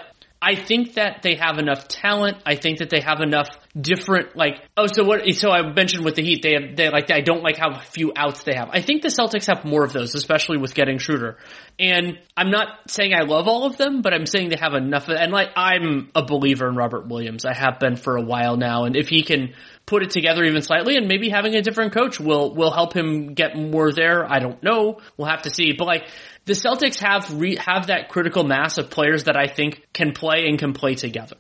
I 0.47 0.55
think 0.55 0.95
that 0.95 1.23
they 1.23 1.35
have 1.35 1.59
enough 1.59 1.89
talent. 1.89 2.37
I 2.47 2.55
think 2.55 2.79
that 2.79 2.89
they 2.89 3.01
have 3.01 3.21
enough 3.21 3.49
different, 3.79 4.37
like, 4.37 4.63
oh, 4.77 4.87
so 4.87 5.03
what, 5.03 5.29
so 5.35 5.51
I 5.51 5.73
mentioned 5.73 6.05
with 6.05 6.15
the 6.15 6.23
Heat, 6.23 6.41
they 6.41 6.53
have, 6.53 6.77
they 6.77 6.89
like, 6.89 7.11
I 7.11 7.21
don't 7.21 7.43
like 7.43 7.57
how 7.57 7.77
few 7.81 8.13
outs 8.15 8.45
they 8.45 8.55
have. 8.55 8.71
I 8.71 8.81
think 8.81 9.03
the 9.03 9.09
Celtics 9.09 9.49
have 9.53 9.65
more 9.65 9.83
of 9.83 9.93
those, 9.93 10.15
especially 10.15 10.59
with 10.59 10.73
getting 10.73 10.99
Schroeder. 10.99 11.39
And 11.81 12.21
I'm 12.37 12.53
not 12.53 12.89
saying 12.89 13.13
I 13.13 13.23
love 13.23 13.49
all 13.49 13.67
of 13.67 13.77
them, 13.77 14.03
but 14.03 14.15
I'm 14.15 14.25
saying 14.25 14.51
they 14.51 14.57
have 14.61 14.75
enough 14.75 15.09
of, 15.09 15.17
and 15.17 15.33
like, 15.33 15.49
I'm 15.57 16.13
a 16.15 16.25
believer 16.25 16.69
in 16.69 16.77
Robert 16.77 17.09
Williams. 17.09 17.45
I 17.45 17.53
have 17.53 17.81
been 17.81 17.97
for 17.97 18.17
a 18.17 18.23
while 18.23 18.57
now. 18.57 18.85
And 18.85 18.95
if 18.95 19.09
he 19.09 19.25
can 19.25 19.53
put 19.87 20.03
it 20.03 20.11
together 20.11 20.43
even 20.43 20.63
slightly 20.63 20.97
and 20.97 21.07
maybe 21.07 21.29
having 21.29 21.55
a 21.55 21.63
different 21.63 21.93
coach 21.93 22.19
will, 22.19 22.55
will 22.55 22.73
help 22.73 22.95
him 22.95 23.35
get 23.35 23.57
more 23.57 23.93
there. 23.93 24.31
I 24.31 24.41
don't 24.41 24.61
know. 24.63 25.01
We'll 25.17 25.29
have 25.29 25.43
to 25.43 25.51
see. 25.51 25.73
But 25.73 25.87
like, 25.87 26.09
the 26.45 26.55
Celtics 26.55 27.01
have 27.01 27.41
re- 27.41 27.57
have 27.57 27.87
that 27.87 28.09
critical 28.09 28.45
mass 28.45 28.79
of 28.79 28.91
players 28.91 29.25
that 29.25 29.37
I 29.37 29.47
think 29.47 29.87
can 29.93 30.13
play 30.13 30.47
and 30.47 30.59
can 30.59 30.73
play 30.73 30.95
together. 30.95 31.37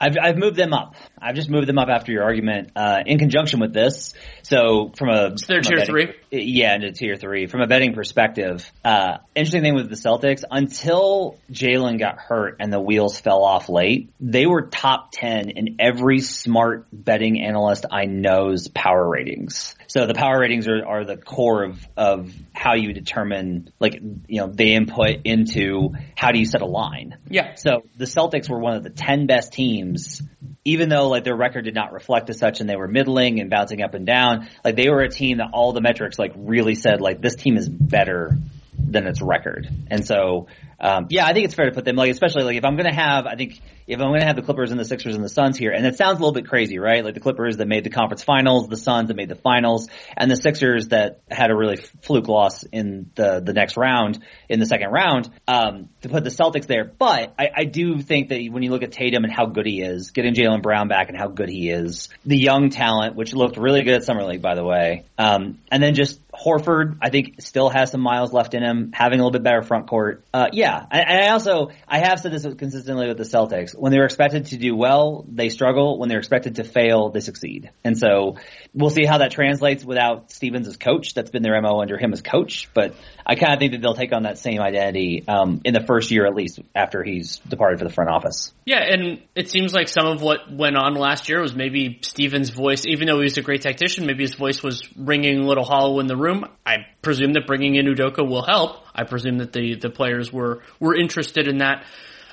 I've, 0.00 0.16
I've 0.20 0.36
moved 0.38 0.56
them 0.56 0.72
up. 0.72 0.94
I've 1.20 1.34
just 1.34 1.50
moved 1.50 1.68
them 1.68 1.78
up 1.78 1.88
after 1.88 2.10
your 2.10 2.22
argument, 2.24 2.70
uh, 2.74 3.02
in 3.04 3.18
conjunction 3.18 3.60
with 3.60 3.74
this. 3.74 4.14
So 4.42 4.92
from 4.96 5.10
a, 5.10 5.34
they're 5.46 5.62
from 5.62 5.78
a 5.78 5.84
tier 5.84 5.84
three, 5.84 6.14
yeah, 6.30 6.74
into 6.74 6.92
tier 6.92 7.16
three. 7.16 7.46
From 7.46 7.60
a 7.60 7.66
betting 7.66 7.92
perspective, 7.92 8.70
uh, 8.82 9.18
interesting 9.34 9.62
thing 9.62 9.74
with 9.74 9.90
the 9.90 9.96
Celtics, 9.96 10.42
until 10.50 11.38
Jaylen 11.52 11.98
got 11.98 12.18
hurt 12.18 12.56
and 12.60 12.72
the 12.72 12.80
wheels 12.80 13.20
fell 13.20 13.44
off 13.44 13.68
late, 13.68 14.10
they 14.20 14.46
were 14.46 14.62
top 14.62 15.10
10 15.12 15.50
in 15.50 15.76
every 15.78 16.20
smart 16.20 16.86
betting 16.92 17.42
analyst 17.42 17.84
I 17.90 18.06
know's 18.06 18.68
power 18.68 19.06
ratings. 19.06 19.74
So 19.86 20.06
the 20.06 20.14
power 20.14 20.38
ratings 20.40 20.66
are, 20.68 20.86
are 20.86 21.04
the 21.04 21.16
core 21.16 21.64
of, 21.64 21.86
of 21.96 22.32
how 22.60 22.74
you 22.74 22.92
determine, 22.92 23.72
like, 23.80 23.94
you 23.94 24.42
know, 24.42 24.46
the 24.46 24.74
input 24.74 25.22
into 25.24 25.94
how 26.14 26.30
do 26.30 26.38
you 26.38 26.44
set 26.44 26.60
a 26.60 26.66
line. 26.66 27.16
Yeah. 27.30 27.54
So 27.54 27.84
the 27.96 28.04
Celtics 28.04 28.50
were 28.50 28.58
one 28.58 28.76
of 28.76 28.82
the 28.82 28.90
10 28.90 29.26
best 29.26 29.54
teams, 29.54 30.20
even 30.62 30.90
though 30.90 31.08
like 31.08 31.24
their 31.24 31.34
record 31.34 31.64
did 31.64 31.74
not 31.74 31.94
reflect 31.94 32.28
as 32.28 32.38
such 32.38 32.60
and 32.60 32.68
they 32.68 32.76
were 32.76 32.86
middling 32.86 33.40
and 33.40 33.48
bouncing 33.48 33.80
up 33.80 33.94
and 33.94 34.04
down. 34.04 34.50
Like 34.62 34.76
they 34.76 34.90
were 34.90 35.00
a 35.00 35.08
team 35.08 35.38
that 35.38 35.52
all 35.54 35.72
the 35.72 35.80
metrics 35.80 36.18
like 36.18 36.34
really 36.36 36.74
said 36.74 37.00
like 37.00 37.22
this 37.22 37.34
team 37.34 37.56
is 37.56 37.66
better 37.66 38.36
than 38.78 39.06
its 39.06 39.22
record. 39.22 39.66
And 39.86 40.06
so, 40.06 40.48
um, 40.78 41.06
yeah, 41.08 41.24
I 41.24 41.32
think 41.32 41.46
it's 41.46 41.54
fair 41.54 41.64
to 41.64 41.72
put 41.72 41.86
them 41.86 41.96
like, 41.96 42.10
especially 42.10 42.42
like 42.42 42.56
if 42.56 42.66
I'm 42.66 42.76
going 42.76 42.90
to 42.90 42.94
have, 42.94 43.24
I 43.24 43.36
think 43.36 43.58
if 43.90 44.00
I'm 44.00 44.08
going 44.08 44.20
to 44.20 44.26
have 44.26 44.36
the 44.36 44.42
Clippers 44.42 44.70
and 44.70 44.78
the 44.78 44.84
Sixers 44.84 45.16
and 45.16 45.24
the 45.24 45.28
Suns 45.28 45.58
here, 45.58 45.72
and 45.72 45.84
it 45.84 45.96
sounds 45.96 46.18
a 46.18 46.22
little 46.22 46.32
bit 46.32 46.46
crazy, 46.46 46.78
right? 46.78 47.04
Like 47.04 47.14
the 47.14 47.20
Clippers 47.20 47.56
that 47.56 47.66
made 47.66 47.82
the 47.82 47.90
conference 47.90 48.22
finals, 48.22 48.68
the 48.68 48.76
Suns 48.76 49.08
that 49.08 49.16
made 49.16 49.28
the 49.28 49.34
finals, 49.34 49.88
and 50.16 50.30
the 50.30 50.36
Sixers 50.36 50.88
that 50.88 51.20
had 51.28 51.50
a 51.50 51.56
really 51.56 51.76
fluke 52.02 52.28
loss 52.28 52.62
in 52.62 53.10
the, 53.16 53.40
the 53.40 53.52
next 53.52 53.76
round, 53.76 54.20
in 54.48 54.60
the 54.60 54.66
second 54.66 54.90
round, 54.90 55.28
um, 55.48 55.88
to 56.02 56.08
put 56.08 56.22
the 56.22 56.30
Celtics 56.30 56.66
there. 56.66 56.84
But 56.84 57.34
I, 57.36 57.48
I 57.54 57.64
do 57.64 58.00
think 58.00 58.28
that 58.28 58.46
when 58.50 58.62
you 58.62 58.70
look 58.70 58.84
at 58.84 58.92
Tatum 58.92 59.24
and 59.24 59.32
how 59.32 59.46
good 59.46 59.66
he 59.66 59.82
is, 59.82 60.12
getting 60.12 60.34
Jaylen 60.34 60.62
Brown 60.62 60.86
back 60.86 61.08
and 61.08 61.18
how 61.18 61.26
good 61.26 61.48
he 61.48 61.68
is, 61.68 62.10
the 62.24 62.38
young 62.38 62.70
talent, 62.70 63.16
which 63.16 63.34
looked 63.34 63.56
really 63.56 63.82
good 63.82 63.94
at 63.94 64.04
Summer 64.04 64.22
League, 64.24 64.42
by 64.42 64.54
the 64.54 64.64
way, 64.64 65.04
um, 65.18 65.58
and 65.72 65.82
then 65.82 65.94
just 65.94 66.20
Horford, 66.32 66.98
I 67.02 67.10
think 67.10 67.40
still 67.40 67.68
has 67.68 67.90
some 67.90 68.00
miles 68.00 68.32
left 68.32 68.54
in 68.54 68.62
him, 68.62 68.92
having 68.94 69.18
a 69.18 69.22
little 69.22 69.32
bit 69.32 69.42
better 69.42 69.62
front 69.62 69.88
court. 69.88 70.22
Uh, 70.32 70.48
yeah, 70.52 70.86
and, 70.90 71.24
I 71.24 71.28
also 71.30 71.70
I 71.88 71.98
have 71.98 72.20
said 72.20 72.32
this 72.32 72.46
consistently 72.54 73.08
with 73.08 73.18
the 73.18 73.24
Celtics. 73.24 73.76
When 73.80 73.92
they're 73.92 74.04
expected 74.04 74.46
to 74.46 74.58
do 74.58 74.76
well, 74.76 75.24
they 75.26 75.48
struggle. 75.48 75.98
When 75.98 76.10
they're 76.10 76.18
expected 76.18 76.56
to 76.56 76.64
fail, 76.64 77.08
they 77.08 77.20
succeed. 77.20 77.70
And 77.82 77.96
so 77.96 78.36
we'll 78.74 78.90
see 78.90 79.06
how 79.06 79.18
that 79.18 79.30
translates 79.30 79.82
without 79.84 80.30
Stevens 80.30 80.68
as 80.68 80.76
coach. 80.76 81.14
That's 81.14 81.30
been 81.30 81.42
their 81.42 81.58
mo 81.62 81.80
under 81.80 81.96
him 81.96 82.12
as 82.12 82.20
coach. 82.20 82.68
But 82.74 82.94
I 83.24 83.36
kind 83.36 83.54
of 83.54 83.58
think 83.58 83.72
that 83.72 83.80
they'll 83.80 83.94
take 83.94 84.12
on 84.12 84.24
that 84.24 84.36
same 84.36 84.60
identity 84.60 85.24
um, 85.26 85.62
in 85.64 85.72
the 85.72 85.80
first 85.80 86.10
year 86.10 86.26
at 86.26 86.34
least 86.34 86.60
after 86.74 87.02
he's 87.02 87.38
departed 87.38 87.78
for 87.78 87.86
the 87.86 87.94
front 87.94 88.10
office. 88.10 88.52
Yeah, 88.66 88.82
and 88.82 89.22
it 89.34 89.48
seems 89.48 89.72
like 89.72 89.88
some 89.88 90.06
of 90.06 90.20
what 90.20 90.52
went 90.52 90.76
on 90.76 90.94
last 90.94 91.30
year 91.30 91.40
was 91.40 91.54
maybe 91.54 92.00
Stevens' 92.02 92.50
voice, 92.50 92.84
even 92.84 93.06
though 93.06 93.16
he 93.16 93.24
was 93.24 93.38
a 93.38 93.42
great 93.42 93.62
tactician, 93.62 94.04
maybe 94.04 94.24
his 94.24 94.34
voice 94.34 94.62
was 94.62 94.86
ringing 94.94 95.40
a 95.40 95.46
little 95.46 95.64
hollow 95.64 96.00
in 96.00 96.06
the 96.06 96.16
room. 96.16 96.44
I 96.66 96.86
presume 97.00 97.32
that 97.32 97.46
bringing 97.46 97.76
in 97.76 97.86
Udoka 97.86 98.28
will 98.28 98.44
help. 98.44 98.84
I 98.94 99.04
presume 99.04 99.38
that 99.38 99.54
the, 99.54 99.76
the 99.76 99.88
players 99.88 100.30
were, 100.30 100.62
were 100.78 100.94
interested 100.94 101.48
in 101.48 101.58
that. 101.58 101.84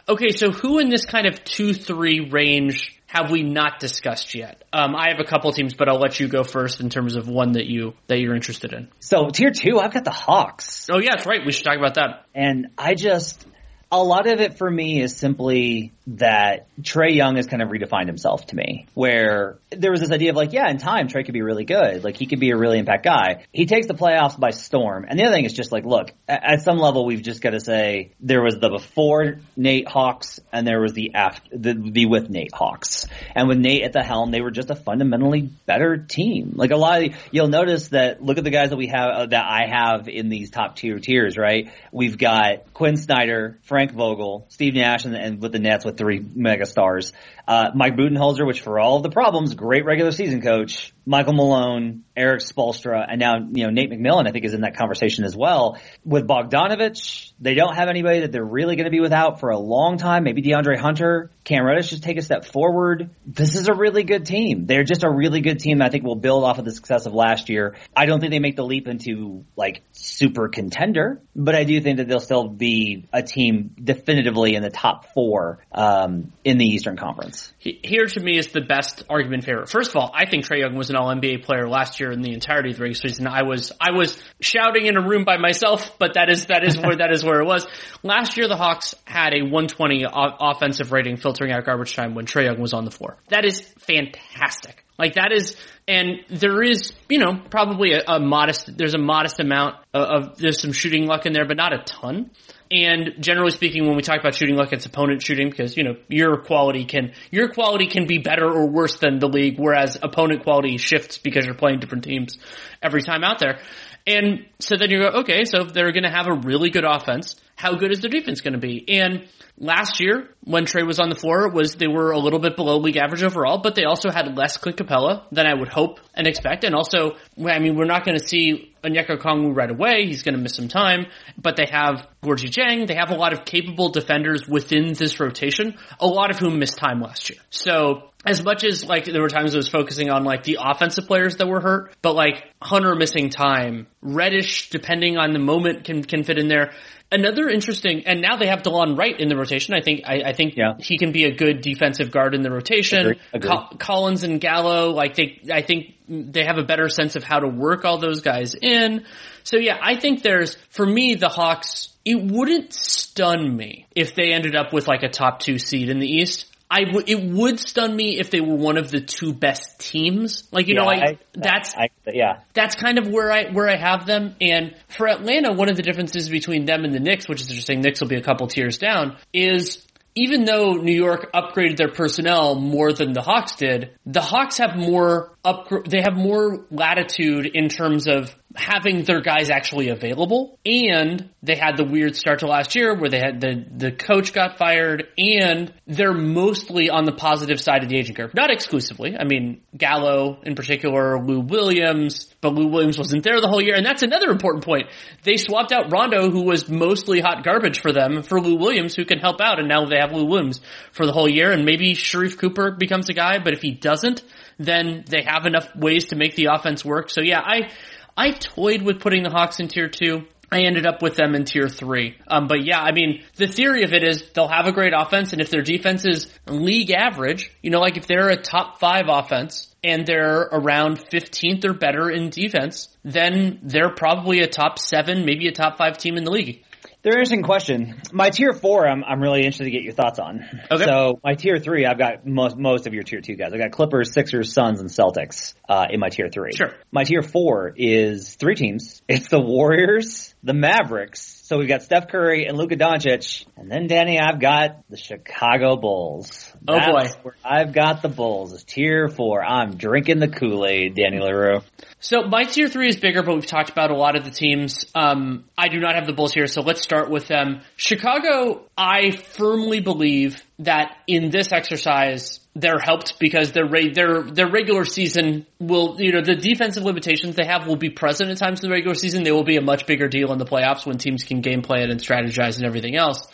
Okay, 0.09 0.29
so 0.29 0.51
who 0.51 0.79
in 0.79 0.87
this 0.87 1.05
kind 1.05 1.27
of 1.27 1.43
2-3 1.43 2.31
range 2.31 2.97
have 3.07 3.29
we 3.29 3.43
not 3.43 3.81
discussed 3.81 4.35
yet? 4.35 4.63
Um, 4.71 4.95
I 4.95 5.09
have 5.09 5.19
a 5.19 5.25
couple 5.25 5.51
teams, 5.51 5.73
but 5.73 5.89
I'll 5.89 5.99
let 5.99 6.17
you 6.17 6.29
go 6.29 6.45
first 6.45 6.79
in 6.79 6.89
terms 6.89 7.17
of 7.17 7.27
one 7.27 7.53
that 7.53 7.65
you, 7.65 7.93
that 8.07 8.17
you're 8.19 8.33
interested 8.33 8.71
in. 8.71 8.87
So 9.01 9.27
tier 9.27 9.51
two, 9.51 9.79
I've 9.79 9.93
got 9.93 10.05
the 10.05 10.11
Hawks. 10.11 10.87
Oh 10.89 10.99
yeah, 10.99 11.15
that's 11.15 11.27
right. 11.27 11.45
We 11.45 11.51
should 11.51 11.65
talk 11.65 11.77
about 11.77 11.95
that. 11.95 12.25
And 12.33 12.67
I 12.77 12.93
just, 12.93 13.45
a 13.91 14.01
lot 14.01 14.27
of 14.31 14.39
it 14.39 14.57
for 14.57 14.69
me 14.69 15.01
is 15.01 15.17
simply 15.17 15.91
that 16.07 16.67
Trae 16.81 17.13
Young 17.13 17.35
has 17.35 17.47
kind 17.47 17.61
of 17.61 17.69
redefined 17.69 18.07
himself 18.07 18.47
to 18.47 18.55
me, 18.55 18.87
where 18.93 19.57
there 19.71 19.91
was 19.91 19.99
this 19.99 20.11
idea 20.11 20.29
of 20.29 20.37
like, 20.37 20.53
yeah, 20.53 20.69
in 20.69 20.77
time, 20.77 21.09
Trae 21.09 21.25
could 21.25 21.33
be 21.33 21.41
really 21.41 21.65
good. 21.65 22.03
Like, 22.03 22.15
he 22.15 22.25
could 22.25 22.39
be 22.39 22.51
a 22.51 22.57
really 22.57 22.79
impact 22.79 23.03
guy. 23.03 23.45
He 23.51 23.65
takes 23.65 23.87
the 23.87 23.93
playoffs 23.93 24.39
by 24.39 24.51
storm. 24.51 25.05
And 25.07 25.19
the 25.19 25.25
other 25.25 25.33
thing 25.33 25.43
is 25.43 25.51
just 25.51 25.73
like, 25.73 25.85
look, 25.85 26.13
at 26.27 26.61
some 26.61 26.77
level, 26.77 27.05
we've 27.05 27.21
just 27.21 27.41
got 27.41 27.49
to 27.49 27.59
say 27.59 28.13
there 28.21 28.41
was 28.41 28.55
the 28.59 28.69
before 28.69 29.39
Nate 29.57 29.87
Hawks 29.87 30.39
and 30.53 30.65
there 30.65 30.79
was 30.79 30.93
the 30.93 31.13
after, 31.13 31.57
the, 31.57 31.73
the 31.73 32.05
with 32.05 32.29
Nate 32.29 32.53
Hawks. 32.53 33.05
And 33.35 33.49
with 33.49 33.57
Nate 33.57 33.83
at 33.83 33.91
the 33.91 34.03
helm, 34.03 34.31
they 34.31 34.41
were 34.41 34.51
just 34.51 34.69
a 34.69 34.75
fundamentally 34.75 35.49
better 35.65 35.97
team. 35.97 36.53
Like 36.55 36.71
a 36.71 36.77
lot 36.77 37.03
of, 37.03 37.15
you'll 37.31 37.49
notice 37.49 37.89
that, 37.89 38.23
look 38.23 38.37
at 38.37 38.45
the 38.45 38.49
guys 38.49 38.69
that 38.69 38.77
we 38.77 38.87
have, 38.87 39.09
uh, 39.09 39.25
that 39.25 39.45
I 39.45 39.67
have 39.67 40.07
in 40.07 40.29
these 40.29 40.51
top 40.51 40.77
tier 40.77 40.99
tiers, 40.99 41.37
right? 41.37 41.69
We've 41.91 42.17
got 42.17 42.73
Quin 42.73 42.95
Snyder, 42.95 43.59
Frank 43.63 43.91
Vogel, 43.91 44.45
Steve 44.49 44.75
Nash, 44.75 45.03
and, 45.03 45.15
and 45.15 45.41
with 45.41 45.51
the 45.51 45.59
Nets 45.59 45.83
with 45.83 45.96
three 45.97 46.19
mega 46.19 46.65
stars. 46.65 47.13
Uh, 47.47 47.71
Mike 47.75 47.95
Budenholzer, 47.95 48.45
which 48.45 48.61
for 48.61 48.79
all 48.79 48.97
of 48.97 49.03
the 49.03 49.09
problems, 49.09 49.55
great 49.55 49.85
regular 49.85 50.11
season 50.11 50.41
coach. 50.41 50.93
Michael 51.07 51.33
Malone, 51.33 52.03
Erik 52.17 52.41
Spoelstra, 52.41 53.05
and 53.09 53.17
now, 53.17 53.37
you 53.37 53.63
know, 53.63 53.69
Nate 53.69 53.89
McMillan, 53.89 54.27
I 54.27 54.31
think 54.31 54.43
is 54.43 54.53
in 54.53 54.61
that 54.61 54.75
conversation 54.75 55.23
as 55.23 55.37
well. 55.37 55.79
With 56.03 56.27
Bogdanovich, 56.27 57.31
they 57.39 57.53
don't 57.53 57.75
have 57.75 57.87
anybody 57.87 58.21
that 58.21 58.33
they're 58.33 58.43
really 58.43 58.75
going 58.75 58.85
to 58.85 58.91
be 58.91 58.99
without 58.99 59.39
for 59.39 59.49
a 59.49 59.57
long 59.57 59.97
time. 59.97 60.25
Maybe 60.25 60.41
DeAndre 60.41 60.77
Hunter. 60.77 61.31
Cam 61.45 61.65
Reddish 61.65 61.91
just 61.91 62.03
take 62.03 62.17
a 62.17 62.21
step 62.21 62.43
forward. 62.43 63.09
This 63.25 63.55
is 63.55 63.69
a 63.69 63.73
really 63.73 64.03
good 64.03 64.25
team. 64.25 64.65
They're 64.65 64.83
just 64.83 65.05
a 65.05 65.09
really 65.09 65.39
good 65.39 65.59
team 65.59 65.81
I 65.81 65.87
think 65.87 66.03
will 66.03 66.17
build 66.17 66.43
off 66.43 66.59
of 66.59 66.65
the 66.65 66.71
success 66.71 67.05
of 67.05 67.13
last 67.13 67.47
year. 67.47 67.77
I 67.95 68.05
don't 68.05 68.19
think 68.19 68.31
they 68.31 68.39
make 68.39 68.57
the 68.57 68.65
leap 68.65 68.89
into 68.89 69.45
like 69.55 69.81
super 69.93 70.49
contender, 70.49 71.21
but 71.37 71.55
I 71.55 71.63
do 71.63 71.79
think 71.79 71.99
that 71.99 72.09
they'll 72.09 72.19
still 72.19 72.49
be 72.49 73.07
a 73.13 73.23
team 73.23 73.73
definitively 73.81 74.55
in 74.55 74.61
the 74.61 74.69
top 74.69 75.13
four 75.13 75.59
um, 75.71 76.33
in 76.43 76.57
the 76.57 76.65
Eastern 76.65 76.97
Conference. 76.97 77.53
Here 77.59 78.07
to 78.07 78.19
me 78.19 78.37
is 78.37 78.47
the 78.47 78.61
best 78.61 79.05
argument 79.09 79.45
favor. 79.45 79.65
First 79.67 79.91
of 79.91 79.95
all, 79.95 80.11
I 80.13 80.29
think 80.29 80.45
Trae 80.45 80.59
Young 80.59 80.75
was 80.75 80.89
an 80.89 80.96
All 80.97 81.07
NBA 81.07 81.43
player 81.45 81.69
last 81.69 81.99
year 81.99 82.11
in 82.11 82.21
the 82.21 82.33
entirety 82.33 82.71
of 82.71 82.77
the 82.77 82.83
regular 82.83 82.99
season. 82.99 83.27
I 83.27 83.43
was 83.43 83.71
I 83.79 83.91
was 83.91 84.21
shouting 84.41 84.85
in 84.85 84.97
a 84.97 85.07
room 85.07 85.23
by 85.23 85.37
myself, 85.37 85.97
but 85.99 86.15
that 86.15 86.29
is 86.29 86.47
that 86.47 86.63
is 86.63 86.77
where 86.83 86.95
that 86.97 87.11
is 87.11 87.23
where 87.23 87.39
it 87.39 87.45
was. 87.45 87.67
Last 88.03 88.37
year, 88.37 88.47
the 88.47 88.57
Hawks 88.57 88.95
had 89.05 89.33
a 89.33 89.41
120 89.43 90.05
o- 90.05 90.09
offensive 90.13 90.91
rating 90.91 91.17
filtering 91.17 91.51
out 91.51 91.65
garbage 91.65 91.95
time 91.95 92.15
when 92.15 92.25
Trae 92.25 92.45
Young 92.45 92.59
was 92.59 92.73
on 92.73 92.85
the 92.85 92.91
floor. 92.91 93.17
That 93.29 93.45
is 93.45 93.61
fantastic. 93.79 94.83
Like 94.97 95.13
that 95.13 95.31
is, 95.31 95.55
and 95.87 96.21
there 96.29 96.63
is, 96.63 96.91
you 97.07 97.19
know, 97.19 97.39
probably 97.51 97.93
a, 97.93 98.01
a 98.07 98.19
modest, 98.19 98.75
there's 98.77 98.95
a 98.95 98.99
modest 98.99 99.39
amount 99.39 99.75
of, 99.93 100.01
of, 100.01 100.37
there's 100.37 100.59
some 100.59 100.71
shooting 100.71 101.05
luck 101.05 101.25
in 101.25 101.33
there, 101.33 101.45
but 101.45 101.55
not 101.55 101.71
a 101.71 101.83
ton. 101.83 102.31
And 102.69 103.15
generally 103.19 103.51
speaking, 103.51 103.85
when 103.85 103.95
we 103.95 104.01
talk 104.01 104.19
about 104.19 104.35
shooting 104.35 104.55
luck, 104.55 104.73
it's 104.73 104.85
opponent 104.85 105.21
shooting 105.21 105.49
because, 105.49 105.77
you 105.77 105.83
know, 105.83 105.95
your 106.09 106.37
quality 106.37 106.83
can, 106.83 107.13
your 107.31 107.47
quality 107.49 107.87
can 107.87 108.07
be 108.07 108.17
better 108.17 108.45
or 108.45 108.67
worse 108.67 108.97
than 108.97 109.19
the 109.19 109.27
league, 109.27 109.57
whereas 109.57 109.97
opponent 110.01 110.43
quality 110.43 110.77
shifts 110.77 111.17
because 111.17 111.45
you're 111.45 111.55
playing 111.55 111.79
different 111.79 112.03
teams 112.03 112.37
every 112.81 113.01
time 113.01 113.23
out 113.23 113.39
there. 113.39 113.59
And 114.05 114.45
so 114.59 114.75
then 114.77 114.89
you 114.89 114.99
go, 114.99 115.19
okay, 115.19 115.45
so 115.45 115.63
they're 115.63 115.91
going 115.91 116.03
to 116.03 116.09
have 116.09 116.27
a 116.27 116.33
really 116.33 116.69
good 116.69 116.85
offense, 116.85 117.35
how 117.57 117.73
good 117.73 117.91
is 117.91 118.01
their 118.01 118.11
defense 118.11 118.41
going 118.41 118.53
to 118.53 118.59
be? 118.59 118.85
And 118.87 119.27
last 119.57 119.99
year, 119.99 120.29
when 120.43 120.65
Trae 120.65 120.85
was 120.85 120.99
on 120.99 121.09
the 121.09 121.15
floor, 121.15 121.49
was 121.49 121.73
they 121.73 121.87
were 121.87 122.11
a 122.11 122.19
little 122.19 122.37
bit 122.37 122.55
below 122.55 122.77
league 122.77 122.97
average 122.97 123.23
overall, 123.23 123.57
but 123.57 123.73
they 123.73 123.83
also 123.83 124.11
had 124.11 124.37
less 124.37 124.57
Clint 124.57 124.77
Capela 124.77 125.23
than 125.31 125.47
I 125.47 125.55
would 125.55 125.67
hope 125.67 125.99
and 126.13 126.27
expect. 126.27 126.63
And 126.63 126.75
also, 126.75 127.17
I 127.43 127.57
mean, 127.57 127.75
we're 127.75 127.85
not 127.85 128.05
going 128.05 128.17
to 128.17 128.25
see 128.25 128.75
Onyeka 128.83 129.17
Okongwu 129.17 129.55
right 129.55 129.71
away. 129.71 130.05
He's 130.05 130.21
going 130.21 130.35
to 130.35 130.41
miss 130.41 130.55
some 130.55 130.67
time, 130.67 131.07
but 131.35 131.55
they 131.55 131.65
have 131.65 132.07
Gorgui 132.23 132.51
Dieng. 132.51 132.87
They 132.87 132.95
have 132.95 133.09
a 133.09 133.15
lot 133.15 133.33
of 133.33 133.43
capable 133.43 133.89
defenders 133.89 134.47
within 134.47 134.93
this 134.93 135.19
rotation, 135.19 135.77
a 135.99 136.05
lot 136.05 136.29
of 136.29 136.37
whom 136.37 136.59
missed 136.59 136.77
time 136.77 137.01
last 137.01 137.31
year. 137.31 137.39
So 137.49 138.11
as 138.27 138.43
much 138.43 138.63
as 138.63 138.83
like 138.83 139.05
there 139.05 139.21
were 139.21 139.29
times 139.29 139.55
I 139.55 139.57
was 139.57 139.69
focusing 139.69 140.09
on 140.09 140.23
like 140.23 140.43
the 140.43 140.59
offensive 140.61 141.07
players 141.07 141.37
that 141.37 141.47
were 141.47 141.61
hurt, 141.61 141.95
but 142.01 142.13
like 142.13 142.43
Hunter 142.61 142.93
missing 142.95 143.29
time, 143.29 143.87
Reddish, 144.01 144.69
depending 144.69 145.17
on 145.17 145.31
the 145.31 145.39
moment, 145.39 145.85
can 145.85 146.03
can 146.03 146.23
fit 146.23 146.37
in 146.37 146.47
there. 146.47 146.73
Another 147.09 147.47
interesting, 147.47 148.05
and 148.05 148.21
now 148.21 148.35
they 148.35 148.47
have 148.47 148.63
Delon 148.63 148.97
Wright 148.97 149.17
in 149.17 149.29
the 149.29 149.37
rotation. 149.37 149.73
I 149.73 149.79
think 149.79 150.01
I, 150.05 150.23
I 150.25 150.33
think 150.33 150.57
yeah. 150.57 150.73
he 150.77 150.97
can 150.97 151.13
be 151.13 151.23
a 151.23 151.33
good 151.33 151.61
defensive 151.61 152.11
guard 152.11 152.35
in 152.35 152.41
the 152.41 152.51
rotation. 152.51 152.99
Agreed. 152.99 153.19
Agreed. 153.33 153.49
Co- 153.49 153.77
Collins 153.77 154.23
and 154.23 154.41
Gallo, 154.41 154.91
like 154.91 155.15
they, 155.15 155.39
I 155.49 155.61
think 155.61 155.93
they 156.09 156.43
have 156.43 156.57
a 156.57 156.63
better 156.63 156.89
sense 156.89 157.15
of 157.15 157.23
how 157.23 157.39
to 157.39 157.47
work 157.47 157.85
all 157.85 157.97
those 157.97 158.19
guys 158.19 158.55
in. 158.61 159.05
So 159.43 159.55
yeah, 159.55 159.77
I 159.81 159.95
think 159.97 160.21
there's 160.21 160.57
for 160.69 160.85
me 160.85 161.15
the 161.15 161.29
Hawks. 161.29 161.93
It 162.03 162.21
wouldn't 162.21 162.73
stun 162.73 163.55
me 163.55 163.87
if 163.95 164.13
they 164.13 164.33
ended 164.33 164.57
up 164.57 164.73
with 164.73 164.89
like 164.89 165.03
a 165.03 165.09
top 165.09 165.39
two 165.39 165.59
seed 165.59 165.87
in 165.87 165.99
the 165.99 166.07
East. 166.07 166.45
I 166.69 166.83
w- 166.83 167.03
it 167.07 167.23
would 167.31 167.59
stun 167.59 167.95
me 167.95 168.19
if 168.19 168.29
they 168.29 168.41
were 168.41 168.55
one 168.55 168.77
of 168.77 168.91
the 168.91 168.99
two 168.99 169.33
best 169.33 169.79
teams. 169.79 170.43
Like 170.51 170.67
you 170.67 170.75
Yeah, 170.75 170.81
know, 170.81 170.85
like 170.87 171.01
I- 171.01 171.17
that's 171.33 171.75
I, 171.75 171.89
yeah. 172.13 172.39
that's 172.53 172.75
kind 172.75 172.97
of 172.97 173.07
where 173.07 173.31
I 173.31 173.51
where 173.51 173.69
I 173.69 173.77
have 173.77 174.05
them. 174.05 174.35
And 174.41 174.75
for 174.89 175.07
Atlanta, 175.07 175.53
one 175.53 175.69
of 175.69 175.77
the 175.77 175.83
differences 175.83 176.29
between 176.29 176.65
them 176.65 176.83
and 176.83 176.93
the 176.93 176.99
Knicks, 176.99 177.27
which 177.27 177.41
is 177.41 177.49
interesting, 177.49 177.81
Knicks 177.81 178.01
will 178.01 178.09
be 178.09 178.17
a 178.17 178.21
couple 178.23 178.47
tiers 178.47 178.77
down, 178.77 179.17
is 179.33 179.85
even 180.15 180.45
though 180.45 180.73
New 180.73 180.95
York 180.95 181.31
upgraded 181.31 181.77
their 181.77 181.91
personnel 181.91 182.55
more 182.55 182.91
than 182.91 183.13
the 183.13 183.21
Hawks 183.21 183.55
did, 183.55 183.91
the 184.05 184.19
Hawks 184.21 184.57
have 184.57 184.75
more 184.75 185.35
up 185.45 185.69
they 185.87 186.01
have 186.01 186.17
more 186.17 186.65
latitude 186.71 187.45
in 187.53 187.69
terms 187.69 188.07
of 188.07 188.35
having 188.57 189.03
their 189.03 189.21
guys 189.21 189.49
actually 189.49 189.89
available 189.89 190.57
and 190.65 191.29
they 191.43 191.55
had 191.55 191.77
the 191.77 191.83
weird 191.83 192.15
start 192.15 192.39
to 192.39 192.47
last 192.47 192.75
year 192.75 192.97
where 192.97 193.09
they 193.09 193.19
had 193.19 193.39
the 193.39 193.65
the 193.75 193.91
coach 193.91 194.33
got 194.33 194.57
fired 194.57 195.07
and 195.17 195.71
they're 195.85 196.13
mostly 196.13 196.89
on 196.89 197.05
the 197.05 197.11
positive 197.11 197.61
side 197.61 197.83
of 197.83 197.89
the 197.89 197.97
aging 197.97 198.15
curve. 198.15 198.33
Not 198.33 198.49
exclusively. 198.49 199.15
I 199.17 199.25
mean 199.25 199.61
gallo 199.77 200.39
in 200.43 200.55
particular 200.55 201.23
lou 201.23 201.41
williams 201.41 202.33
but 202.41 202.53
lou 202.53 202.67
williams 202.67 202.97
wasn't 202.97 203.23
there 203.23 203.39
the 203.39 203.47
whole 203.47 203.61
year. 203.61 203.75
And 203.75 203.85
that's 203.85 204.01
another 204.01 204.29
important 204.29 204.65
point. 204.65 204.87
They 205.23 205.37
swapped 205.37 205.71
out 205.71 205.91
rondo 205.91 206.31
who 206.31 206.43
was 206.43 206.67
mostly 206.67 207.19
hot 207.19 207.43
garbage 207.43 207.79
for 207.79 207.93
them 207.93 208.23
for 208.23 208.41
lou 208.41 208.57
williams 208.57 208.95
who 208.95 209.05
can 209.05 209.19
help 209.19 209.39
out 209.39 209.59
and 209.59 209.67
now 209.67 209.85
they 209.85 209.97
have 209.99 210.11
lou 210.11 210.25
williams 210.25 210.61
for 210.91 211.05
the 211.05 211.13
whole 211.13 211.29
year. 211.29 211.51
And 211.51 211.63
maybe 211.63 211.93
Sharife 211.93 212.39
Cooper 212.39 212.71
becomes 212.71 213.09
a 213.09 213.13
guy 213.13 213.37
but 213.37 213.53
if 213.53 213.61
he 213.61 213.71
doesn't 213.71 214.23
then 214.57 215.05
they 215.07 215.21
have 215.21 215.45
enough 215.45 215.75
ways 215.75 216.05
to 216.05 216.15
make 216.15 216.35
the 216.35 216.47
offense 216.51 216.83
work. 216.83 217.11
So 217.11 217.21
yeah 217.21 217.41
i 217.41 217.69
I 218.17 218.31
toyed 218.31 218.81
with 218.81 218.99
putting 218.99 219.21
the 219.21 219.29
Hawks 219.29 219.59
in 219.59 219.67
tier 219.67 219.87
two. 219.87 220.23
I 220.51 220.61
ended 220.61 220.85
up 220.85 221.01
with 221.01 221.15
them 221.15 221.35
in 221.35 221.43
tier 221.43 221.67
three. 221.67 222.15
Um, 222.27 222.47
but 222.47 222.65
yeah, 222.65 222.81
I 222.81 222.93
mean, 222.93 223.23
the 223.35 223.47
theory 223.47 223.83
of 223.83 223.93
it 223.93 224.03
is 224.03 224.23
they'll 224.33 224.47
have 224.47 224.65
a 224.65 224.71
great 224.71 224.93
offense, 224.95 225.33
and 225.33 225.41
if 225.41 225.49
their 225.49 225.61
defense 225.61 226.05
is 226.05 226.27
league 226.47 226.89
average, 226.91 227.51
you 227.61 227.69
know, 227.69 227.79
like 227.79 227.97
if 227.97 228.07
they're 228.07 228.29
a 228.29 228.41
top 228.41 228.79
five 228.79 229.05
offense 229.09 229.75
and 229.83 230.05
they're 230.05 230.41
around 230.41 230.99
15th 230.99 231.65
or 231.65 231.73
better 231.73 232.09
in 232.09 232.29
defense, 232.29 232.89
then 233.03 233.59
they're 233.61 233.93
probably 233.93 234.39
a 234.39 234.47
top 234.47 234.79
seven, 234.79 235.25
maybe 235.25 235.47
a 235.47 235.51
top 235.51 235.77
five 235.77 235.97
team 235.97 236.17
in 236.17 236.23
the 236.23 236.31
league. 236.31 236.63
They're 237.07 237.13
an 237.13 237.19
interesting 237.19 237.43
question. 237.43 238.01
My 238.11 238.31
tier 238.31 238.51
four, 238.51 238.85
I'm, 238.85 239.01
I'm 239.01 239.21
really 239.21 239.39
interested 239.39 239.63
to 239.63 239.71
get 239.71 239.83
your 239.83 239.93
thoughts 239.93 240.19
on. 240.19 240.43
Okay. 240.69 240.83
So 240.83 241.21
my 241.23 241.35
tier 241.35 241.57
three, 241.57 241.85
I've 241.85 241.97
got 241.97 242.27
most, 242.27 242.57
most 242.57 242.85
of 242.85 242.93
your 242.93 243.03
tier 243.03 243.21
two 243.21 243.35
guys. 243.35 243.53
I've 243.53 243.61
got 243.61 243.71
Clippers, 243.71 244.11
Sixers, 244.11 244.51
Suns, 244.51 244.81
and 244.81 244.89
Celtics 244.89 245.53
uh, 245.69 245.85
in 245.89 246.01
my 246.01 246.09
tier 246.09 246.27
three. 246.29 246.51
Sure. 246.53 246.73
My 246.91 247.05
tier 247.05 247.21
four 247.21 247.71
is 247.77 248.35
three 248.35 248.55
teams. 248.55 249.01
It's 249.07 249.29
the 249.29 249.39
Warriors, 249.39 250.35
the 250.43 250.53
Mavericks. 250.53 251.43
So 251.45 251.57
we've 251.57 251.69
got 251.69 251.81
Steph 251.81 252.09
Curry 252.09 252.45
and 252.45 252.57
Luka 252.57 252.75
Doncic, 252.75 253.45
and 253.55 253.71
then 253.71 253.87
Danny, 253.87 254.19
I've 254.19 254.41
got 254.41 254.83
the 254.89 254.97
Chicago 254.97 255.77
Bulls. 255.77 256.51
Oh, 256.67 256.79
boy. 256.79 257.31
I've 257.45 257.73
got 257.73 258.01
the 258.01 258.09
Bulls. 258.09 258.53
It's 258.53 258.63
tier 258.63 259.07
four. 259.07 259.43
I'm 259.43 259.77
drinking 259.77 260.19
the 260.19 260.27
Kool 260.27 260.65
Aid, 260.65 260.95
Danny 260.95 261.19
Leroux. 261.19 261.61
So 261.99 262.23
my 262.23 262.43
tier 262.43 262.67
three 262.67 262.89
is 262.89 262.97
bigger, 262.97 263.23
but 263.23 263.35
we've 263.35 263.45
talked 263.45 263.69
about 263.69 263.89
a 263.89 263.95
lot 263.95 264.15
of 264.15 264.23
the 264.23 264.31
teams. 264.31 264.85
Um, 264.93 265.45
I 265.57 265.69
do 265.69 265.79
not 265.79 265.95
have 265.95 266.05
the 266.05 266.13
Bulls 266.13 266.33
here, 266.33 266.47
so 266.47 266.61
let's 266.61 266.81
start 266.81 267.09
with 267.09 267.27
them. 267.27 267.61
Chicago, 267.75 268.65
I 268.77 269.11
firmly 269.11 269.79
believe 269.79 270.43
that 270.59 270.97
in 271.07 271.29
this 271.29 271.51
exercise, 271.51 272.39
they're 272.55 272.79
helped 272.79 273.19
because 273.19 273.51
their 273.51 273.67
their 273.93 274.23
their 274.23 274.49
regular 274.49 274.83
season 274.83 275.45
will, 275.59 275.95
you 275.99 276.11
know, 276.11 276.21
the 276.21 276.35
defensive 276.35 276.83
limitations 276.83 277.35
they 277.35 277.45
have 277.45 277.67
will 277.67 277.75
be 277.75 277.89
present 277.89 278.29
at 278.29 278.37
times 278.37 278.63
in 278.63 278.69
the 278.69 278.73
regular 278.73 278.95
season. 278.95 279.23
They 279.23 279.31
will 279.31 279.43
be 279.43 279.57
a 279.57 279.61
much 279.61 279.85
bigger 279.85 280.07
deal 280.07 280.31
in 280.33 280.39
the 280.39 280.45
playoffs 280.45 280.85
when 280.85 280.97
teams 280.97 281.23
can 281.23 281.41
game 281.41 281.61
plan 281.61 281.83
it 281.83 281.91
and 281.91 281.99
strategize 281.99 282.57
and 282.57 282.65
everything 282.65 282.95
else. 282.95 283.27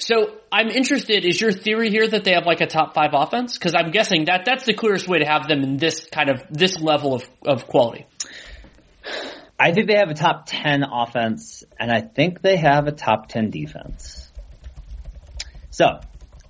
So 0.00 0.38
I'm 0.50 0.68
interested. 0.68 1.26
Is 1.26 1.40
your 1.40 1.52
theory 1.52 1.90
here 1.90 2.08
that 2.08 2.24
they 2.24 2.32
have 2.32 2.46
like 2.46 2.60
a 2.60 2.66
top 2.66 2.94
five 2.94 3.10
offense? 3.12 3.58
Because 3.58 3.74
I'm 3.74 3.90
guessing 3.90 4.24
that 4.24 4.44
that's 4.46 4.64
the 4.64 4.72
clearest 4.74 5.06
way 5.06 5.18
to 5.18 5.26
have 5.26 5.46
them 5.46 5.62
in 5.62 5.76
this 5.76 6.06
kind 6.10 6.30
of 6.30 6.42
this 6.50 6.80
level 6.80 7.14
of 7.14 7.28
of 7.44 7.66
quality. 7.66 8.06
I 9.58 9.72
think 9.72 9.88
they 9.88 9.96
have 9.96 10.08
a 10.08 10.14
top 10.14 10.44
10 10.46 10.84
offense, 10.90 11.64
and 11.78 11.92
I 11.92 12.00
think 12.00 12.40
they 12.40 12.56
have 12.56 12.86
a 12.86 12.92
top 12.92 13.28
10 13.28 13.50
defense. 13.50 14.32
So, 15.68 15.84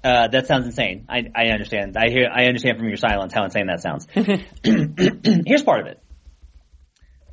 uh, 0.04 0.28
that 0.28 0.46
sounds 0.46 0.66
insane. 0.66 1.06
I, 1.08 1.24
I 1.34 1.46
understand. 1.48 1.96
I 1.96 2.08
hear, 2.08 2.28
I 2.32 2.44
understand 2.44 2.78
from 2.78 2.86
your 2.86 2.96
silence 2.96 3.32
how 3.34 3.44
insane 3.44 3.66
that 3.66 3.80
sounds. 3.80 4.06
Here's 5.44 5.64
part 5.64 5.80
of 5.80 5.86
it. 5.88 6.00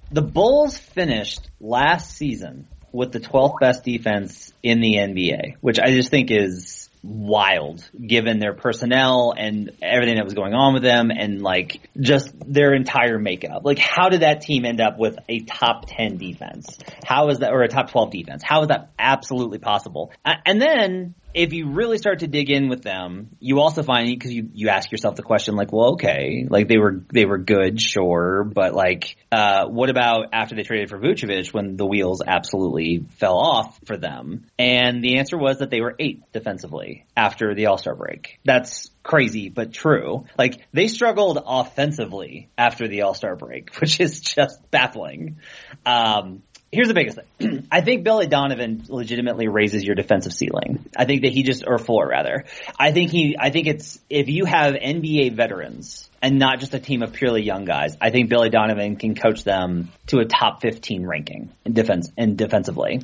The 0.09 0.24
Bulls 0.24 0.78
finished 0.78 1.47
last 1.59 2.11
season 2.11 2.68
with 2.92 3.12
the 3.12 3.20
12th 3.20 3.60
best 3.60 3.84
defense 3.84 4.54
in 4.64 4.82
the 4.82 4.96
NBA, 4.96 5.56
which 5.62 5.80
I 5.80 5.92
just 5.92 6.10
think 6.10 6.32
is 6.32 6.90
wild 7.04 7.88
given 8.06 8.40
their 8.40 8.54
personnel 8.54 9.34
and 9.38 9.72
everything 9.82 10.16
that 10.16 10.26
was 10.26 10.34
going 10.34 10.54
on 10.54 10.74
with 10.74 10.84
them 10.84 11.10
and 11.12 11.42
like 11.42 11.80
just 12.00 12.34
their 12.52 12.74
entire 12.74 13.18
makeup. 13.20 13.62
Like 13.64 13.80
how 13.80 14.10
did 14.10 14.22
that 14.22 14.42
team 14.42 14.66
end 14.66 14.82
up 14.82 14.98
with 14.98 15.18
a 15.30 15.42
top 15.42 15.86
10 15.88 16.18
defense? 16.18 16.78
How 17.06 17.30
is 17.30 17.40
that, 17.40 17.52
or 17.52 17.62
a 17.62 17.68
top 17.68 17.92
12 17.92 18.12
defense? 18.12 18.44
How 18.44 18.62
is 18.64 18.68
that 18.70 18.90
absolutely 19.00 19.60
possible? 19.60 20.12
And 20.26 20.62
then 20.62 21.16
if 21.34 21.53
you 21.53 21.69
really 21.69 21.97
start 21.97 22.19
to 22.19 22.28
dig 22.28 22.49
in 22.49 22.69
with 22.69 22.82
them, 22.82 23.30
you 23.39 23.59
also 23.59 23.84
find 23.84 24.09
because 24.09 24.34
you 24.34 24.49
you 24.53 24.69
ask 24.69 24.91
yourself 24.91 25.15
the 25.15 25.23
question 25.23 25.55
like, 25.55 25.71
well, 25.71 25.93
okay, 25.93 26.47
like 26.49 26.67
they 26.67 26.78
were 26.78 27.03
they 27.13 27.25
were 27.25 27.38
good, 27.38 27.80
sure, 27.82 28.43
but 28.43 28.73
like, 28.73 29.17
uh, 29.32 29.67
what 29.67 29.89
about 29.89 30.28
after 30.34 30.55
they 30.55 30.63
traded 30.63 30.89
for 30.89 30.97
Vucevic 30.97 31.53
when 31.53 31.75
the 31.78 31.86
wheels 31.86 32.21
absolutely 32.25 33.05
fell 33.17 33.38
off 33.38 33.80
for 33.86 33.97
them? 33.97 34.45
And 34.57 35.03
the 35.03 35.17
answer 35.17 35.38
was 35.38 35.59
that 35.59 35.69
they 35.69 35.82
were 35.82 35.95
eighth 35.99 36.23
defensively 36.32 37.05
after 37.15 37.53
the 37.53 37.67
All 37.67 37.78
Star 37.78 37.95
break. 37.95 38.39
That's 38.43 38.89
crazy, 39.03 39.49
but 39.49 39.73
true. 39.73 40.25
Like 40.38 40.61
they 40.73 40.88
struggled 40.88 41.41
offensively 41.45 42.49
after 42.57 42.88
the 42.88 43.03
All 43.03 43.13
Star 43.13 43.36
break, 43.36 43.75
which 43.80 43.99
is 43.99 44.21
just 44.21 44.59
baffling. 44.71 45.38
Um, 45.86 46.43
here's 46.78 46.89
the 46.89 46.93
biggest 46.93 47.17
thing. 47.39 47.67
I 47.71 47.82
think 47.82 48.03
Billy 48.03 48.28
Donovan 48.28 48.84
legitimately 48.88 49.47
raises 49.47 49.84
your 49.84 49.95
defensive 49.95 50.32
ceiling. 50.32 50.86
I 50.95 51.05
think 51.05 51.23
that 51.23 51.34
he 51.34 51.41
just, 51.41 51.63
or 51.65 51.80
floor 51.80 52.07
rather. 52.07 52.45
I 52.80 52.91
think 52.91 53.09
he, 53.09 53.36
I 53.39 53.49
think 53.49 53.65
it's, 53.65 53.99
if 54.11 54.30
you 54.30 54.45
have 54.45 54.75
NBA 54.75 55.36
veterans 55.36 56.07
and 56.21 56.38
not 56.38 56.59
just 56.59 56.75
a 56.75 56.80
team 56.80 57.01
of 57.01 57.13
purely 57.13 57.41
young 57.41 57.65
guys, 57.65 57.97
I 57.99 58.11
think 58.11 58.30
Billy 58.30 58.51
Donovan 58.51 58.95
can 58.95 59.15
coach 59.15 59.43
them 59.43 59.89
to 60.07 60.19
a 60.19 60.25
top 60.25 60.61
15 60.61 61.03
ranking 61.03 61.49
in 61.65 61.73
defense 61.73 62.11
and 62.15 62.38
defensively. 62.38 63.01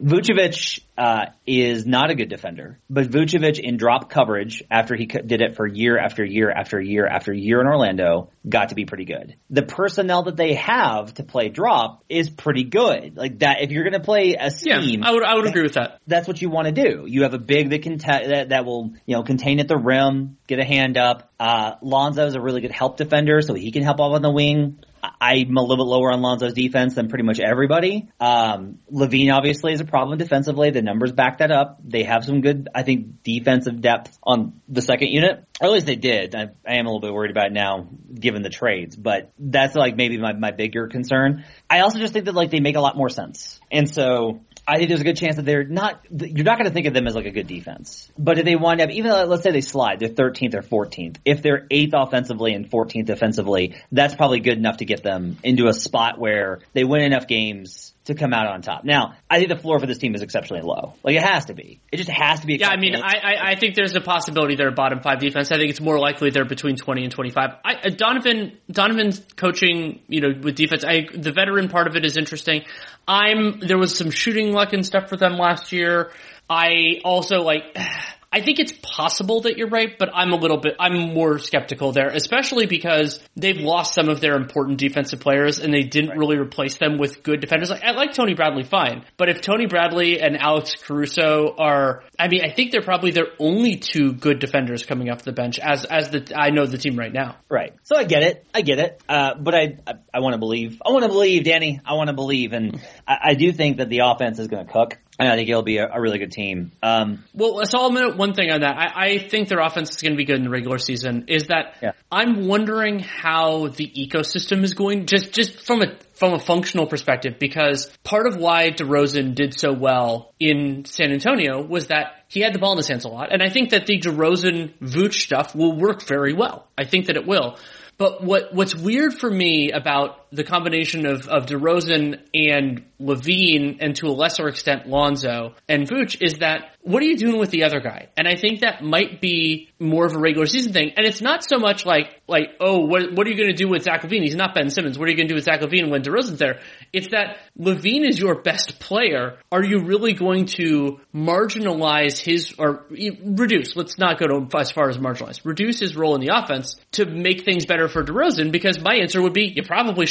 Vucevic 0.00 0.80
uh, 0.98 1.26
is 1.46 1.86
not 1.86 2.10
a 2.10 2.14
good 2.14 2.28
defender, 2.28 2.78
but 2.88 3.08
Vucevic 3.08 3.58
in 3.58 3.76
drop 3.76 4.10
coverage 4.10 4.62
after 4.70 4.94
he 4.94 5.06
did 5.06 5.40
it 5.40 5.56
for 5.56 5.66
year 5.66 5.98
after 5.98 6.24
year 6.24 6.50
after 6.50 6.80
year 6.80 7.06
after 7.06 7.32
year 7.32 7.60
in 7.60 7.66
Orlando 7.66 8.30
got 8.48 8.70
to 8.70 8.74
be 8.74 8.84
pretty 8.84 9.04
good. 9.04 9.36
The 9.50 9.62
personnel 9.62 10.24
that 10.24 10.36
they 10.36 10.54
have 10.54 11.14
to 11.14 11.22
play 11.22 11.48
drop 11.48 12.04
is 12.08 12.30
pretty 12.30 12.64
good. 12.64 13.16
Like 13.16 13.40
that, 13.40 13.62
if 13.62 13.70
you're 13.70 13.84
going 13.84 13.94
to 13.94 14.00
play 14.00 14.36
a 14.38 14.50
scheme, 14.50 15.00
yeah, 15.00 15.08
I 15.08 15.12
would 15.12 15.24
I 15.24 15.34
would 15.34 15.46
agree 15.46 15.62
with 15.62 15.74
that. 15.74 16.00
That's 16.06 16.28
what 16.28 16.40
you 16.40 16.50
want 16.50 16.66
to 16.66 16.72
do. 16.72 17.04
You 17.06 17.22
have 17.22 17.34
a 17.34 17.38
big 17.38 17.70
that 17.70 17.82
can 17.82 17.98
that, 17.98 18.50
that 18.50 18.64
will 18.64 18.92
you 19.06 19.16
know 19.16 19.22
contain 19.22 19.60
at 19.60 19.68
the 19.68 19.76
rim, 19.76 20.36
get 20.46 20.58
a 20.58 20.64
hand 20.64 20.96
up. 20.96 21.30
Uh, 21.38 21.72
Lonzo 21.82 22.26
is 22.26 22.34
a 22.34 22.40
really 22.40 22.60
good 22.60 22.72
help 22.72 22.96
defender, 22.96 23.40
so 23.40 23.54
he 23.54 23.70
can 23.72 23.82
help 23.82 24.00
off 24.00 24.14
on 24.14 24.22
the 24.22 24.30
wing. 24.30 24.78
I'm 25.20 25.56
a 25.56 25.60
little 25.60 25.84
bit 25.84 25.90
lower 25.90 26.12
on 26.12 26.20
Lonzo's 26.20 26.54
defense 26.54 26.94
than 26.94 27.08
pretty 27.08 27.24
much 27.24 27.40
everybody. 27.40 28.08
Um, 28.20 28.78
LaVine 28.92 29.32
obviously 29.32 29.72
is 29.72 29.80
a 29.80 29.84
problem 29.84 30.18
defensively. 30.18 30.70
The 30.70 30.82
numbers 30.82 31.12
back 31.12 31.38
that 31.38 31.50
up. 31.50 31.78
They 31.84 32.04
have 32.04 32.24
some 32.24 32.40
good, 32.40 32.68
I 32.74 32.82
think, 32.82 33.22
defensive 33.22 33.80
depth 33.80 34.18
on 34.22 34.60
the 34.68 34.82
second 34.82 35.08
unit. 35.08 35.44
Or 35.60 35.66
at 35.66 35.72
least 35.72 35.86
they 35.86 35.96
did. 35.96 36.34
I, 36.34 36.48
I 36.66 36.76
am 36.76 36.86
a 36.86 36.88
little 36.88 37.00
bit 37.00 37.12
worried 37.12 37.30
about 37.30 37.46
it 37.46 37.52
now 37.52 37.88
given 38.14 38.42
the 38.42 38.50
trades, 38.50 38.96
but 38.96 39.32
that's 39.38 39.74
like 39.74 39.96
maybe 39.96 40.18
my, 40.18 40.32
my 40.32 40.50
bigger 40.50 40.88
concern. 40.88 41.44
I 41.68 41.80
also 41.80 41.98
just 41.98 42.12
think 42.12 42.26
that 42.26 42.34
like 42.34 42.50
they 42.50 42.60
make 42.60 42.76
a 42.76 42.80
lot 42.80 42.96
more 42.96 43.08
sense. 43.08 43.60
And 43.70 43.88
so 43.88 44.40
I 44.68 44.78
think 44.78 44.88
there's 44.88 45.00
a 45.00 45.04
good 45.04 45.16
chance 45.16 45.36
that 45.36 45.44
they're 45.44 45.64
not, 45.64 46.00
you're 46.10 46.44
not 46.44 46.58
going 46.58 46.68
to 46.68 46.74
think 46.74 46.86
of 46.86 46.94
them 46.94 47.06
as 47.06 47.14
like 47.14 47.26
a 47.26 47.30
good 47.30 47.46
defense. 47.46 48.10
But 48.18 48.38
if 48.38 48.44
they 48.44 48.56
wind 48.56 48.80
up, 48.80 48.90
even 48.90 49.10
though, 49.10 49.24
let's 49.24 49.44
say 49.44 49.52
they 49.52 49.60
slide, 49.60 50.00
they're 50.00 50.08
13th 50.08 50.54
or 50.54 50.62
14th. 50.62 51.18
If 51.24 51.42
they're 51.42 51.66
8th 51.70 51.92
offensively 51.94 52.52
and 52.52 52.68
14th 52.68 53.06
defensively, 53.06 53.76
that's 53.92 54.16
probably 54.16 54.40
good 54.40 54.58
enough 54.58 54.78
to 54.78 54.84
get 54.84 55.04
them 55.04 55.38
into 55.44 55.68
a 55.68 55.72
spot 55.72 56.18
where 56.18 56.60
they 56.72 56.82
win 56.82 57.02
enough 57.02 57.28
games 57.28 57.94
to 58.06 58.14
come 58.14 58.32
out 58.32 58.46
on 58.46 58.62
top. 58.62 58.84
Now, 58.84 59.14
I 59.28 59.38
think 59.38 59.48
the 59.48 59.56
floor 59.56 59.80
for 59.80 59.86
this 59.86 59.98
team 59.98 60.14
is 60.14 60.22
exceptionally 60.22 60.62
low. 60.62 60.94
Like 61.02 61.16
it 61.16 61.22
has 61.22 61.46
to 61.46 61.54
be. 61.54 61.80
It 61.90 61.96
just 61.96 62.08
has 62.08 62.40
to 62.40 62.46
be. 62.46 62.56
Yeah, 62.56 62.68
I 62.68 62.76
mean, 62.76 62.94
I, 62.94 63.00
I, 63.00 63.50
I 63.50 63.54
think 63.56 63.74
there's 63.74 63.96
a 63.96 64.00
possibility 64.00 64.54
they're 64.54 64.68
a 64.68 64.72
bottom 64.72 65.00
five 65.00 65.18
defense. 65.18 65.50
I 65.50 65.56
think 65.56 65.70
it's 65.70 65.80
more 65.80 65.98
likely 65.98 66.30
they're 66.30 66.44
between 66.44 66.76
20 66.76 67.02
and 67.04 67.12
25. 67.12 67.50
I, 67.64 67.74
uh, 67.74 67.90
Donovan 67.90 68.58
Donovan's 68.70 69.20
coaching, 69.36 70.00
you 70.08 70.20
know, 70.20 70.28
with 70.40 70.54
defense. 70.54 70.84
I 70.84 71.06
the 71.12 71.32
veteran 71.32 71.68
part 71.68 71.88
of 71.88 71.96
it 71.96 72.04
is 72.04 72.16
interesting. 72.16 72.64
I'm 73.08 73.58
there 73.58 73.78
was 73.78 73.96
some 73.96 74.10
shooting 74.10 74.52
luck 74.52 74.72
and 74.72 74.86
stuff 74.86 75.08
for 75.08 75.16
them 75.16 75.36
last 75.36 75.72
year. 75.72 76.10
I 76.48 77.00
also 77.04 77.42
like. 77.42 77.76
I 78.32 78.40
think 78.42 78.58
it's 78.58 78.72
possible 78.82 79.42
that 79.42 79.56
you're 79.56 79.68
right, 79.68 79.96
but 79.98 80.10
I'm 80.12 80.32
a 80.32 80.36
little 80.36 80.58
bit, 80.58 80.74
I'm 80.78 81.14
more 81.14 81.38
skeptical 81.38 81.92
there, 81.92 82.08
especially 82.08 82.66
because 82.66 83.20
they've 83.36 83.56
lost 83.56 83.94
some 83.94 84.08
of 84.08 84.20
their 84.20 84.34
important 84.34 84.78
defensive 84.78 85.20
players 85.20 85.58
and 85.58 85.72
they 85.72 85.82
didn't 85.82 86.10
right. 86.10 86.18
really 86.18 86.36
replace 86.36 86.76
them 86.76 86.98
with 86.98 87.22
good 87.22 87.40
defenders. 87.40 87.70
Like, 87.70 87.84
I 87.84 87.92
like 87.92 88.12
Tony 88.12 88.34
Bradley 88.34 88.64
fine, 88.64 89.04
but 89.16 89.28
if 89.28 89.40
Tony 89.40 89.66
Bradley 89.66 90.20
and 90.20 90.36
Alex 90.36 90.74
Caruso 90.74 91.54
are, 91.56 92.02
I 92.18 92.28
mean, 92.28 92.42
I 92.44 92.50
think 92.50 92.72
they're 92.72 92.82
probably 92.82 93.12
their 93.12 93.28
only 93.38 93.76
two 93.76 94.12
good 94.12 94.38
defenders 94.38 94.84
coming 94.84 95.10
off 95.10 95.22
the 95.22 95.32
bench 95.32 95.58
as, 95.58 95.84
as 95.84 96.10
the, 96.10 96.32
I 96.36 96.50
know 96.50 96.66
the 96.66 96.78
team 96.78 96.96
right 96.96 97.12
now. 97.12 97.36
Right. 97.48 97.74
So 97.84 97.96
I 97.96 98.04
get 98.04 98.22
it. 98.22 98.46
I 98.52 98.62
get 98.62 98.78
it. 98.78 99.00
Uh, 99.08 99.34
but 99.34 99.54
I, 99.54 99.78
I, 99.86 99.92
I 100.12 100.20
want 100.20 100.34
to 100.34 100.38
believe. 100.38 100.80
I 100.84 100.90
want 100.90 101.04
to 101.04 101.08
believe, 101.08 101.44
Danny. 101.44 101.80
I 101.84 101.94
want 101.94 102.08
to 102.08 102.14
believe. 102.14 102.52
And 102.52 102.80
I, 103.06 103.16
I 103.30 103.34
do 103.34 103.52
think 103.52 103.78
that 103.78 103.88
the 103.88 104.00
offense 104.04 104.38
is 104.38 104.48
going 104.48 104.66
to 104.66 104.72
cook. 104.72 104.98
And 105.18 105.28
I 105.28 105.36
think 105.36 105.48
it'll 105.48 105.62
be 105.62 105.78
a, 105.78 105.88
a 105.90 106.00
really 106.00 106.18
good 106.18 106.32
team. 106.32 106.72
Um, 106.82 107.24
well, 107.34 107.64
so 107.64 107.78
I'll 107.78 107.92
note 107.92 108.16
one 108.16 108.34
thing 108.34 108.50
on 108.50 108.60
that. 108.60 108.76
I, 108.76 109.06
I 109.06 109.18
think 109.18 109.48
their 109.48 109.60
offense 109.60 109.90
is 109.90 110.02
going 110.02 110.12
to 110.12 110.16
be 110.16 110.24
good 110.24 110.36
in 110.36 110.44
the 110.44 110.50
regular 110.50 110.78
season. 110.78 111.24
Is 111.28 111.46
that 111.46 111.76
yeah. 111.82 111.92
I'm 112.10 112.46
wondering 112.46 112.98
how 112.98 113.68
the 113.68 113.86
ecosystem 113.86 114.62
is 114.62 114.74
going, 114.74 115.06
just 115.06 115.32
just 115.32 115.60
from 115.60 115.82
a 115.82 115.96
from 116.12 116.34
a 116.34 116.38
functional 116.38 116.86
perspective, 116.86 117.38
because 117.38 117.90
part 118.04 118.26
of 118.26 118.36
why 118.36 118.70
DeRozan 118.70 119.34
did 119.34 119.58
so 119.58 119.72
well 119.72 120.34
in 120.38 120.84
San 120.84 121.12
Antonio 121.12 121.62
was 121.62 121.88
that 121.88 122.24
he 122.28 122.40
had 122.40 122.54
the 122.54 122.58
ball 122.58 122.72
in 122.72 122.78
his 122.78 122.88
hands 122.88 123.04
a 123.04 123.08
lot, 123.08 123.32
and 123.32 123.42
I 123.42 123.48
think 123.48 123.70
that 123.70 123.86
the 123.86 124.00
DeRozan 124.00 124.74
Vooch 124.80 125.14
stuff 125.14 125.54
will 125.54 125.76
work 125.76 126.02
very 126.02 126.32
well. 126.32 126.66
I 126.76 126.84
think 126.84 127.06
that 127.06 127.16
it 127.16 127.26
will. 127.26 127.58
But 127.98 128.22
what 128.22 128.52
what's 128.52 128.74
weird 128.74 129.14
for 129.14 129.30
me 129.30 129.70
about 129.72 130.25
the 130.32 130.44
combination 130.44 131.06
of, 131.06 131.28
of 131.28 131.46
DeRozan 131.46 132.20
and 132.34 132.84
LaVine, 133.00 133.78
and 133.80 133.94
to 133.96 134.06
a 134.06 134.12
lesser 134.12 134.48
extent 134.48 134.86
Lonzo 134.86 135.54
and 135.68 135.88
Vooch 135.88 136.22
is 136.22 136.38
that 136.38 136.76
what 136.86 137.02
are 137.02 137.06
you 137.06 137.16
doing 137.16 137.38
with 137.38 137.50
the 137.50 137.64
other 137.64 137.80
guy? 137.80 138.10
And 138.16 138.28
I 138.28 138.36
think 138.36 138.60
that 138.60 138.80
might 138.80 139.20
be 139.20 139.70
more 139.80 140.06
of 140.06 140.14
a 140.14 140.20
regular 140.20 140.46
season 140.46 140.72
thing. 140.72 140.92
And 140.96 141.04
it's 141.04 141.20
not 141.20 141.42
so 141.42 141.58
much 141.58 141.84
like, 141.84 142.22
like, 142.28 142.50
oh, 142.60 142.86
what, 142.86 143.12
what 143.12 143.26
are 143.26 143.30
you 143.30 143.36
going 143.36 143.48
to 143.48 143.56
do 143.56 143.68
with 143.68 143.82
Zach 143.82 144.02
LaVine? 144.02 144.22
He's 144.22 144.36
not 144.36 144.54
Ben 144.54 144.70
Simmons. 144.70 144.96
What 144.96 145.08
are 145.08 145.10
you 145.10 145.16
going 145.16 145.26
to 145.26 145.32
do 145.32 145.34
with 145.34 145.44
Zach 145.44 145.60
LaVine 145.60 145.90
when 145.90 146.02
DeRozan's 146.02 146.38
there? 146.38 146.60
It's 146.92 147.08
that 147.08 147.38
LaVine 147.58 148.08
is 148.08 148.20
your 148.20 148.40
best 148.40 148.78
player. 148.78 149.38
Are 149.50 149.64
you 149.64 149.80
really 149.80 150.12
going 150.12 150.46
to 150.46 151.00
marginalize 151.12 152.20
his, 152.20 152.54
or 152.56 152.86
reduce, 152.88 153.74
let's 153.74 153.98
not 153.98 154.20
go 154.20 154.26
to 154.28 154.56
as 154.56 154.70
far 154.70 154.88
as 154.88 154.96
marginalize, 154.96 155.44
reduce 155.44 155.80
his 155.80 155.96
role 155.96 156.14
in 156.14 156.20
the 156.20 156.30
offense 156.32 156.76
to 156.92 157.04
make 157.04 157.44
things 157.44 157.66
better 157.66 157.88
for 157.88 158.04
DeRozan? 158.04 158.52
Because 158.52 158.80
my 158.80 158.94
answer 158.94 159.20
would 159.20 159.34
be, 159.34 159.52
you 159.56 159.64
probably 159.64 160.06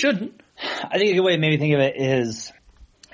I 0.83 0.97
think 0.97 1.11
a 1.11 1.13
good 1.13 1.23
way 1.23 1.33
to 1.33 1.37
maybe 1.39 1.57
think 1.57 1.73
of 1.73 1.79
it 1.79 1.95
is 1.97 2.51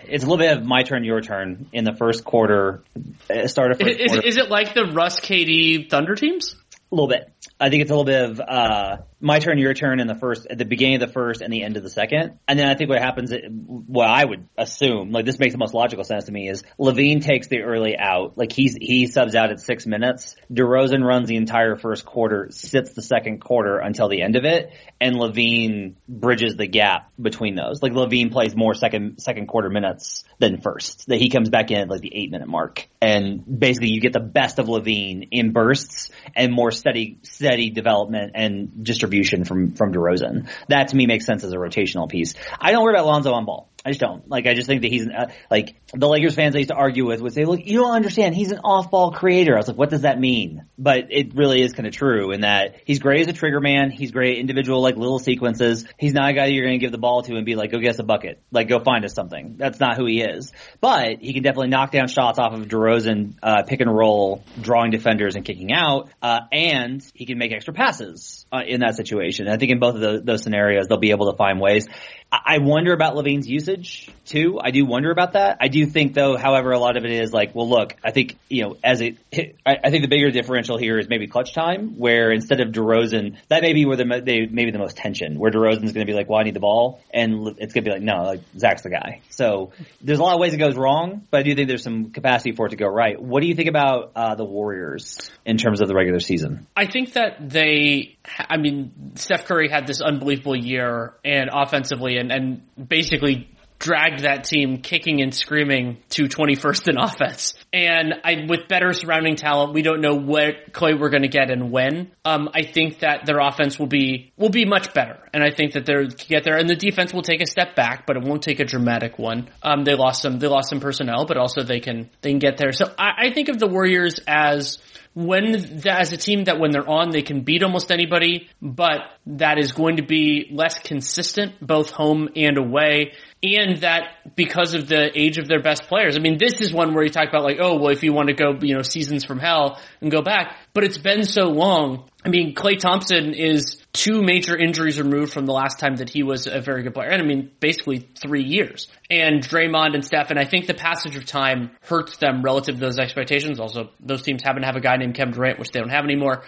it's 0.04 0.24
a 0.24 0.28
little 0.28 0.38
bit 0.38 0.58
of 0.58 0.66
my 0.66 0.84
turn, 0.84 1.04
your 1.04 1.22
turn 1.22 1.68
in 1.74 1.84
the 1.84 1.94
first 1.94 2.24
quarter. 2.24 2.84
Uh, 3.30 3.48
start 3.48 3.72
of 3.72 3.80
first 3.80 4.00
is, 4.00 4.12
quarter. 4.12 4.28
Is 4.28 4.38
it 4.38 4.50
like 4.50 4.74
the 4.74 4.86
Russ 4.86 5.20
KD 5.20 5.90
Thunder 5.90 6.16
teams? 6.16 6.56
A 6.92 6.96
little 6.96 7.08
bit. 7.08 7.32
I 7.60 7.70
think 7.70 7.82
it's 7.84 7.92
a 7.92 7.96
little 7.96 8.06
bit 8.06 8.32
of 8.32 8.40
uh, 8.40 8.98
my 9.22 9.40
turn, 9.40 9.58
your 9.60 9.74
turn 9.74 10.00
in 10.00 10.08
the 10.08 10.16
first, 10.16 10.48
at 10.50 10.58
the 10.58 10.66
beginning 10.66 10.96
of 10.96 11.02
the 11.02 11.14
first 11.14 11.42
and 11.42 11.54
the 11.54 11.64
end 11.64 11.78
of 11.78 11.84
the 11.84 11.90
second. 11.90 12.40
And 12.48 12.60
then 12.60 12.68
I 12.68 12.76
think 12.76 12.90
what 12.90 13.00
happens, 13.00 13.32
what 13.52 14.10
I 14.10 14.26
would 14.26 14.48
assume, 14.58 15.12
like 15.12 15.26
this 15.26 15.40
makes 15.40 15.54
the 15.54 15.60
most 15.60 15.74
logical 15.74 16.04
sense 16.04 16.26
to 16.26 16.32
me, 16.32 16.50
is 16.50 16.64
LaVine 16.80 17.24
takes 17.24 17.48
the 17.48 17.62
early 17.62 17.98
out. 17.98 18.38
Like 18.38 18.52
he's 18.52 18.76
he 18.80 19.08
subs 19.08 19.36
out 19.36 19.52
at 19.52 19.60
six 19.60 19.86
minutes. 19.86 20.36
DeRozan 20.52 21.04
runs 21.06 21.28
the 21.28 21.36
entire 21.36 21.76
first 21.76 22.06
quarter, 22.06 22.48
sits 22.50 22.94
the 22.94 23.02
second 23.02 23.42
quarter 23.42 23.78
until 23.78 24.10
the 24.10 24.22
end 24.22 24.36
of 24.36 24.44
it, 24.44 24.72
and 25.00 25.16
LaVine 25.16 25.96
bridges 26.10 26.56
the 26.56 26.68
gap 26.68 27.12
between 27.22 27.56
those. 27.56 27.82
Like 27.82 27.94
LaVine 27.94 28.32
plays 28.32 28.56
more 28.56 28.74
second 28.74 29.22
second 29.22 29.48
quarter 29.48 29.70
minutes 29.70 30.24
than 30.40 30.62
first. 30.62 31.08
That 31.08 31.20
he 31.20 31.30
comes 31.30 31.50
back 31.50 31.70
in 31.72 31.78
at 31.78 31.90
like 31.90 32.02
the 32.02 32.16
eight 32.16 32.32
minute 32.32 32.48
mark, 32.48 32.88
and 33.02 33.44
basically 33.60 33.90
you 33.90 34.02
get 34.02 34.14
the 34.14 34.20
best 34.20 34.58
of 34.58 34.66
LaVine 34.66 35.28
in 35.32 35.52
bursts 35.52 36.10
and 36.36 36.52
more 36.52 36.72
steady 36.72 37.20
steady 37.22 37.70
development 37.70 38.32
and 38.34 38.84
distribution 38.84 39.11
from 39.46 39.74
from 39.74 39.94
DeRozan. 39.94 40.50
That 40.70 40.90
to 40.90 40.96
me 40.96 41.06
makes 41.06 41.26
sense 41.26 41.44
as 41.44 41.54
a 41.54 41.58
rotational 41.58 42.10
piece. 42.10 42.34
I 42.60 42.72
don't 42.72 42.84
worry 42.84 42.94
about 42.94 43.06
Lonzo 43.06 43.34
on 43.34 43.46
ball. 43.46 43.70
I 43.84 43.90
just 43.90 44.00
don't. 44.00 44.30
Like, 44.30 44.46
I 44.46 44.54
just 44.54 44.68
think 44.68 44.84
that 44.84 44.92
he's, 44.92 45.08
uh, 45.08 45.32
like, 45.50 45.76
the 45.92 46.08
Lakers 46.08 46.36
fans 46.36 46.56
I 46.56 46.60
used 46.60 46.70
to 46.70 46.76
argue 46.76 47.08
with 47.08 47.20
would 47.20 47.34
say, 47.34 47.46
look, 47.46 47.62
you 47.66 47.80
don't 47.80 47.96
understand. 47.96 48.36
He's 48.36 48.52
an 48.52 48.60
off-ball 48.64 49.12
creator. 49.12 49.56
I 49.56 49.58
was 49.58 49.68
like, 49.68 49.78
what 49.78 49.90
does 49.90 50.02
that 50.02 50.20
mean? 50.20 50.66
But 50.78 51.08
it 51.10 51.36
really 51.36 51.64
is 51.64 51.74
kind 51.74 51.88
of 51.88 51.94
true 51.94 52.32
in 52.32 52.42
that 52.42 52.76
he's 52.86 53.00
great 53.00 53.22
as 53.22 53.28
a 53.28 53.34
trigger 53.34 53.60
man. 53.60 53.90
He's 53.90 54.12
great 54.12 54.36
at 54.36 54.40
individual, 54.40 54.82
like, 54.82 54.98
little 54.98 55.18
sequences. 55.18 55.86
He's 55.98 56.14
not 56.14 56.30
a 56.30 56.34
guy 56.34 56.46
you're 56.48 56.64
going 56.64 56.80
to 56.80 56.84
give 56.84 56.92
the 56.92 57.00
ball 57.00 57.24
to 57.24 57.36
and 57.36 57.46
be 57.46 57.56
like, 57.56 57.72
go 57.72 57.80
get 57.80 57.92
us 57.92 58.00
a 58.00 58.04
bucket. 58.04 58.42
Like, 58.52 58.68
go 58.68 58.80
find 58.80 59.04
us 59.04 59.16
something. 59.16 59.56
That's 59.58 59.80
not 59.80 59.98
who 59.98 60.06
he 60.06 60.22
is. 60.22 60.52
But 60.80 61.22
he 61.22 61.34
can 61.34 61.42
definitely 61.42 61.70
knock 61.70 61.92
down 61.92 62.08
shots 62.08 62.38
off 62.38 62.54
of 62.54 62.68
DeRozan, 62.68 63.34
uh, 63.42 63.64
pick 63.64 63.82
and 63.82 63.92
roll, 63.92 64.44
drawing 64.62 64.92
defenders 64.92 65.36
and 65.36 65.44
kicking 65.44 65.74
out. 65.74 66.10
Uh, 66.22 66.42
and 66.52 67.04
he 67.16 67.26
can 67.26 67.40
make 67.40 67.52
extra 67.52 67.74
passes, 67.74 68.46
uh, 68.52 68.62
in 68.64 68.82
that 68.82 68.96
situation. 68.96 69.48
And 69.48 69.56
I 69.56 69.58
think 69.58 69.72
in 69.72 69.80
both 69.80 69.96
of 69.96 70.26
those 70.26 70.44
scenarios, 70.44 70.88
they'll 70.88 71.00
be 71.00 71.12
able 71.12 71.32
to 71.32 71.38
find 71.38 71.60
ways 71.60 71.88
I 72.32 72.60
wonder 72.60 72.94
about 72.94 73.16
LaVine's 73.16 73.48
usage 73.48 74.10
too. 74.26 74.58
I 74.64 74.72
do 74.72 74.86
wonder 74.86 75.12
about 75.12 75.34
that. 75.34 75.58
I 75.60 75.68
do 75.68 75.86
think 75.86 76.14
though, 76.14 76.38
however, 76.38 76.72
a 76.72 76.80
lot 76.80 76.96
of 76.96 77.04
it 77.04 77.12
is 77.12 77.34
like, 77.34 77.54
well, 77.54 77.70
look, 77.70 77.96
I 78.02 78.12
think, 78.12 78.38
you 78.48 78.64
know, 78.64 78.78
as 78.82 79.02
it, 79.02 79.18
I, 79.66 79.78
I 79.84 79.90
think 79.90 80.04
the 80.04 80.08
bigger 80.08 80.32
differential 80.32 80.78
here 80.78 80.98
is 80.98 81.10
maybe 81.10 81.28
clutch 81.28 81.54
time 81.54 81.98
where 81.98 82.32
instead 82.32 82.62
of 82.62 82.70
DeRozan, 82.70 83.36
that 83.50 83.62
may 83.64 83.74
be 83.74 83.86
where 83.86 83.98
the, 83.98 84.22
they, 84.24 84.46
maybe 84.46 84.72
the 84.72 84.80
most 84.80 84.96
tension 84.96 85.38
where 85.38 85.52
DeRozan's 85.52 85.92
going 85.92 86.06
to 86.06 86.12
be 86.12 86.14
like, 86.14 86.30
well, 86.30 86.40
I 86.40 86.44
need 86.44 86.54
the 86.54 86.62
ball. 86.62 87.02
And 87.14 87.56
it's 87.58 87.74
going 87.74 87.84
to 87.84 87.90
be 87.90 87.92
like, 87.92 88.02
no, 88.02 88.24
like 88.24 88.42
Zach's 88.58 88.84
the 88.84 88.92
guy. 88.92 89.20
So 89.32 89.74
there's 90.02 90.20
a 90.20 90.24
lot 90.24 90.36
of 90.36 90.40
ways 90.40 90.54
it 90.54 90.58
goes 90.58 90.78
wrong, 90.78 91.28
but 91.32 91.42
I 91.42 91.44
do 91.44 91.54
think 91.54 91.68
there's 91.68 91.84
some 91.84 92.12
capacity 92.12 92.54
for 92.54 92.68
it 92.68 92.70
to 92.70 92.78
go 92.78 92.88
right. 92.88 93.22
What 93.22 93.42
do 93.42 93.48
you 93.48 93.56
think 93.56 93.68
about, 93.68 94.14
uh, 94.16 94.36
the 94.36 94.46
Warriors 94.46 95.30
in 95.46 95.58
terms 95.58 95.82
of 95.82 95.90
the 95.90 95.96
regular 95.96 96.22
season? 96.22 96.68
I 96.78 96.86
think 96.86 97.14
that 97.14 97.50
they, 97.50 98.18
I 98.40 98.56
mean, 98.56 99.16
Steph 99.16 99.46
Curry 99.46 99.68
had 99.68 99.86
this 99.86 100.00
unbelievable 100.00 100.56
year 100.56 101.16
and 101.26 101.50
offensively 101.52 102.21
and, 102.22 102.32
and 102.32 102.88
basically 102.90 103.50
dragged 103.82 104.22
that 104.22 104.44
team 104.44 104.78
kicking 104.78 105.22
and 105.22 105.34
screaming 105.34 105.98
to 106.10 106.26
21st 106.26 106.90
in 106.90 106.98
offense. 107.00 107.56
And 107.74 108.14
I, 108.24 108.46
with 108.48 108.68
better 108.68 108.94
surrounding 108.94 109.36
talent, 109.36 109.74
we 109.74 109.82
don't 109.82 110.02
know 110.02 110.16
what 110.16 110.72
Klay 110.72 110.98
we're 110.98 111.10
going 111.10 111.24
to 111.24 111.30
get 111.30 111.50
and 111.50 111.72
when. 111.72 112.12
Um, 112.24 112.50
I 112.54 112.62
think 112.64 113.00
that 113.00 113.26
their 113.26 113.40
offense 113.40 113.80
will 113.80 113.88
be, 113.88 114.32
will 114.38 114.50
be 114.50 114.66
much 114.66 114.94
better. 114.94 115.18
And 115.34 115.44
I 115.44 115.50
think 115.50 115.74
that 115.74 115.86
they're 115.86 116.06
get 116.06 116.44
there 116.44 116.58
and 116.58 116.70
the 116.70 116.76
defense 116.76 117.12
will 117.12 117.24
take 117.24 117.42
a 117.42 117.48
step 117.48 117.76
back, 117.76 118.06
but 118.06 118.18
it 118.18 118.24
won't 118.24 118.44
take 118.44 118.60
a 118.60 118.66
dramatic 118.66 119.18
one. 119.18 119.50
Um, 119.64 119.84
they 119.84 119.96
lost 119.96 120.22
some, 120.22 120.38
they 120.38 120.48
lost 120.48 120.70
some 120.70 120.80
personnel, 120.80 121.26
but 121.26 121.38
also 121.38 121.64
they 121.64 121.80
can, 121.80 122.10
they 122.22 122.30
can 122.30 122.40
get 122.40 122.58
there. 122.58 122.72
So 122.74 122.86
I, 122.98 123.28
I 123.28 123.34
think 123.34 123.50
of 123.50 123.58
the 123.58 123.68
Warriors 123.68 124.20
as, 124.28 124.78
when 125.14 125.56
as 125.88 126.14
a 126.14 126.18
team 126.18 126.46
that 126.46 126.60
when 126.60 126.72
they're 126.72 126.88
on 126.88 127.10
they 127.10 127.22
can 127.22 127.42
beat 127.42 127.64
almost 127.64 127.92
anybody, 127.92 128.50
but 128.62 129.02
that 129.26 129.58
is 129.58 129.74
going 129.74 129.98
to 129.98 130.04
be 130.04 130.50
less 130.52 130.80
consistent 130.80 131.56
both 131.66 131.92
home 131.92 132.30
and 132.36 132.58
away. 132.58 133.14
And 133.44 133.82
that 133.82 134.36
because 134.36 134.74
of 134.74 134.88
the 134.88 135.12
age 135.20 135.38
of 135.38 135.48
their 135.48 135.62
best 135.62 135.84
players. 135.84 136.16
I 136.16 136.20
mean, 136.20 136.38
this 136.38 136.62
is 136.62 136.74
one 136.74 136.94
where 136.94 137.04
you 137.04 137.10
talk 137.10 137.28
about 137.28 137.44
like, 137.44 137.58
oh, 137.60 137.78
well, 137.78 137.92
if 137.92 138.04
you 138.04 138.14
want 138.14 138.28
to 138.30 138.36
go, 138.36 138.54
you 138.62 138.76
know, 138.76 138.84
seasons 138.84 139.26
from 139.26 139.40
hell 139.40 139.80
and 140.00 140.12
go 140.12 140.22
back, 140.22 140.56
but 140.74 140.84
it's 140.84 141.00
been 141.00 141.24
so 141.24 141.46
long. 141.46 142.08
I 142.24 142.30
mean, 142.30 142.54
Klay 142.54 142.78
Thompson 142.78 143.34
is 143.34 143.81
two 143.94 144.22
major 144.22 144.58
injuries 144.58 145.00
removed 145.00 145.34
from 145.34 145.46
the 145.46 145.52
last 145.52 145.80
time 145.80 145.98
that 145.98 146.10
he 146.10 146.24
was 146.24 146.48
a 146.48 146.62
very 146.62 146.84
good 146.84 146.94
player. 146.94 147.10
And 147.10 147.22
I 147.22 147.26
mean, 147.26 147.52
basically 147.60 148.08
three 148.22 148.44
years. 148.44 148.88
And 149.10 149.42
Draymond 149.42 149.96
and 149.96 150.06
Steph, 150.06 150.30
and 150.30 150.40
I 150.40 150.46
think 150.46 150.68
the 150.68 150.74
passage 150.74 151.16
of 151.16 151.26
time 151.26 151.72
hurts 151.82 152.18
them 152.18 152.42
relative 152.42 152.76
to 152.76 152.82
those 152.82 153.00
expectations. 153.00 153.60
Also, 153.60 153.90
those 154.00 154.22
teams 154.22 154.44
happen 154.44 154.62
to 154.62 154.66
have 154.68 154.78
a 154.78 154.82
guy 154.82 154.96
named 154.98 155.16
Kevin 155.16 155.34
Durant, 155.34 155.60
which 155.60 155.70
they 155.72 155.80
don't 155.80 155.90
have 155.90 156.06
anymore. 156.06 156.44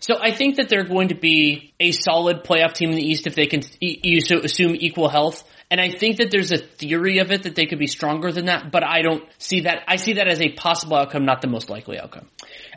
So 0.00 0.16
I 0.20 0.32
think 0.32 0.56
that 0.56 0.68
they're 0.68 0.84
going 0.84 1.08
to 1.08 1.14
be 1.14 1.72
a 1.80 1.92
solid 1.92 2.44
playoff 2.44 2.74
team 2.74 2.90
in 2.90 2.96
the 2.96 3.02
East 3.02 3.26
if 3.26 3.34
they 3.34 3.46
can 3.46 3.62
you 3.80 4.18
assume 4.18 4.76
equal 4.78 5.08
health. 5.08 5.42
And 5.70 5.80
I 5.80 5.88
think 5.90 6.18
that 6.18 6.30
there's 6.30 6.52
a 6.52 6.58
theory 6.58 7.18
of 7.18 7.32
it 7.32 7.44
that 7.44 7.54
they 7.54 7.64
could 7.64 7.78
be 7.78 7.86
stronger 7.86 8.30
than 8.30 8.46
that, 8.46 8.70
but 8.70 8.84
I 8.84 9.00
don't 9.00 9.24
see 9.38 9.60
that. 9.60 9.78
I 9.88 9.96
see 9.96 10.14
that 10.14 10.28
as 10.28 10.40
a 10.42 10.50
possible 10.50 10.96
outcome, 10.96 11.24
not 11.24 11.40
the 11.40 11.48
most 11.48 11.70
likely 11.70 11.98
outcome. 11.98 12.28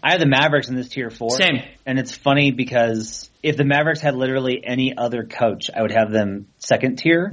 I 0.04 0.12
have 0.12 0.20
the 0.20 0.28
Mavericks 0.28 0.70
in 0.70 0.76
this 0.76 0.90
tier 0.90 1.10
four. 1.10 1.32
Same. 1.32 1.62
And 1.86 2.00
it's 2.00 2.16
funny 2.16 2.52
because 2.52 3.30
if 3.44 3.58
the 3.58 3.64
Mavericks 3.64 4.00
had 4.00 4.16
literally 4.16 4.62
any 4.64 4.96
other 4.98 5.24
coach, 5.24 5.70
I 5.76 5.82
would 5.82 5.92
have 5.92 6.12
them 6.12 6.48
second 6.60 6.98
tier. 6.98 7.32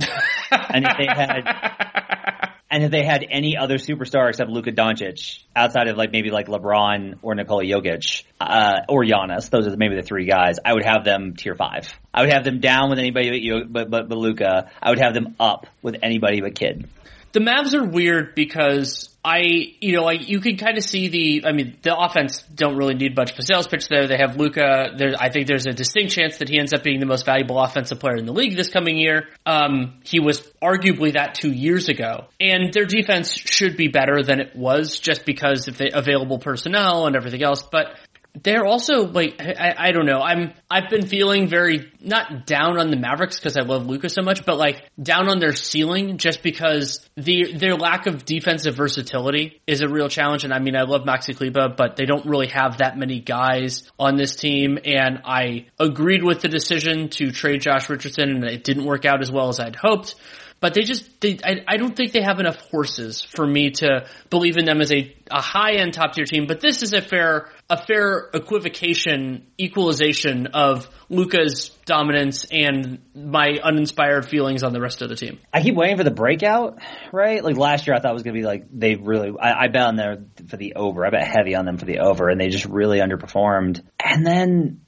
and 0.50 0.84
if 0.86 0.96
they 0.96 1.06
had, 1.06 2.50
and 2.70 2.84
if 2.84 2.90
they 2.90 3.04
had 3.04 3.24
any 3.28 3.56
other 3.56 3.76
superstar 3.76 4.28
except 4.28 4.50
Luka 4.50 4.72
Doncic, 4.72 5.40
outside 5.54 5.88
of 5.88 5.96
like 5.96 6.12
maybe 6.12 6.30
like 6.30 6.46
LeBron 6.46 7.18
or 7.22 7.34
Nikola 7.34 7.64
Jokic, 7.64 8.24
uh, 8.40 8.80
or 8.88 9.04
Giannis, 9.04 9.50
those 9.50 9.66
are 9.66 9.76
maybe 9.76 9.96
the 9.96 10.02
three 10.02 10.26
guys, 10.26 10.58
I 10.64 10.72
would 10.72 10.84
have 10.84 11.04
them 11.04 11.34
tier 11.36 11.54
five. 11.54 11.92
I 12.12 12.22
would 12.22 12.32
have 12.32 12.44
them 12.44 12.60
down 12.60 12.90
with 12.90 12.98
anybody 12.98 13.30
but 13.30 13.40
you, 13.40 13.64
but, 13.68 13.90
but, 13.90 14.08
but 14.08 14.18
Luka. 14.18 14.70
I 14.82 14.90
would 14.90 15.00
have 15.00 15.14
them 15.14 15.36
up 15.40 15.66
with 15.82 15.96
anybody 16.02 16.40
but 16.40 16.54
Kidd. 16.54 16.88
The 17.32 17.40
Mavs 17.40 17.74
are 17.74 17.84
weird 17.84 18.34
because 18.36 19.13
I, 19.24 19.40
you 19.80 19.94
know, 19.94 20.02
like 20.02 20.28
you 20.28 20.40
can 20.40 20.58
kind 20.58 20.76
of 20.76 20.84
see 20.84 21.08
the. 21.08 21.48
I 21.48 21.52
mean, 21.52 21.78
the 21.80 21.96
offense 21.96 22.42
don't 22.54 22.76
really 22.76 22.94
need 22.94 23.16
much 23.16 23.34
sales 23.40 23.66
pitch 23.66 23.88
there. 23.88 24.06
They 24.06 24.18
have 24.18 24.36
Luka. 24.36 24.90
There, 24.98 25.14
I 25.18 25.30
think 25.30 25.46
there's 25.46 25.66
a 25.66 25.72
distinct 25.72 26.12
chance 26.12 26.38
that 26.38 26.50
he 26.50 26.58
ends 26.58 26.74
up 26.74 26.82
being 26.82 27.00
the 27.00 27.06
most 27.06 27.24
valuable 27.24 27.58
offensive 27.58 27.98
player 27.98 28.16
in 28.16 28.26
the 28.26 28.34
league 28.34 28.54
this 28.54 28.68
coming 28.68 28.98
year. 28.98 29.28
Um, 29.46 30.00
he 30.04 30.20
was 30.20 30.42
arguably 30.62 31.14
that 31.14 31.34
two 31.34 31.50
years 31.50 31.88
ago, 31.88 32.26
and 32.38 32.70
their 32.74 32.84
defense 32.84 33.32
should 33.32 33.78
be 33.78 33.88
better 33.88 34.22
than 34.22 34.40
it 34.40 34.54
was 34.54 34.98
just 34.98 35.24
because 35.24 35.68
of 35.68 35.78
the 35.78 35.96
available 35.96 36.38
personnel 36.38 37.06
and 37.06 37.16
everything 37.16 37.42
else. 37.42 37.62
But 37.62 37.96
they're 38.42 38.66
also 38.66 39.06
like 39.06 39.40
I, 39.40 39.74
I, 39.78 39.92
don't 39.92 40.06
know. 40.06 40.20
I'm 40.20 40.52
I've 40.68 40.90
been 40.90 41.06
feeling 41.06 41.46
very 41.46 41.92
not 42.00 42.46
down 42.46 42.78
on 42.78 42.90
the 42.90 42.96
Mavericks 42.96 43.38
because 43.38 43.56
I 43.56 43.60
love 43.60 43.86
Luka 43.86 44.08
so 44.08 44.22
much, 44.22 44.44
but 44.44 44.58
like 44.58 44.90
down 45.00 45.28
on 45.28 45.38
their 45.38 45.52
ceiling 45.52 46.18
just 46.18 46.42
because 46.42 47.08
the 47.16 47.54
their 47.54 47.76
lack 47.76 48.06
of 48.06 48.24
defensive 48.24 48.74
versatility 48.74 49.60
is 49.68 49.82
a 49.82 49.88
real 49.88 50.08
challenge. 50.08 50.42
And 50.42 50.52
I 50.52 50.58
mean, 50.58 50.74
I 50.74 50.82
love 50.82 51.02
Maxi 51.02 51.36
Kleber, 51.36 51.74
but 51.76 51.96
they 51.96 52.06
don't 52.06 52.26
really 52.26 52.48
have 52.48 52.78
that 52.78 52.98
many 52.98 53.20
guys 53.20 53.88
on 54.00 54.16
this 54.16 54.34
team. 54.34 54.78
And 54.84 55.20
I 55.24 55.66
agreed 55.78 56.24
with 56.24 56.40
the 56.40 56.48
decision 56.48 57.10
to 57.10 57.30
trade 57.30 57.60
Josh 57.60 57.88
Richardson, 57.88 58.30
and 58.30 58.44
it 58.44 58.64
didn't 58.64 58.84
work 58.84 59.04
out 59.04 59.22
as 59.22 59.30
well 59.30 59.48
as 59.48 59.60
I'd 59.60 59.76
hoped 59.76 60.16
but 60.64 60.72
they 60.72 60.80
just 60.80 61.20
they, 61.20 61.38
I, 61.44 61.62
I 61.68 61.76
don't 61.76 61.94
think 61.94 62.12
they 62.12 62.22
have 62.22 62.40
enough 62.40 62.56
horses 62.70 63.20
for 63.20 63.46
me 63.46 63.72
to 63.72 64.06
believe 64.30 64.56
in 64.56 64.64
them 64.64 64.80
as 64.80 64.90
a, 64.92 65.14
a 65.30 65.42
high 65.42 65.74
end 65.74 65.92
top 65.92 66.14
tier 66.14 66.24
team. 66.24 66.46
But 66.46 66.60
this 66.60 66.82
is 66.82 66.94
a 66.94 67.02
fair 67.02 67.50
a 67.70 67.84
fair 67.86 68.28
equivocation 68.34 69.46
equalization 69.58 70.48
of 70.48 70.88
Luka's 71.08 71.70
dominance 71.86 72.44
and 72.50 73.00
my 73.14 73.58
uninspired 73.62 74.28
feelings 74.28 74.62
on 74.62 74.72
the 74.72 74.80
rest 74.80 75.02
of 75.02 75.08
the 75.08 75.16
team. 75.16 75.38
I 75.52 75.62
keep 75.62 75.74
waiting 75.74 75.96
for 75.96 76.04
the 76.04 76.10
breakout, 76.10 76.78
right? 77.12 77.42
Like 77.42 77.56
last 77.56 77.86
year, 77.86 77.96
I 77.96 78.00
thought 78.00 78.10
it 78.10 78.14
was 78.14 78.22
going 78.22 78.34
to 78.34 78.40
be 78.40 78.46
like 78.46 78.66
they 78.70 78.96
really. 78.96 79.32
I, 79.40 79.64
I 79.64 79.68
bet 79.68 79.82
on 79.82 79.96
there 79.96 80.24
for 80.48 80.56
the 80.56 80.74
over. 80.74 81.06
I 81.06 81.10
bet 81.10 81.26
heavy 81.26 81.54
on 81.54 81.64
them 81.64 81.78
for 81.78 81.86
the 81.86 82.00
over, 82.00 82.28
and 82.28 82.40
they 82.40 82.48
just 82.48 82.66
really 82.66 83.00
underperformed. 83.00 83.82
And 84.02 84.26
then 84.26 84.80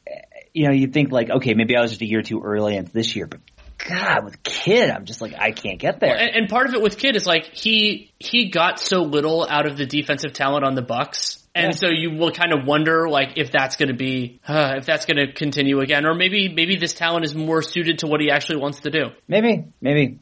you 0.56 0.66
know, 0.66 0.72
you 0.72 0.86
think 0.86 1.12
like, 1.12 1.28
okay, 1.28 1.52
maybe 1.52 1.76
I 1.76 1.82
was 1.82 1.90
just 1.90 2.00
a 2.00 2.08
year 2.08 2.22
too 2.22 2.40
early 2.42 2.76
into 2.76 2.90
this 2.90 3.14
year, 3.14 3.26
but 3.26 3.40
God, 3.76 4.24
with 4.24 4.42
Kidd, 4.42 4.88
I'm 4.88 5.04
just 5.04 5.20
like 5.20 5.34
I 5.38 5.50
can't 5.50 5.78
get 5.78 6.00
there. 6.00 6.16
And, 6.16 6.34
and, 6.34 6.48
part 6.48 6.66
of 6.66 6.74
it 6.74 6.80
with 6.80 6.96
Kidd 6.96 7.14
is 7.14 7.26
like 7.26 7.44
he 7.44 8.10
he 8.18 8.48
got 8.48 8.80
so 8.80 9.02
little 9.02 9.46
out 9.48 9.66
of 9.66 9.76
the 9.76 9.84
defensive 9.84 10.32
talent 10.32 10.64
on 10.64 10.74
the 10.74 10.82
Bucks. 10.82 11.45
And 11.56 11.72
yeah. 11.72 11.78
so 11.78 11.88
you 11.88 12.10
will 12.10 12.32
kind 12.32 12.52
of 12.52 12.66
wonder, 12.66 13.08
like, 13.08 13.38
if 13.38 13.50
that's 13.50 13.76
going 13.76 13.88
to 13.88 13.94
be, 13.94 14.40
uh, 14.46 14.74
if 14.76 14.84
that's 14.84 15.06
going 15.06 15.16
to 15.16 15.32
continue 15.32 15.80
again, 15.80 16.04
or 16.04 16.14
maybe, 16.14 16.50
maybe 16.50 16.76
this 16.76 16.92
talent 16.92 17.24
is 17.24 17.34
more 17.34 17.62
suited 17.62 18.00
to 18.00 18.06
what 18.06 18.20
he 18.20 18.30
actually 18.30 18.58
wants 18.58 18.80
to 18.80 18.90
do. 18.90 19.06
Maybe, 19.26 19.64
maybe. 19.80 20.18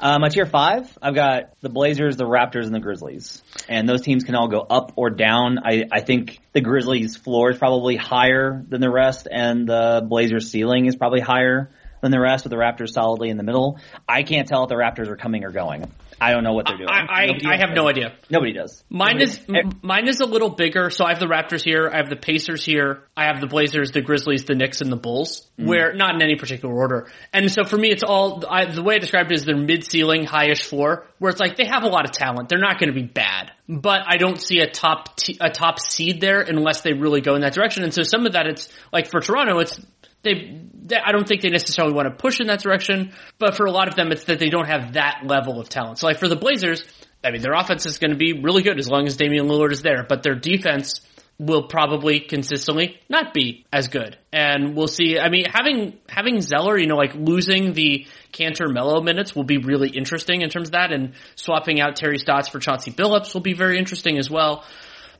Uh, 0.00 0.18
my 0.18 0.30
tier 0.30 0.46
five, 0.46 0.96
I've 1.02 1.14
got 1.14 1.60
the 1.60 1.68
Blazers, 1.68 2.16
the 2.16 2.24
Raptors, 2.24 2.64
and 2.64 2.74
the 2.74 2.80
Grizzlies. 2.80 3.42
And 3.68 3.86
those 3.86 4.00
teams 4.00 4.24
can 4.24 4.34
all 4.34 4.48
go 4.48 4.60
up 4.60 4.92
or 4.96 5.10
down. 5.10 5.58
I, 5.62 5.84
I 5.92 6.00
think 6.00 6.40
the 6.54 6.62
Grizzlies' 6.62 7.18
floor 7.18 7.50
is 7.50 7.58
probably 7.58 7.96
higher 7.96 8.64
than 8.66 8.80
the 8.80 8.90
rest, 8.90 9.28
and 9.30 9.68
the 9.68 10.02
Blazers' 10.08 10.50
ceiling 10.50 10.86
is 10.86 10.96
probably 10.96 11.20
higher 11.20 11.70
than 12.00 12.12
the 12.12 12.20
rest, 12.20 12.44
with 12.44 12.50
the 12.50 12.56
Raptors 12.56 12.94
solidly 12.94 13.28
in 13.28 13.36
the 13.36 13.42
middle. 13.42 13.78
I 14.08 14.22
can't 14.22 14.48
tell 14.48 14.62
if 14.62 14.70
the 14.70 14.76
Raptors 14.76 15.08
are 15.08 15.16
coming 15.16 15.44
or 15.44 15.50
going. 15.50 15.92
I 16.20 16.32
don't 16.32 16.42
know 16.42 16.52
what 16.52 16.66
they're 16.66 16.76
doing. 16.76 16.88
I, 16.90 17.28
I, 17.28 17.54
I 17.54 17.56
have 17.58 17.74
no 17.74 17.88
idea. 17.88 18.14
Nobody 18.28 18.52
does. 18.52 18.82
Mine 18.88 19.18
Nobody 19.18 19.24
is 19.24 19.40
m- 19.48 19.78
mine 19.82 20.08
is 20.08 20.20
a 20.20 20.24
little 20.26 20.50
bigger. 20.50 20.90
So 20.90 21.04
I 21.04 21.10
have 21.10 21.20
the 21.20 21.26
Raptors 21.26 21.62
here. 21.62 21.88
I 21.92 21.98
have 21.98 22.08
the 22.08 22.16
Pacers 22.16 22.64
here. 22.64 23.04
I 23.16 23.26
have 23.26 23.40
the 23.40 23.46
Blazers, 23.46 23.92
the 23.92 24.00
Grizzlies, 24.00 24.44
the 24.44 24.54
Knicks, 24.54 24.80
and 24.80 24.90
the 24.90 24.96
Bulls. 24.96 25.46
Mm. 25.58 25.66
Where 25.66 25.94
not 25.94 26.14
in 26.14 26.22
any 26.22 26.36
particular 26.36 26.74
order. 26.74 27.08
And 27.32 27.50
so 27.50 27.64
for 27.64 27.76
me, 27.76 27.90
it's 27.90 28.02
all 28.02 28.44
I, 28.48 28.66
the 28.66 28.82
way 28.82 28.96
I 28.96 28.98
described 28.98 29.30
it 29.30 29.36
is 29.36 29.44
their 29.44 29.56
mid 29.56 29.84
ceiling, 29.84 30.26
highish 30.26 30.64
floor. 30.64 31.06
Where 31.18 31.30
it's 31.30 31.40
like 31.40 31.56
they 31.56 31.66
have 31.66 31.84
a 31.84 31.88
lot 31.88 32.04
of 32.04 32.12
talent. 32.12 32.48
They're 32.48 32.58
not 32.58 32.80
going 32.80 32.92
to 32.92 33.00
be 33.00 33.06
bad, 33.06 33.52
but 33.68 34.00
I 34.06 34.16
don't 34.16 34.40
see 34.40 34.58
a 34.60 34.70
top 34.70 35.16
t- 35.16 35.38
a 35.40 35.50
top 35.50 35.78
seed 35.80 36.20
there 36.20 36.40
unless 36.40 36.82
they 36.82 36.92
really 36.92 37.20
go 37.20 37.34
in 37.34 37.42
that 37.42 37.54
direction. 37.54 37.84
And 37.84 37.94
so 37.94 38.02
some 38.02 38.26
of 38.26 38.32
that, 38.32 38.46
it's 38.46 38.68
like 38.92 39.10
for 39.10 39.20
Toronto, 39.20 39.58
it's 39.58 39.80
they, 40.22 40.60
I 40.92 41.12
don't 41.12 41.26
think 41.26 41.42
they 41.42 41.50
necessarily 41.50 41.94
want 41.94 42.08
to 42.08 42.14
push 42.14 42.40
in 42.40 42.46
that 42.48 42.60
direction, 42.60 43.12
but 43.38 43.56
for 43.56 43.66
a 43.66 43.70
lot 43.70 43.88
of 43.88 43.94
them, 43.94 44.12
it's 44.12 44.24
that 44.24 44.38
they 44.38 44.48
don't 44.48 44.66
have 44.66 44.94
that 44.94 45.22
level 45.24 45.60
of 45.60 45.68
talent. 45.68 45.98
So 45.98 46.06
like 46.06 46.18
for 46.18 46.28
the 46.28 46.36
Blazers, 46.36 46.84
I 47.24 47.30
mean, 47.30 47.42
their 47.42 47.54
offense 47.54 47.86
is 47.86 47.98
going 47.98 48.12
to 48.12 48.16
be 48.16 48.32
really 48.32 48.62
good 48.62 48.78
as 48.78 48.88
long 48.88 49.06
as 49.06 49.16
Damian 49.16 49.46
Lillard 49.46 49.72
is 49.72 49.82
there, 49.82 50.04
but 50.08 50.22
their 50.22 50.34
defense 50.34 51.00
will 51.38 51.68
probably 51.68 52.18
consistently 52.18 52.98
not 53.08 53.32
be 53.32 53.64
as 53.72 53.88
good. 53.88 54.18
And 54.32 54.76
we'll 54.76 54.88
see. 54.88 55.18
I 55.18 55.28
mean, 55.28 55.44
having, 55.48 55.98
having 56.08 56.40
Zeller, 56.40 56.76
you 56.76 56.88
know, 56.88 56.96
like 56.96 57.14
losing 57.14 57.74
the 57.74 58.06
Kanter 58.32 58.72
Melo 58.72 59.00
minutes 59.00 59.36
will 59.36 59.44
be 59.44 59.58
really 59.58 59.88
interesting 59.88 60.42
in 60.42 60.50
terms 60.50 60.68
of 60.68 60.72
that 60.72 60.92
and 60.92 61.14
swapping 61.36 61.80
out 61.80 61.94
Terry 61.94 62.18
Stotts 62.18 62.48
for 62.48 62.58
Chauncey 62.58 62.90
Billups 62.90 63.34
will 63.34 63.40
be 63.40 63.54
very 63.54 63.78
interesting 63.78 64.18
as 64.18 64.28
well. 64.28 64.64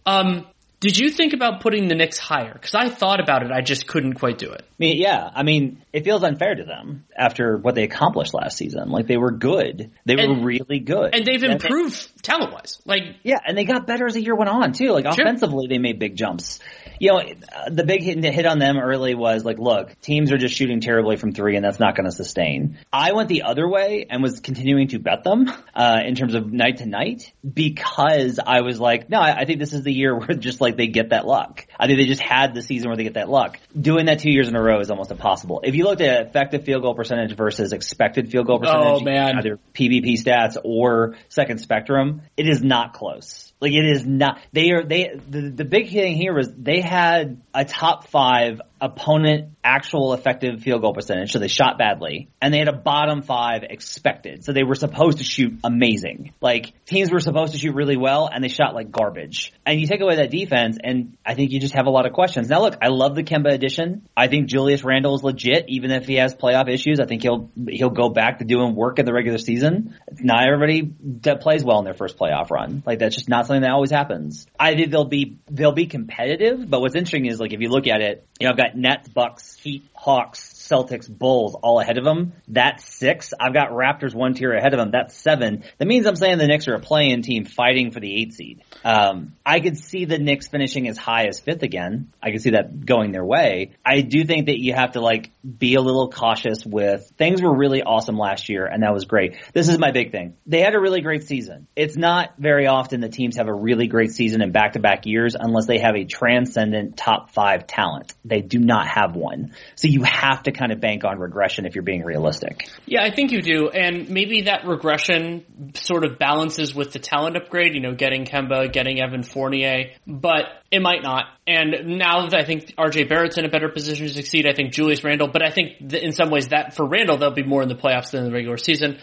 Um, 0.07 0.47
Did 0.81 0.97
you 0.97 1.11
think 1.11 1.33
about 1.33 1.61
putting 1.61 1.89
the 1.89 1.97
Knicks 1.97 2.19
higher? 2.19 2.53
Because 2.53 2.73
I 2.75 2.89
thought 2.89 3.19
about 3.21 3.43
it, 3.43 3.51
I 3.51 3.63
just 3.63 3.89
couldn't 3.89 4.15
quite 4.15 4.39
do 4.39 4.53
it. 4.53 4.63
I 4.63 4.75
mean, 4.79 4.97
yeah, 4.97 5.29
I 5.35 5.43
mean, 5.43 5.83
it 5.93 6.05
feels 6.05 6.23
unfair 6.23 6.55
to 6.55 6.63
them 6.65 7.05
after 7.17 7.57
what 7.57 7.75
they 7.75 7.83
accomplished 7.83 8.33
last 8.33 8.57
season. 8.57 8.89
Like 8.91 9.09
they 9.09 9.17
were 9.17 9.33
good, 9.33 9.91
they 10.05 10.15
were 10.15 10.41
really 10.41 10.79
good, 10.79 11.17
And 11.17 11.27
they've 11.27 11.41
they- 11.41 11.51
improved 11.51 12.23
talent 12.23 12.53
wise. 12.53 12.81
Like, 12.87 13.03
yeah, 13.25 13.39
and 13.45 13.59
they 13.59 13.65
got 13.65 13.89
better 13.89 14.07
as 14.07 14.15
the 14.15 14.23
year 14.23 14.37
went 14.37 14.51
on 14.51 14.73
too. 14.73 14.93
Like 14.93 15.05
Sure. 15.13 15.25
offensively, 15.25 15.67
they 15.67 15.79
made 15.79 15.99
big 15.99 16.15
jumps. 16.15 16.61
You 17.01 17.13
know, 17.13 17.23
the 17.71 17.85
big 17.85 18.03
hit, 18.03 18.23
hit 18.25 18.47
on 18.47 18.59
them 18.59 18.79
early 18.79 19.15
was 19.15 19.45
like, 19.45 19.59
look, 19.59 20.01
teams 20.01 20.33
are 20.33 20.39
just 20.39 20.55
shooting 20.55 20.81
terribly 20.81 21.17
from 21.17 21.33
three, 21.33 21.57
and 21.57 21.65
that's 21.65 21.79
not 21.79 21.97
going 21.97 22.07
to 22.07 22.13
sustain. 22.13 22.79
I 22.93 23.13
went 23.13 23.29
the 23.29 23.43
other 23.43 23.69
way 23.69 24.07
and 24.09 24.23
was 24.23 24.41
continuing 24.41 24.89
to 24.89 24.99
bet 24.99 25.25
them 25.25 25.51
uh, 25.75 26.01
in 26.05 26.15
terms 26.15 26.35
of 26.35 26.53
night 26.53 26.79
to 26.79 26.87
night 26.87 27.33
because 27.55 28.39
I 28.45 28.63
was 28.63 28.81
like, 28.81 29.09
no, 29.11 29.19
I, 29.19 29.41
I 29.41 29.45
think 29.45 29.59
this 29.59 29.73
is 29.73 29.83
the 29.83 29.93
year 29.93 30.17
where 30.19 30.37
just 30.37 30.61
like 30.61 30.77
they 30.77 30.87
get 30.89 31.11
that 31.11 31.27
luck. 31.27 31.67
I 31.79 31.87
think 31.87 31.99
they 31.99 32.07
just 32.07 32.23
had 32.23 32.55
the 32.55 32.63
season 32.63 32.89
where 32.89 32.97
they 32.97 33.05
get 33.05 33.15
that 33.15 33.29
luck. 33.29 33.59
Doing 33.79 34.07
that 34.07 34.21
two 34.21 34.31
years 34.31 34.49
in 34.49 34.57
a 34.57 34.63
row 34.63 34.81
is 34.81 34.91
almost 34.91 35.11
impossible. 35.11 35.61
If 35.65 35.75
you 35.75 35.85
looked 35.85 36.01
at 36.01 36.27
effective 36.27 36.65
field 36.65 36.83
goal 36.83 36.95
percentage 36.95 37.37
versus 37.37 37.73
expected 37.73 38.31
field 38.31 38.47
goal 38.47 38.59
percentage, 38.59 38.79
Oh, 38.79 39.01
man. 39.01 39.39
either 39.39 39.59
PBP 39.75 40.15
stats 40.23 40.57
or 40.63 41.17
second 41.29 41.59
spectrum, 41.61 42.23
it 42.37 42.49
is 42.49 42.63
not 42.63 42.93
close. 42.93 43.48
Like 43.61 43.73
it 43.73 43.85
is 43.85 44.07
not. 44.07 44.41
They 44.53 44.71
are 44.71 44.85
they. 44.85 45.11
The, 45.29 45.51
the 45.51 45.65
big 45.65 45.91
thing 45.91 46.17
here 46.17 46.33
was 46.35 46.49
they 46.57 46.81
had 46.81 47.43
a 47.53 47.65
top 47.65 48.07
five 48.09 48.61
opponent 48.81 49.51
actual 49.63 50.15
effective 50.15 50.63
field 50.63 50.81
goal 50.81 50.95
percentage, 50.95 51.33
so 51.33 51.39
they 51.39 51.49
shot 51.49 51.79
badly, 51.79 52.29
and 52.41 52.53
they 52.55 52.59
had 52.59 52.69
a 52.69 52.73
bottom 52.73 53.23
five 53.23 53.63
expected, 53.63 54.45
so 54.45 54.53
they 54.53 54.63
were 54.63 54.75
supposed 54.75 55.19
to 55.19 55.25
shoot 55.25 55.59
amazing. 55.65 56.33
Like 56.41 56.73
teams 56.87 57.11
were 57.11 57.21
supposed 57.21 57.53
to 57.53 57.59
shoot 57.59 57.75
really 57.75 57.97
well, 57.97 58.29
and 58.33 58.43
they 58.43 58.49
shot 58.49 58.75
like 58.75 58.91
garbage. 58.91 59.53
And 59.67 59.81
you 59.81 59.87
take 59.87 60.01
away 60.01 60.17
that 60.17 60.31
defense, 60.31 60.79
and 60.83 61.17
I 61.25 61.35
think 61.35 61.53
you 61.53 61.61
just 61.61 61.75
have 61.75 61.87
a 61.87 61.91
lot 61.91 62.07
of 62.07 62.13
questions. 62.13 62.49
Now, 62.49 62.63
look, 62.63 62.77
I 62.81 62.89
love 62.89 63.15
the 63.15 63.23
Kemba 63.23 63.53
addition. 63.53 64.09
I 64.17 64.29
think 64.29 64.47
Julius 64.49 64.85
Randle 64.85 65.15
is 65.15 65.23
legit, 65.23 65.67
even 65.69 65.91
if 65.91 66.07
he 66.07 66.15
has 66.15 66.35
playoff 66.35 66.73
issues. 66.73 67.01
I 67.01 67.07
think 67.07 67.23
he'll 67.23 67.51
he'll 67.69 67.91
go 67.91 68.09
back 68.09 68.39
to 68.39 68.45
doing 68.45 68.75
work 68.75 68.99
in 68.99 69.05
the 69.05 69.13
regular 69.13 69.39
season. 69.39 69.95
Not 70.19 70.47
everybody 70.47 70.95
that 71.23 71.41
plays 71.41 71.65
well 71.65 71.79
in 71.79 71.85
their 71.85 71.95
first 71.95 72.17
playoff 72.17 72.51
run. 72.51 72.83
Like 72.87 72.99
that's 72.99 73.15
just 73.15 73.29
not 73.29 73.47
something 73.47 73.63
that 73.63 73.71
always 73.71 73.91
happens. 73.91 74.47
I 74.59 74.75
think 74.75 74.91
they'll 74.91 75.05
be 75.05 75.39
they'll 75.51 75.73
be 75.73 75.87
competitive, 75.87 76.69
but 76.69 76.81
what's 76.81 76.95
interesting 76.95 77.27
is 77.27 77.39
like 77.39 77.53
if 77.53 77.61
you 77.61 77.69
look 77.69 77.87
at 77.87 78.01
it, 78.01 78.27
you 78.41 78.47
know, 78.47 78.53
I've 78.53 78.57
got 78.57 78.68
Nets, 78.77 79.09
Bucks, 79.09 79.55
Heat, 79.57 79.85
Hawks, 79.95 80.53
Celtics, 80.69 81.09
Bulls 81.09 81.55
all 81.55 81.81
ahead 81.81 81.99
of 81.99 82.05
them. 82.05 82.33
That's 82.47 82.85
six. 82.85 83.33
I've 83.39 83.55
got 83.55 83.71
Raptors 83.71 84.15
one 84.15 84.35
tier 84.35 84.53
ahead 84.53 84.75
of 84.75 84.79
them. 84.79 84.91
That's 84.91 85.15
seven. 85.15 85.65
That 85.79 85.89
means 85.89 86.07
I'm 86.07 86.17
saying 86.17 86.39
the 86.39 86.47
Knicks 86.47 86.69
are 86.69 86.75
a 86.75 86.81
play-in 86.81 87.23
team 87.23 87.45
fighting 87.45 87.91
for 87.91 88.01
the 88.01 88.15
eight 88.15 88.35
seed. 88.35 88.63
Um, 88.85 89.35
I 89.45 89.61
could 89.61 89.79
see 89.79 90.05
the 90.05 90.19
Knicks 90.19 90.49
finishing 90.49 90.89
as 90.89 90.99
high 90.99 91.27
as 91.27 91.41
fifth 91.41 91.63
again. 91.63 92.13
I 92.23 92.31
could 92.31 92.43
see 92.43 92.51
that 92.51 92.85
going 92.85 93.13
their 93.13 93.25
way. 93.25 93.73
I 93.85 94.03
do 94.03 94.25
think 94.25 94.47
that 94.47 94.61
you 94.61 94.75
have 94.75 94.93
to 94.93 95.01
like 95.01 95.31
be 95.59 95.75
a 95.75 95.81
little 95.81 96.11
cautious 96.11 96.65
with 96.65 97.11
things 97.17 97.43
were 97.43 97.57
really 97.57 97.83
awesome 97.83 98.17
last 98.17 98.49
year 98.49 98.67
and 98.67 98.83
that 98.83 98.93
was 98.93 99.05
great. 99.05 99.37
This 99.53 99.69
is 99.69 99.79
my 99.79 99.91
big 99.91 100.13
thing. 100.13 100.37
They 100.47 100.61
had 100.61 100.75
a 100.75 100.81
really 100.81 101.01
great 101.01 101.25
season. 101.25 101.67
It's 101.75 101.97
not 101.97 102.35
very 102.39 102.67
often 102.67 103.01
that 103.01 103.13
teams 103.13 103.37
have 103.37 103.49
a 103.49 103.55
really 103.55 103.87
great 103.87 104.13
season 104.13 104.43
in 104.43 104.53
back-to-back 104.53 105.07
years 105.07 105.35
unless 105.39 105.67
they 105.67 105.79
have 105.79 105.97
a 105.97 106.05
transcendent 106.05 106.97
top 106.97 107.31
five 107.31 107.67
talent. 107.67 108.13
They 108.25 108.41
do 108.41 108.58
not 108.59 108.89
have 108.89 109.15
one. 109.15 109.53
So 109.75 109.89
you 109.89 110.03
have 110.03 110.43
to 110.45 110.53
kind 110.53 110.73
of 110.73 110.81
bank 110.81 111.05
on 111.05 111.19
regression 111.19 111.67
if 111.67 111.75
you're 111.75 111.85
being 111.85 112.05
realistic. 112.05 112.69
Yeah, 112.87 113.03
I 113.03 113.15
think 113.15 113.33
you 113.33 113.43
do, 113.43 113.69
and 113.69 114.09
maybe 114.09 114.43
that 114.43 114.67
regression 114.67 115.73
sort 115.75 116.05
of 116.05 116.19
balances 116.19 116.75
with 116.75 116.93
the 116.93 116.99
talent 116.99 117.37
upgrade. 117.37 117.75
You 117.75 117.81
know, 117.81 117.95
getting 117.95 118.25
Kemba, 118.25 118.73
getting 118.73 119.01
Evan 119.01 119.23
Fournier, 119.23 119.91
but 120.07 120.45
it 120.71 120.83
might 120.83 121.03
not. 121.03 121.25
And 121.47 121.99
now 121.99 122.27
that 122.29 122.39
I 122.39 122.45
think 122.45 122.75
RJ 122.77 123.09
Barrett's 123.09 123.39
in 123.39 123.45
a 123.45 123.49
better 123.49 123.69
position 123.69 124.07
to 124.07 124.13
succeed, 124.13 124.47
I 124.47 124.55
think 124.55 124.73
Julius 124.73 125.03
Randle, 125.03 125.29
but 125.29 125.43
I 125.43 125.51
think 125.51 125.93
in 125.95 126.13
some 126.13 126.31
ways 126.31 126.49
that 126.49 126.75
for 126.75 126.87
Randle 126.87 127.17
they'll 127.17 127.31
be 127.31 127.43
more 127.43 127.63
in 127.63 127.69
the 127.69 127.75
playoffs 127.75 128.11
than 128.11 128.25
the 128.25 128.33
regular 128.33 128.59
season. 128.59 128.99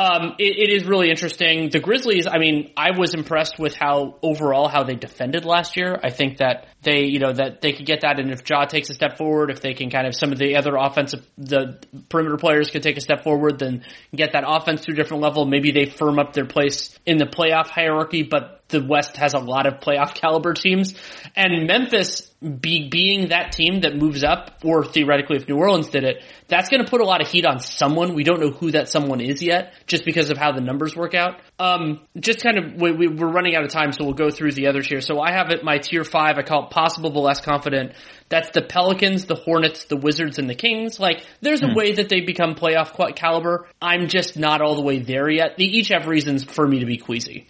Um, 0.00 0.36
it, 0.38 0.70
it 0.70 0.72
is 0.74 0.86
really 0.86 1.10
interesting. 1.10 1.68
The 1.68 1.78
Grizzlies, 1.78 2.26
I 2.26 2.38
mean, 2.38 2.72
I 2.74 2.98
was 2.98 3.12
impressed 3.12 3.58
with 3.58 3.74
how 3.74 4.16
overall 4.22 4.66
how 4.66 4.82
they 4.82 4.94
defended 4.94 5.44
last 5.44 5.76
year. 5.76 6.00
I 6.02 6.08
think 6.08 6.38
that 6.38 6.68
they, 6.80 7.04
you 7.04 7.18
know, 7.18 7.34
that 7.34 7.60
they 7.60 7.72
could 7.72 7.84
get 7.84 8.00
that, 8.00 8.18
and 8.18 8.30
if 8.30 8.40
Ja 8.48 8.64
takes 8.64 8.88
a 8.88 8.94
step 8.94 9.18
forward, 9.18 9.50
if 9.50 9.60
they 9.60 9.74
can 9.74 9.90
kind 9.90 10.06
of 10.06 10.14
some 10.14 10.32
of 10.32 10.38
the 10.38 10.56
other 10.56 10.74
offensive, 10.76 11.26
the 11.36 11.78
perimeter 12.08 12.38
players 12.38 12.70
could 12.70 12.82
take 12.82 12.96
a 12.96 13.02
step 13.02 13.24
forward, 13.24 13.58
then 13.58 13.84
get 14.16 14.32
that 14.32 14.44
offense 14.46 14.86
to 14.86 14.92
a 14.92 14.94
different 14.94 15.22
level. 15.22 15.44
Maybe 15.44 15.70
they 15.70 15.84
firm 15.84 16.18
up 16.18 16.32
their 16.32 16.46
place 16.46 16.98
in 17.04 17.18
the 17.18 17.26
playoff 17.26 17.66
hierarchy, 17.66 18.22
but 18.22 18.59
the 18.70 18.82
West 18.82 19.16
has 19.16 19.34
a 19.34 19.38
lot 19.38 19.66
of 19.66 19.80
playoff 19.80 20.14
caliber 20.14 20.54
teams, 20.54 20.94
and 21.36 21.66
Memphis 21.66 22.30
be, 22.40 22.88
being 22.88 23.28
that 23.28 23.52
team 23.52 23.80
that 23.80 23.96
moves 23.96 24.24
up, 24.24 24.60
or 24.64 24.84
theoretically 24.84 25.36
if 25.36 25.48
New 25.48 25.56
Orleans 25.56 25.90
did 25.90 26.04
it, 26.04 26.22
that's 26.48 26.70
going 26.70 26.82
to 26.82 26.90
put 26.90 27.00
a 27.00 27.04
lot 27.04 27.20
of 27.20 27.28
heat 27.28 27.44
on 27.44 27.58
someone. 27.58 28.14
We 28.14 28.24
don't 28.24 28.40
know 28.40 28.50
who 28.50 28.70
that 28.70 28.88
someone 28.88 29.20
is 29.20 29.42
yet, 29.42 29.74
just 29.86 30.04
because 30.04 30.30
of 30.30 30.38
how 30.38 30.52
the 30.52 30.60
numbers 30.60 30.96
work 30.96 31.14
out. 31.14 31.40
Um, 31.58 32.00
just 32.18 32.42
kind 32.42 32.58
of, 32.58 32.80
we, 32.80 33.08
we're 33.08 33.30
running 33.30 33.54
out 33.54 33.64
of 33.64 33.70
time, 33.70 33.92
so 33.92 34.04
we'll 34.04 34.14
go 34.14 34.30
through 34.30 34.52
the 34.52 34.68
others 34.68 34.88
here. 34.88 35.02
So 35.02 35.20
I 35.20 35.32
have 35.32 35.50
it 35.50 35.62
my 35.62 35.78
tier 35.78 36.04
five. 36.04 36.38
I 36.38 36.42
call 36.42 36.64
it 36.64 36.70
possible 36.70 37.10
but 37.10 37.20
less 37.20 37.40
confident. 37.40 37.92
That's 38.30 38.50
the 38.50 38.62
Pelicans, 38.62 39.26
the 39.26 39.34
Hornets, 39.34 39.84
the 39.86 39.96
Wizards, 39.96 40.38
and 40.38 40.48
the 40.48 40.54
Kings. 40.54 41.00
Like, 41.00 41.26
there's 41.40 41.62
a 41.64 41.74
way 41.74 41.94
that 41.94 42.08
they 42.08 42.20
become 42.20 42.54
playoff 42.54 42.94
caliber. 43.16 43.66
I'm 43.82 44.06
just 44.06 44.38
not 44.38 44.62
all 44.62 44.76
the 44.76 44.82
way 44.82 45.00
there 45.00 45.28
yet. 45.28 45.56
They 45.58 45.64
each 45.64 45.88
have 45.88 46.06
reasons 46.06 46.44
for 46.44 46.66
me 46.66 46.78
to 46.78 46.86
be 46.86 46.96
queasy. 46.96 47.48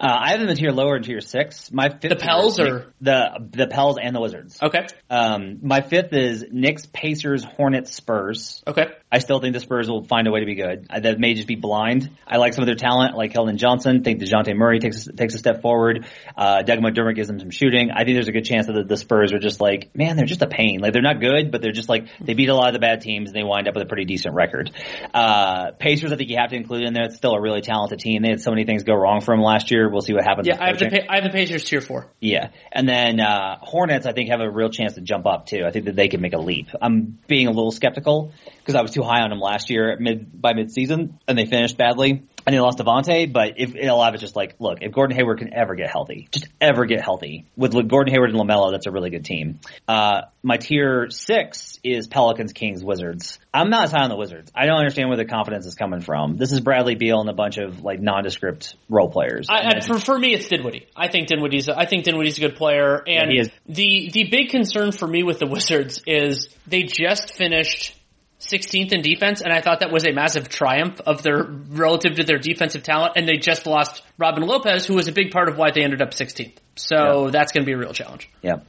Uh, 0.00 0.06
I 0.08 0.30
have 0.30 0.40
them 0.40 0.48
in 0.48 0.56
tier 0.56 0.70
lower 0.72 0.96
in 0.96 1.02
tier 1.02 1.20
six. 1.20 1.70
My 1.70 1.90
fifth 1.90 2.08
The 2.08 2.16
Pels 2.16 2.58
or- 2.58 2.92
the 3.02 3.46
the 3.50 3.66
Pels 3.66 3.98
and 4.02 4.16
the 4.16 4.20
Wizards. 4.20 4.58
Okay. 4.62 4.86
Um, 5.10 5.58
my 5.62 5.82
fifth 5.82 6.12
is 6.14 6.44
Knicks, 6.50 6.86
Pacers, 6.86 7.44
Hornets, 7.44 7.94
Spurs. 7.94 8.62
Okay. 8.66 8.86
I 9.12 9.18
still 9.18 9.40
think 9.40 9.52
the 9.52 9.60
Spurs 9.60 9.90
will 9.90 10.04
find 10.04 10.26
a 10.26 10.30
way 10.30 10.40
to 10.40 10.46
be 10.46 10.54
good. 10.54 10.86
I, 10.88 11.00
that 11.00 11.20
may 11.20 11.34
just 11.34 11.46
be 11.46 11.54
blind. 11.54 12.10
I 12.26 12.38
like 12.38 12.54
some 12.54 12.62
of 12.62 12.66
their 12.66 12.76
talent, 12.76 13.12
I 13.12 13.16
like 13.16 13.34
Keldon 13.34 13.56
Johnson. 13.56 14.02
Think 14.02 14.20
Dejounte 14.20 14.56
Murray 14.56 14.78
takes 14.78 15.04
takes 15.04 15.34
a 15.34 15.38
step 15.38 15.60
forward. 15.60 16.06
Uh, 16.34 16.62
Doug 16.62 16.78
McDermott 16.78 17.14
gives 17.14 17.28
them 17.28 17.38
some 17.38 17.50
shooting. 17.50 17.90
I 17.90 18.04
think 18.04 18.16
there's 18.16 18.28
a 18.28 18.32
good 18.32 18.46
chance 18.46 18.68
that 18.68 18.72
the, 18.72 18.84
the 18.84 18.96
Spurs 18.96 19.34
are 19.34 19.38
just 19.38 19.60
like, 19.60 19.94
man, 19.94 20.16
they're 20.16 20.24
just 20.24 20.40
a 20.40 20.46
pain. 20.46 20.80
Like 20.80 20.94
they're 20.94 21.02
not 21.02 21.20
good, 21.20 21.52
but 21.52 21.60
they're 21.60 21.72
just 21.72 21.90
like 21.90 22.06
they 22.22 22.32
beat 22.32 22.48
a 22.48 22.54
lot 22.54 22.68
of 22.68 22.72
the 22.72 22.78
bad 22.78 23.02
teams 23.02 23.28
and 23.28 23.36
they 23.36 23.44
wind 23.44 23.68
up 23.68 23.74
with 23.74 23.82
a 23.82 23.86
pretty 23.86 24.06
decent 24.06 24.34
record. 24.34 24.70
Uh, 25.12 25.72
Pacers, 25.72 26.10
I 26.10 26.16
think 26.16 26.30
you 26.30 26.38
have 26.38 26.48
to 26.50 26.56
include 26.56 26.84
in 26.84 26.94
there. 26.94 27.04
It's 27.04 27.16
still 27.16 27.34
a 27.34 27.40
really 27.40 27.60
talented 27.60 27.98
team. 27.98 28.22
They 28.22 28.30
had 28.30 28.40
so 28.40 28.50
many 28.50 28.64
things 28.64 28.82
go 28.82 28.94
wrong 28.94 29.20
for 29.20 29.34
them 29.34 29.42
last 29.42 29.70
year. 29.70 29.90
We'll 29.90 30.00
see 30.00 30.14
what 30.14 30.24
happens. 30.24 30.48
Yeah, 30.48 30.56
I 30.58 30.68
have 30.68 30.78
the 30.78 31.12
I 31.12 31.16
have 31.16 31.24
the 31.24 31.30
Pacers 31.30 31.64
tier 31.64 31.82
four. 31.82 32.06
Yeah, 32.18 32.48
and 32.72 32.88
then 32.88 33.20
uh, 33.20 33.58
Hornets, 33.60 34.06
I 34.06 34.12
think, 34.12 34.30
have 34.30 34.40
a 34.40 34.50
real 34.50 34.70
chance 34.70 34.94
to 34.94 35.02
jump 35.02 35.26
up 35.26 35.46
too. 35.46 35.64
I 35.66 35.70
think 35.70 35.84
that 35.84 35.96
they 35.96 36.08
can 36.08 36.22
make 36.22 36.32
a 36.32 36.38
leap. 36.38 36.68
I'm 36.80 37.18
being 37.28 37.46
a 37.46 37.50
little 37.50 37.72
skeptical 37.72 38.32
because 38.58 38.74
I 38.74 38.82
was 38.82 38.92
too 38.92 39.01
high 39.04 39.22
on 39.22 39.30
them 39.30 39.40
last 39.40 39.70
year 39.70 39.96
mid 39.98 40.40
by 40.40 40.52
mid 40.54 40.70
season, 40.72 41.18
and 41.26 41.38
they 41.38 41.46
finished 41.46 41.76
badly. 41.76 42.22
And 42.44 42.52
they 42.52 42.58
lost 42.58 42.78
Devonte', 42.78 43.32
but 43.32 43.52
if 43.58 43.76
a 43.76 43.92
lot 43.92 44.08
of 44.08 44.14
it's 44.14 44.20
just 44.20 44.34
like, 44.34 44.56
look, 44.58 44.78
if 44.80 44.90
Gordon 44.90 45.16
Hayward 45.16 45.38
can 45.38 45.54
ever 45.54 45.76
get 45.76 45.88
healthy, 45.88 46.26
just 46.32 46.48
ever 46.60 46.86
get 46.86 47.00
healthy 47.00 47.46
with 47.56 47.72
Gordon 47.88 48.12
Hayward 48.12 48.30
and 48.30 48.38
Lamelo, 48.38 48.72
that's 48.72 48.86
a 48.86 48.90
really 48.90 49.10
good 49.10 49.24
team. 49.24 49.60
Uh, 49.86 50.22
my 50.42 50.56
tier 50.56 51.08
six 51.10 51.78
is 51.84 52.08
Pelicans, 52.08 52.52
Kings, 52.52 52.82
Wizards. 52.82 53.38
I'm 53.54 53.70
not 53.70 53.84
as 53.84 53.92
high 53.92 54.02
on 54.02 54.10
the 54.10 54.16
Wizards. 54.16 54.50
I 54.56 54.66
don't 54.66 54.78
understand 54.78 55.08
where 55.08 55.16
the 55.16 55.24
confidence 55.24 55.66
is 55.66 55.76
coming 55.76 56.00
from. 56.00 56.36
This 56.36 56.50
is 56.50 56.60
Bradley 56.60 56.96
Beal 56.96 57.20
and 57.20 57.30
a 57.30 57.32
bunch 57.32 57.58
of 57.58 57.82
like 57.82 58.00
nondescript 58.00 58.74
role 58.88 59.08
players. 59.08 59.46
I, 59.48 59.76
I, 59.76 59.80
for, 59.80 60.00
for 60.00 60.18
me, 60.18 60.34
it's 60.34 60.48
Dinwiddie. 60.48 60.88
I 60.96 61.08
think 61.08 61.28
Dinwiddie's. 61.28 61.68
I 61.68 61.86
think 61.86 62.04
Dinwiddie's 62.04 62.38
a 62.38 62.40
good 62.40 62.56
player, 62.56 63.02
and 63.06 63.32
is. 63.32 63.50
the 63.66 64.10
the 64.12 64.24
big 64.24 64.50
concern 64.50 64.90
for 64.90 65.06
me 65.06 65.22
with 65.22 65.38
the 65.38 65.46
Wizards 65.46 66.02
is 66.08 66.48
they 66.66 66.82
just 66.82 67.34
finished 67.34 67.96
16th 68.42 68.92
in 68.92 69.02
defense, 69.02 69.40
and 69.40 69.52
I 69.52 69.60
thought 69.60 69.80
that 69.80 69.92
was 69.92 70.04
a 70.04 70.12
massive 70.12 70.48
triumph 70.48 71.00
of 71.00 71.22
their 71.22 71.42
relative 71.42 72.16
to 72.16 72.24
their 72.24 72.38
defensive 72.38 72.82
talent, 72.82 73.12
and 73.16 73.28
they 73.28 73.36
just 73.36 73.66
lost 73.66 74.02
Robin 74.18 74.42
Lopez, 74.42 74.84
who 74.86 74.94
was 74.94 75.08
a 75.08 75.12
big 75.12 75.30
part 75.30 75.48
of 75.48 75.56
why 75.56 75.70
they 75.70 75.82
ended 75.82 76.02
up 76.02 76.10
16th. 76.10 76.56
So 76.74 77.28
that's 77.30 77.52
going 77.52 77.64
to 77.64 77.66
be 77.66 77.74
a 77.74 77.78
real 77.78 77.92
challenge. 77.92 78.30
Yeah. 78.40 78.60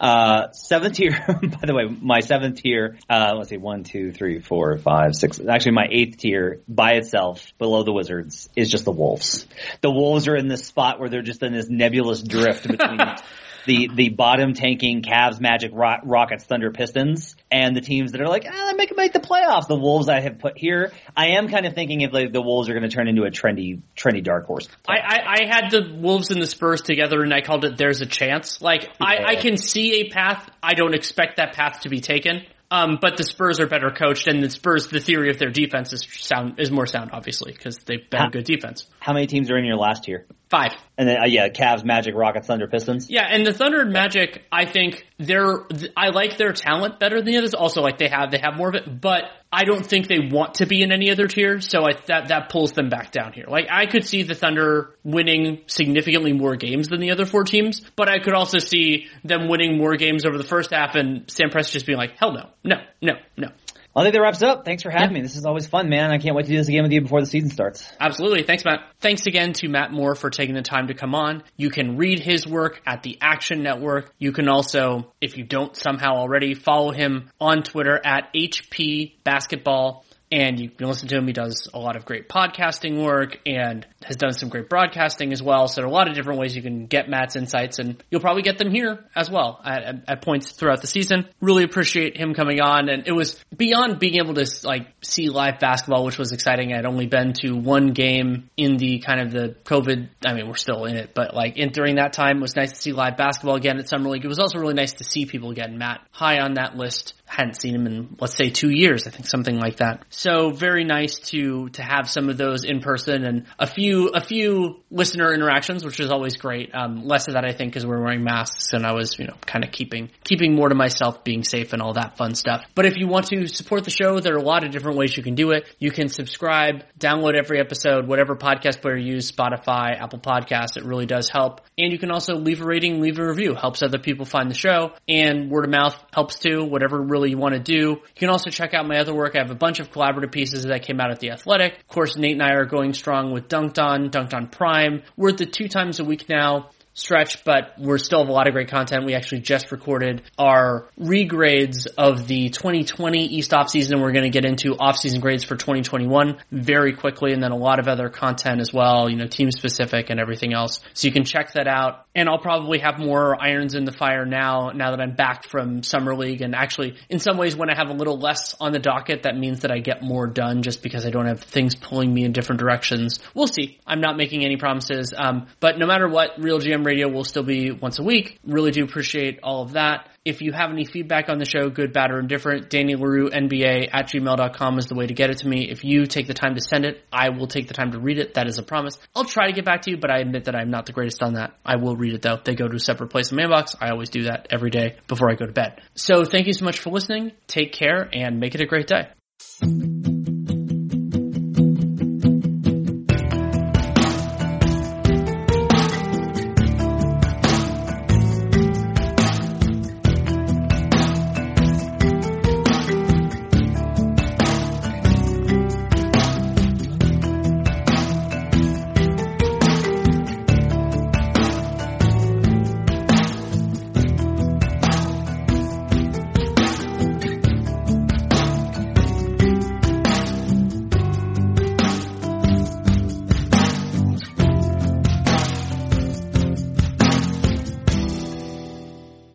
Uh, 0.00 0.50
seventh 0.50 0.96
tier, 0.96 1.12
by 1.28 1.64
the 1.64 1.74
way, 1.74 1.84
my 1.84 2.20
seventh 2.20 2.62
tier, 2.62 2.98
uh, 3.08 3.34
let's 3.36 3.50
see, 3.50 3.56
one, 3.56 3.84
two, 3.84 4.12
three, 4.12 4.40
four, 4.40 4.76
five, 4.78 5.14
six. 5.14 5.40
Actually, 5.40 5.72
my 5.72 5.86
eighth 5.90 6.18
tier 6.18 6.60
by 6.68 6.94
itself 6.94 7.52
below 7.58 7.84
the 7.84 7.92
Wizards 7.92 8.48
is 8.56 8.68
just 8.68 8.84
the 8.84 8.92
Wolves. 8.92 9.46
The 9.80 9.90
Wolves 9.90 10.26
are 10.26 10.36
in 10.36 10.48
this 10.48 10.66
spot 10.66 10.98
where 10.98 11.08
they're 11.08 11.22
just 11.22 11.42
in 11.42 11.52
this 11.52 11.68
nebulous 11.68 12.22
drift 12.22 12.66
between 12.66 12.98
the, 13.66 13.90
the 13.94 14.08
bottom 14.10 14.54
tanking 14.54 15.02
Cavs, 15.02 15.40
Magic, 15.40 15.72
Ro- 15.72 16.00
Rockets, 16.04 16.44
Thunder, 16.44 16.70
Pistons, 16.70 17.36
and 17.50 17.76
the 17.76 17.80
teams 17.80 18.12
that 18.12 18.20
are 18.20 18.28
like, 18.28 18.46
ah, 18.48 18.68
they 18.70 18.76
make, 18.76 18.96
make 18.96 19.12
the 19.12 19.20
playoffs. 19.20 19.66
The 19.68 19.76
Wolves 19.76 20.08
I 20.08 20.20
have 20.20 20.38
put 20.38 20.58
here. 20.58 20.92
I 21.16 21.38
am 21.38 21.48
kind 21.48 21.66
of 21.66 21.74
thinking 21.74 22.00
if 22.00 22.12
like, 22.12 22.32
the 22.32 22.42
Wolves 22.42 22.68
are 22.68 22.72
going 22.72 22.88
to 22.88 22.94
turn 22.94 23.08
into 23.08 23.22
a 23.22 23.30
trendy, 23.30 23.80
trendy 23.96 24.22
dark 24.22 24.46
horse. 24.46 24.68
I, 24.88 24.98
I, 24.98 25.18
I 25.40 25.46
had 25.48 25.70
the 25.70 25.94
Wolves 25.94 26.30
and 26.30 26.40
the 26.40 26.46
Spurs 26.46 26.82
together, 26.82 27.22
and 27.22 27.32
I 27.32 27.40
called 27.40 27.64
it 27.64 27.76
"There's 27.76 28.00
a 28.00 28.06
chance." 28.06 28.60
Like 28.60 28.88
I, 29.00 29.24
I 29.24 29.36
can 29.36 29.56
see 29.56 30.00
a 30.00 30.10
path. 30.10 30.48
I 30.62 30.74
don't 30.74 30.94
expect 30.94 31.36
that 31.36 31.54
path 31.54 31.80
to 31.80 31.88
be 31.88 32.00
taken. 32.00 32.42
Um, 32.72 32.96
but 32.98 33.18
the 33.18 33.24
Spurs 33.24 33.60
are 33.60 33.66
better 33.66 33.90
coached, 33.90 34.26
and 34.28 34.42
the 34.42 34.48
Spurs, 34.48 34.86
the 34.86 34.98
theory 34.98 35.28
of 35.28 35.38
their 35.38 35.50
defense 35.50 35.92
is 35.92 36.06
sound 36.10 36.58
is 36.58 36.70
more 36.70 36.86
sound, 36.86 37.10
obviously, 37.12 37.52
because 37.52 37.76
they've 37.84 38.08
been 38.08 38.22
a 38.22 38.30
good 38.30 38.44
defense. 38.44 38.86
How 38.98 39.12
many 39.12 39.26
teams 39.26 39.50
are 39.50 39.58
in 39.58 39.66
your 39.66 39.76
last 39.76 40.04
tier? 40.04 40.24
Five. 40.48 40.72
And 40.96 41.06
then, 41.06 41.18
uh, 41.18 41.26
yeah, 41.26 41.48
Cavs, 41.50 41.84
Magic, 41.84 42.14
Rockets, 42.14 42.46
Thunder, 42.46 42.68
Pistons. 42.68 43.10
Yeah, 43.10 43.26
and 43.28 43.46
the 43.46 43.52
Thunder 43.52 43.82
and 43.82 43.92
Magic, 43.92 44.42
I 44.50 44.64
think 44.64 45.06
they're, 45.18 45.66
I 45.94 46.08
like 46.10 46.38
their 46.38 46.54
talent 46.54 46.98
better 46.98 47.16
than 47.16 47.26
the 47.26 47.36
others. 47.36 47.52
Also, 47.52 47.82
like 47.82 47.98
they 47.98 48.08
have, 48.08 48.30
they 48.30 48.38
have 48.38 48.56
more 48.56 48.70
of 48.70 48.74
it, 48.74 49.00
but 49.00 49.24
I 49.52 49.64
don't 49.64 49.84
think 49.84 50.08
they 50.08 50.18
want 50.18 50.54
to 50.54 50.66
be 50.66 50.82
in 50.82 50.92
any 50.92 51.10
other 51.10 51.26
tier, 51.26 51.60
so 51.60 51.84
I, 51.84 51.92
that, 52.06 52.28
that 52.28 52.48
pulls 52.48 52.72
them 52.72 52.88
back 52.88 53.12
down 53.12 53.34
here. 53.34 53.44
Like, 53.46 53.66
I 53.70 53.84
could 53.84 54.06
see 54.06 54.22
the 54.22 54.34
Thunder 54.34 54.96
winning 55.04 55.64
significantly 55.66 56.32
more 56.32 56.56
games 56.56 56.88
than 56.88 57.00
the 57.00 57.10
other 57.10 57.26
four 57.26 57.44
teams, 57.44 57.82
but 57.94 58.08
I 58.08 58.18
could 58.18 58.32
also 58.32 58.58
see 58.58 59.08
them 59.24 59.48
winning 59.48 59.76
more 59.76 59.96
games 59.96 60.24
over 60.24 60.38
the 60.38 60.44
first 60.44 60.72
half 60.72 60.94
and 60.94 61.30
Sam 61.30 61.50
Presti 61.50 61.72
just 61.72 61.86
being 61.86 61.98
like, 61.98 62.16
hell 62.18 62.32
no, 62.32 62.48
no, 62.64 62.76
no, 63.02 63.12
no. 63.36 63.48
I 63.94 64.02
think 64.02 64.14
that 64.14 64.22
wraps 64.22 64.40
it 64.40 64.48
up. 64.48 64.64
Thanks 64.64 64.82
for 64.82 64.90
having 64.90 65.10
yeah. 65.10 65.14
me. 65.14 65.20
This 65.20 65.36
is 65.36 65.44
always 65.44 65.66
fun, 65.66 65.90
man. 65.90 66.10
I 66.10 66.18
can't 66.18 66.34
wait 66.34 66.46
to 66.46 66.50
do 66.50 66.56
this 66.56 66.68
again 66.68 66.82
with 66.82 66.92
you 66.92 67.02
before 67.02 67.20
the 67.20 67.26
season 67.26 67.50
starts. 67.50 67.92
Absolutely. 68.00 68.42
Thanks, 68.42 68.64
Matt. 68.64 68.80
Thanks 69.00 69.26
again 69.26 69.52
to 69.54 69.68
Matt 69.68 69.92
Moore 69.92 70.14
for 70.14 70.30
taking 70.30 70.54
the 70.54 70.62
time 70.62 70.86
to 70.86 70.94
come 70.94 71.14
on. 71.14 71.42
You 71.56 71.68
can 71.68 71.98
read 71.98 72.18
his 72.18 72.46
work 72.46 72.80
at 72.86 73.02
the 73.02 73.18
Action 73.20 73.62
Network. 73.62 74.10
You 74.18 74.32
can 74.32 74.48
also, 74.48 75.12
if 75.20 75.36
you 75.36 75.44
don't 75.44 75.76
somehow 75.76 76.16
already, 76.16 76.54
follow 76.54 76.90
him 76.90 77.30
on 77.38 77.62
Twitter 77.62 78.00
at 78.02 78.32
HP 78.34 79.16
Basketball 79.24 80.04
and 80.32 80.58
you 80.58 80.70
can 80.70 80.88
listen 80.88 81.08
to 81.08 81.18
him. 81.18 81.26
He 81.26 81.34
does 81.34 81.68
a 81.74 81.78
lot 81.78 81.94
of 81.94 82.06
great 82.06 82.26
podcasting 82.26 83.04
work 83.04 83.38
and 83.44 83.86
has 84.02 84.16
done 84.16 84.32
some 84.32 84.48
great 84.48 84.70
broadcasting 84.70 85.30
as 85.32 85.42
well. 85.42 85.68
So 85.68 85.82
there 85.82 85.84
are 85.84 85.90
a 85.90 85.92
lot 85.92 86.08
of 86.08 86.14
different 86.14 86.40
ways 86.40 86.56
you 86.56 86.62
can 86.62 86.86
get 86.86 87.08
Matt's 87.08 87.36
insights 87.36 87.78
and 87.78 88.02
you'll 88.10 88.22
probably 88.22 88.42
get 88.42 88.56
them 88.56 88.70
here 88.70 89.04
as 89.14 89.30
well 89.30 89.60
at, 89.62 90.08
at, 90.08 90.22
points 90.22 90.52
throughout 90.52 90.80
the 90.80 90.86
season. 90.86 91.28
Really 91.42 91.64
appreciate 91.64 92.16
him 92.16 92.32
coming 92.32 92.62
on 92.62 92.88
and 92.88 93.06
it 93.06 93.12
was 93.12 93.38
beyond 93.54 93.98
being 93.98 94.16
able 94.16 94.32
to 94.34 94.46
like 94.64 94.86
see 95.02 95.28
live 95.28 95.58
basketball, 95.58 96.04
which 96.04 96.18
was 96.18 96.32
exciting. 96.32 96.72
I'd 96.72 96.86
only 96.86 97.06
been 97.06 97.34
to 97.42 97.52
one 97.52 97.88
game 97.88 98.48
in 98.56 98.78
the 98.78 99.00
kind 99.00 99.20
of 99.20 99.32
the 99.32 99.54
COVID. 99.64 100.08
I 100.24 100.32
mean, 100.32 100.48
we're 100.48 100.54
still 100.54 100.86
in 100.86 100.96
it, 100.96 101.12
but 101.12 101.34
like 101.34 101.58
in, 101.58 101.72
during 101.72 101.96
that 101.96 102.14
time 102.14 102.38
it 102.38 102.42
was 102.42 102.56
nice 102.56 102.70
to 102.70 102.78
see 102.78 102.92
live 102.92 103.18
basketball 103.18 103.56
again 103.56 103.78
at 103.78 103.88
Summer 103.88 104.08
League. 104.08 104.24
It 104.24 104.28
was 104.28 104.38
also 104.38 104.58
really 104.58 104.74
nice 104.74 104.94
to 104.94 105.04
see 105.04 105.26
people 105.26 105.50
again. 105.50 105.76
Matt 105.76 106.00
high 106.10 106.40
on 106.40 106.54
that 106.54 106.74
list 106.74 107.12
hadn't 107.32 107.60
seen 107.60 107.74
him 107.74 107.86
in 107.86 108.16
let's 108.20 108.34
say 108.34 108.50
two 108.50 108.70
years. 108.70 109.06
I 109.06 109.10
think 109.10 109.26
something 109.26 109.58
like 109.58 109.76
that. 109.76 110.04
So 110.10 110.50
very 110.50 110.84
nice 110.84 111.18
to 111.30 111.68
to 111.70 111.82
have 111.82 112.08
some 112.08 112.28
of 112.28 112.36
those 112.36 112.64
in 112.64 112.80
person 112.80 113.24
and 113.24 113.46
a 113.58 113.66
few 113.66 114.08
a 114.08 114.20
few 114.20 114.82
listener 114.90 115.32
interactions, 115.32 115.84
which 115.84 116.00
is 116.00 116.10
always 116.10 116.36
great. 116.36 116.74
Um, 116.74 117.04
less 117.06 117.28
of 117.28 117.34
that 117.34 117.44
I 117.44 117.52
think 117.52 117.72
because 117.72 117.86
we're 117.86 118.02
wearing 118.02 118.24
masks 118.24 118.72
and 118.72 118.86
I 118.86 118.92
was 118.92 119.18
you 119.18 119.26
know 119.26 119.36
kind 119.46 119.64
of 119.64 119.72
keeping 119.72 120.10
keeping 120.24 120.54
more 120.54 120.68
to 120.68 120.74
myself, 120.74 121.24
being 121.24 121.44
safe 121.44 121.72
and 121.72 121.80
all 121.80 121.94
that 121.94 122.16
fun 122.16 122.34
stuff. 122.34 122.64
But 122.74 122.86
if 122.86 122.96
you 122.96 123.06
want 123.06 123.26
to 123.28 123.46
support 123.46 123.84
the 123.84 123.90
show, 123.90 124.20
there 124.20 124.34
are 124.34 124.38
a 124.38 124.42
lot 124.42 124.64
of 124.64 124.70
different 124.70 124.98
ways 124.98 125.16
you 125.16 125.22
can 125.22 125.34
do 125.34 125.52
it. 125.52 125.66
You 125.78 125.90
can 125.90 126.08
subscribe, 126.08 126.84
download 126.98 127.36
every 127.36 127.60
episode, 127.60 128.06
whatever 128.06 128.36
podcast 128.36 128.82
player 128.82 128.96
you 128.96 129.14
use, 129.14 129.30
Spotify, 129.30 130.00
Apple 130.00 130.18
Podcasts. 130.18 130.76
It 130.76 130.84
really 130.84 131.06
does 131.06 131.28
help. 131.28 131.60
And 131.78 131.92
you 131.92 131.98
can 131.98 132.10
also 132.10 132.34
leave 132.34 132.60
a 132.60 132.64
rating, 132.64 133.00
leave 133.00 133.18
a 133.18 133.26
review. 133.26 133.54
Helps 133.54 133.82
other 133.82 133.98
people 133.98 134.24
find 134.24 134.50
the 134.50 134.54
show 134.54 134.92
and 135.08 135.50
word 135.50 135.64
of 135.64 135.70
mouth 135.70 136.02
helps 136.12 136.38
too. 136.38 136.64
Whatever 136.64 137.00
really 137.00 137.21
really 137.22 137.30
you 137.30 137.38
want 137.38 137.54
to 137.54 137.60
do. 137.60 137.90
You 137.90 138.00
can 138.16 138.30
also 138.30 138.50
check 138.50 138.74
out 138.74 138.86
my 138.86 138.98
other 138.98 139.14
work. 139.14 139.36
I 139.36 139.38
have 139.38 139.50
a 139.50 139.56
bunch 139.56 139.78
of 139.80 139.90
collaborative 139.92 140.32
pieces 140.32 140.64
that 140.64 140.82
came 140.82 141.00
out 141.00 141.10
at 141.10 141.20
The 141.20 141.30
Athletic. 141.30 141.78
Of 141.78 141.88
course, 141.88 142.16
Nate 142.16 142.32
and 142.32 142.42
I 142.42 142.54
are 142.54 142.64
going 142.64 142.94
strong 142.94 143.32
with 143.32 143.48
Dunked 143.48 143.78
On, 143.78 144.10
Dunked 144.10 144.34
On 144.34 144.48
Prime. 144.48 145.02
We're 145.16 145.30
at 145.30 145.38
the 145.38 145.46
two 145.46 145.68
times 145.68 146.00
a 146.00 146.04
week 146.04 146.28
now 146.28 146.70
stretch, 146.94 147.44
but 147.44 147.74
we're 147.78 147.98
still 147.98 148.20
have 148.20 148.28
a 148.28 148.32
lot 148.32 148.46
of 148.46 148.54
great 148.54 148.68
content. 148.68 149.04
We 149.06 149.14
actually 149.14 149.40
just 149.40 149.72
recorded 149.72 150.22
our 150.38 150.88
regrades 151.00 151.86
of 151.96 152.26
the 152.26 152.50
2020 152.50 153.26
East 153.26 153.54
off 153.54 153.70
season. 153.70 154.00
We're 154.00 154.12
going 154.12 154.24
to 154.24 154.30
get 154.30 154.44
into 154.44 154.76
off 154.78 154.96
season 154.96 155.20
grades 155.20 155.44
for 155.44 155.56
2021 155.56 156.38
very 156.50 156.92
quickly 156.92 157.32
and 157.32 157.42
then 157.42 157.52
a 157.52 157.56
lot 157.56 157.78
of 157.78 157.88
other 157.88 158.08
content 158.08 158.60
as 158.60 158.72
well, 158.72 159.08
you 159.08 159.16
know, 159.16 159.26
team 159.26 159.50
specific 159.50 160.10
and 160.10 160.20
everything 160.20 160.52
else. 160.52 160.80
So 160.92 161.06
you 161.06 161.12
can 161.12 161.24
check 161.24 161.52
that 161.52 161.66
out. 161.66 162.06
And 162.14 162.28
I'll 162.28 162.38
probably 162.38 162.80
have 162.80 162.98
more 162.98 163.42
irons 163.42 163.74
in 163.74 163.84
the 163.84 163.92
fire 163.92 164.26
now, 164.26 164.70
now 164.74 164.90
that 164.90 165.00
I'm 165.00 165.14
back 165.14 165.48
from 165.48 165.82
summer 165.82 166.14
league. 166.14 166.42
And 166.42 166.54
actually, 166.54 166.98
in 167.08 167.18
some 167.18 167.38
ways, 167.38 167.56
when 167.56 167.70
I 167.70 167.74
have 167.74 167.88
a 167.88 167.94
little 167.94 168.18
less 168.18 168.54
on 168.60 168.72
the 168.72 168.78
docket, 168.78 169.22
that 169.22 169.34
means 169.34 169.60
that 169.60 169.70
I 169.70 169.78
get 169.78 170.02
more 170.02 170.26
done 170.26 170.62
just 170.62 170.82
because 170.82 171.06
I 171.06 171.10
don't 171.10 171.26
have 171.26 171.40
things 171.40 171.74
pulling 171.74 172.12
me 172.12 172.24
in 172.24 172.32
different 172.32 172.60
directions. 172.60 173.18
We'll 173.34 173.46
see. 173.46 173.78
I'm 173.86 174.02
not 174.02 174.18
making 174.18 174.44
any 174.44 174.58
promises. 174.58 175.14
Um, 175.16 175.46
but 175.58 175.78
no 175.78 175.86
matter 175.86 176.06
what, 176.06 176.32
Real 176.38 176.58
GM 176.58 176.81
Radio 176.84 177.08
will 177.08 177.24
still 177.24 177.42
be 177.42 177.70
once 177.70 177.98
a 177.98 178.02
week. 178.02 178.38
Really 178.44 178.70
do 178.70 178.84
appreciate 178.84 179.40
all 179.42 179.62
of 179.62 179.72
that. 179.72 180.08
If 180.24 180.40
you 180.40 180.52
have 180.52 180.70
any 180.70 180.84
feedback 180.84 181.28
on 181.28 181.38
the 181.38 181.44
show, 181.44 181.68
good, 181.68 181.92
bad, 181.92 182.12
or 182.12 182.20
indifferent, 182.20 182.70
Danny 182.70 182.94
Leroux, 182.94 183.28
NBA 183.30 183.88
at 183.92 184.08
gmail.com 184.08 184.78
is 184.78 184.86
the 184.86 184.94
way 184.94 185.06
to 185.06 185.14
get 185.14 185.30
it 185.30 185.38
to 185.38 185.48
me. 185.48 185.68
If 185.68 185.84
you 185.84 186.06
take 186.06 186.28
the 186.28 186.34
time 186.34 186.54
to 186.54 186.60
send 186.60 186.84
it, 186.84 187.04
I 187.12 187.30
will 187.30 187.48
take 187.48 187.66
the 187.66 187.74
time 187.74 187.90
to 187.92 187.98
read 187.98 188.18
it. 188.18 188.34
That 188.34 188.46
is 188.46 188.58
a 188.58 188.62
promise. 188.62 188.98
I'll 189.16 189.24
try 189.24 189.48
to 189.48 189.52
get 189.52 189.64
back 189.64 189.82
to 189.82 189.90
you, 189.90 189.96
but 189.96 190.10
I 190.10 190.18
admit 190.18 190.44
that 190.44 190.54
I'm 190.54 190.70
not 190.70 190.86
the 190.86 190.92
greatest 190.92 191.22
on 191.22 191.34
that. 191.34 191.54
I 191.64 191.76
will 191.76 191.96
read 191.96 192.14
it 192.14 192.22
though. 192.22 192.38
They 192.42 192.54
go 192.54 192.68
to 192.68 192.76
a 192.76 192.80
separate 192.80 193.10
place 193.10 193.32
in 193.32 193.36
my 193.36 193.44
inbox. 193.44 193.74
I 193.80 193.90
always 193.90 194.10
do 194.10 194.24
that 194.24 194.46
every 194.50 194.70
day 194.70 194.96
before 195.08 195.30
I 195.30 195.34
go 195.34 195.46
to 195.46 195.52
bed. 195.52 195.80
So 195.94 196.24
thank 196.24 196.46
you 196.46 196.52
so 196.52 196.64
much 196.64 196.78
for 196.78 196.90
listening. 196.90 197.32
Take 197.48 197.72
care 197.72 198.08
and 198.12 198.38
make 198.38 198.54
it 198.54 198.60
a 198.60 198.66
great 198.66 198.86
day. 198.86 200.11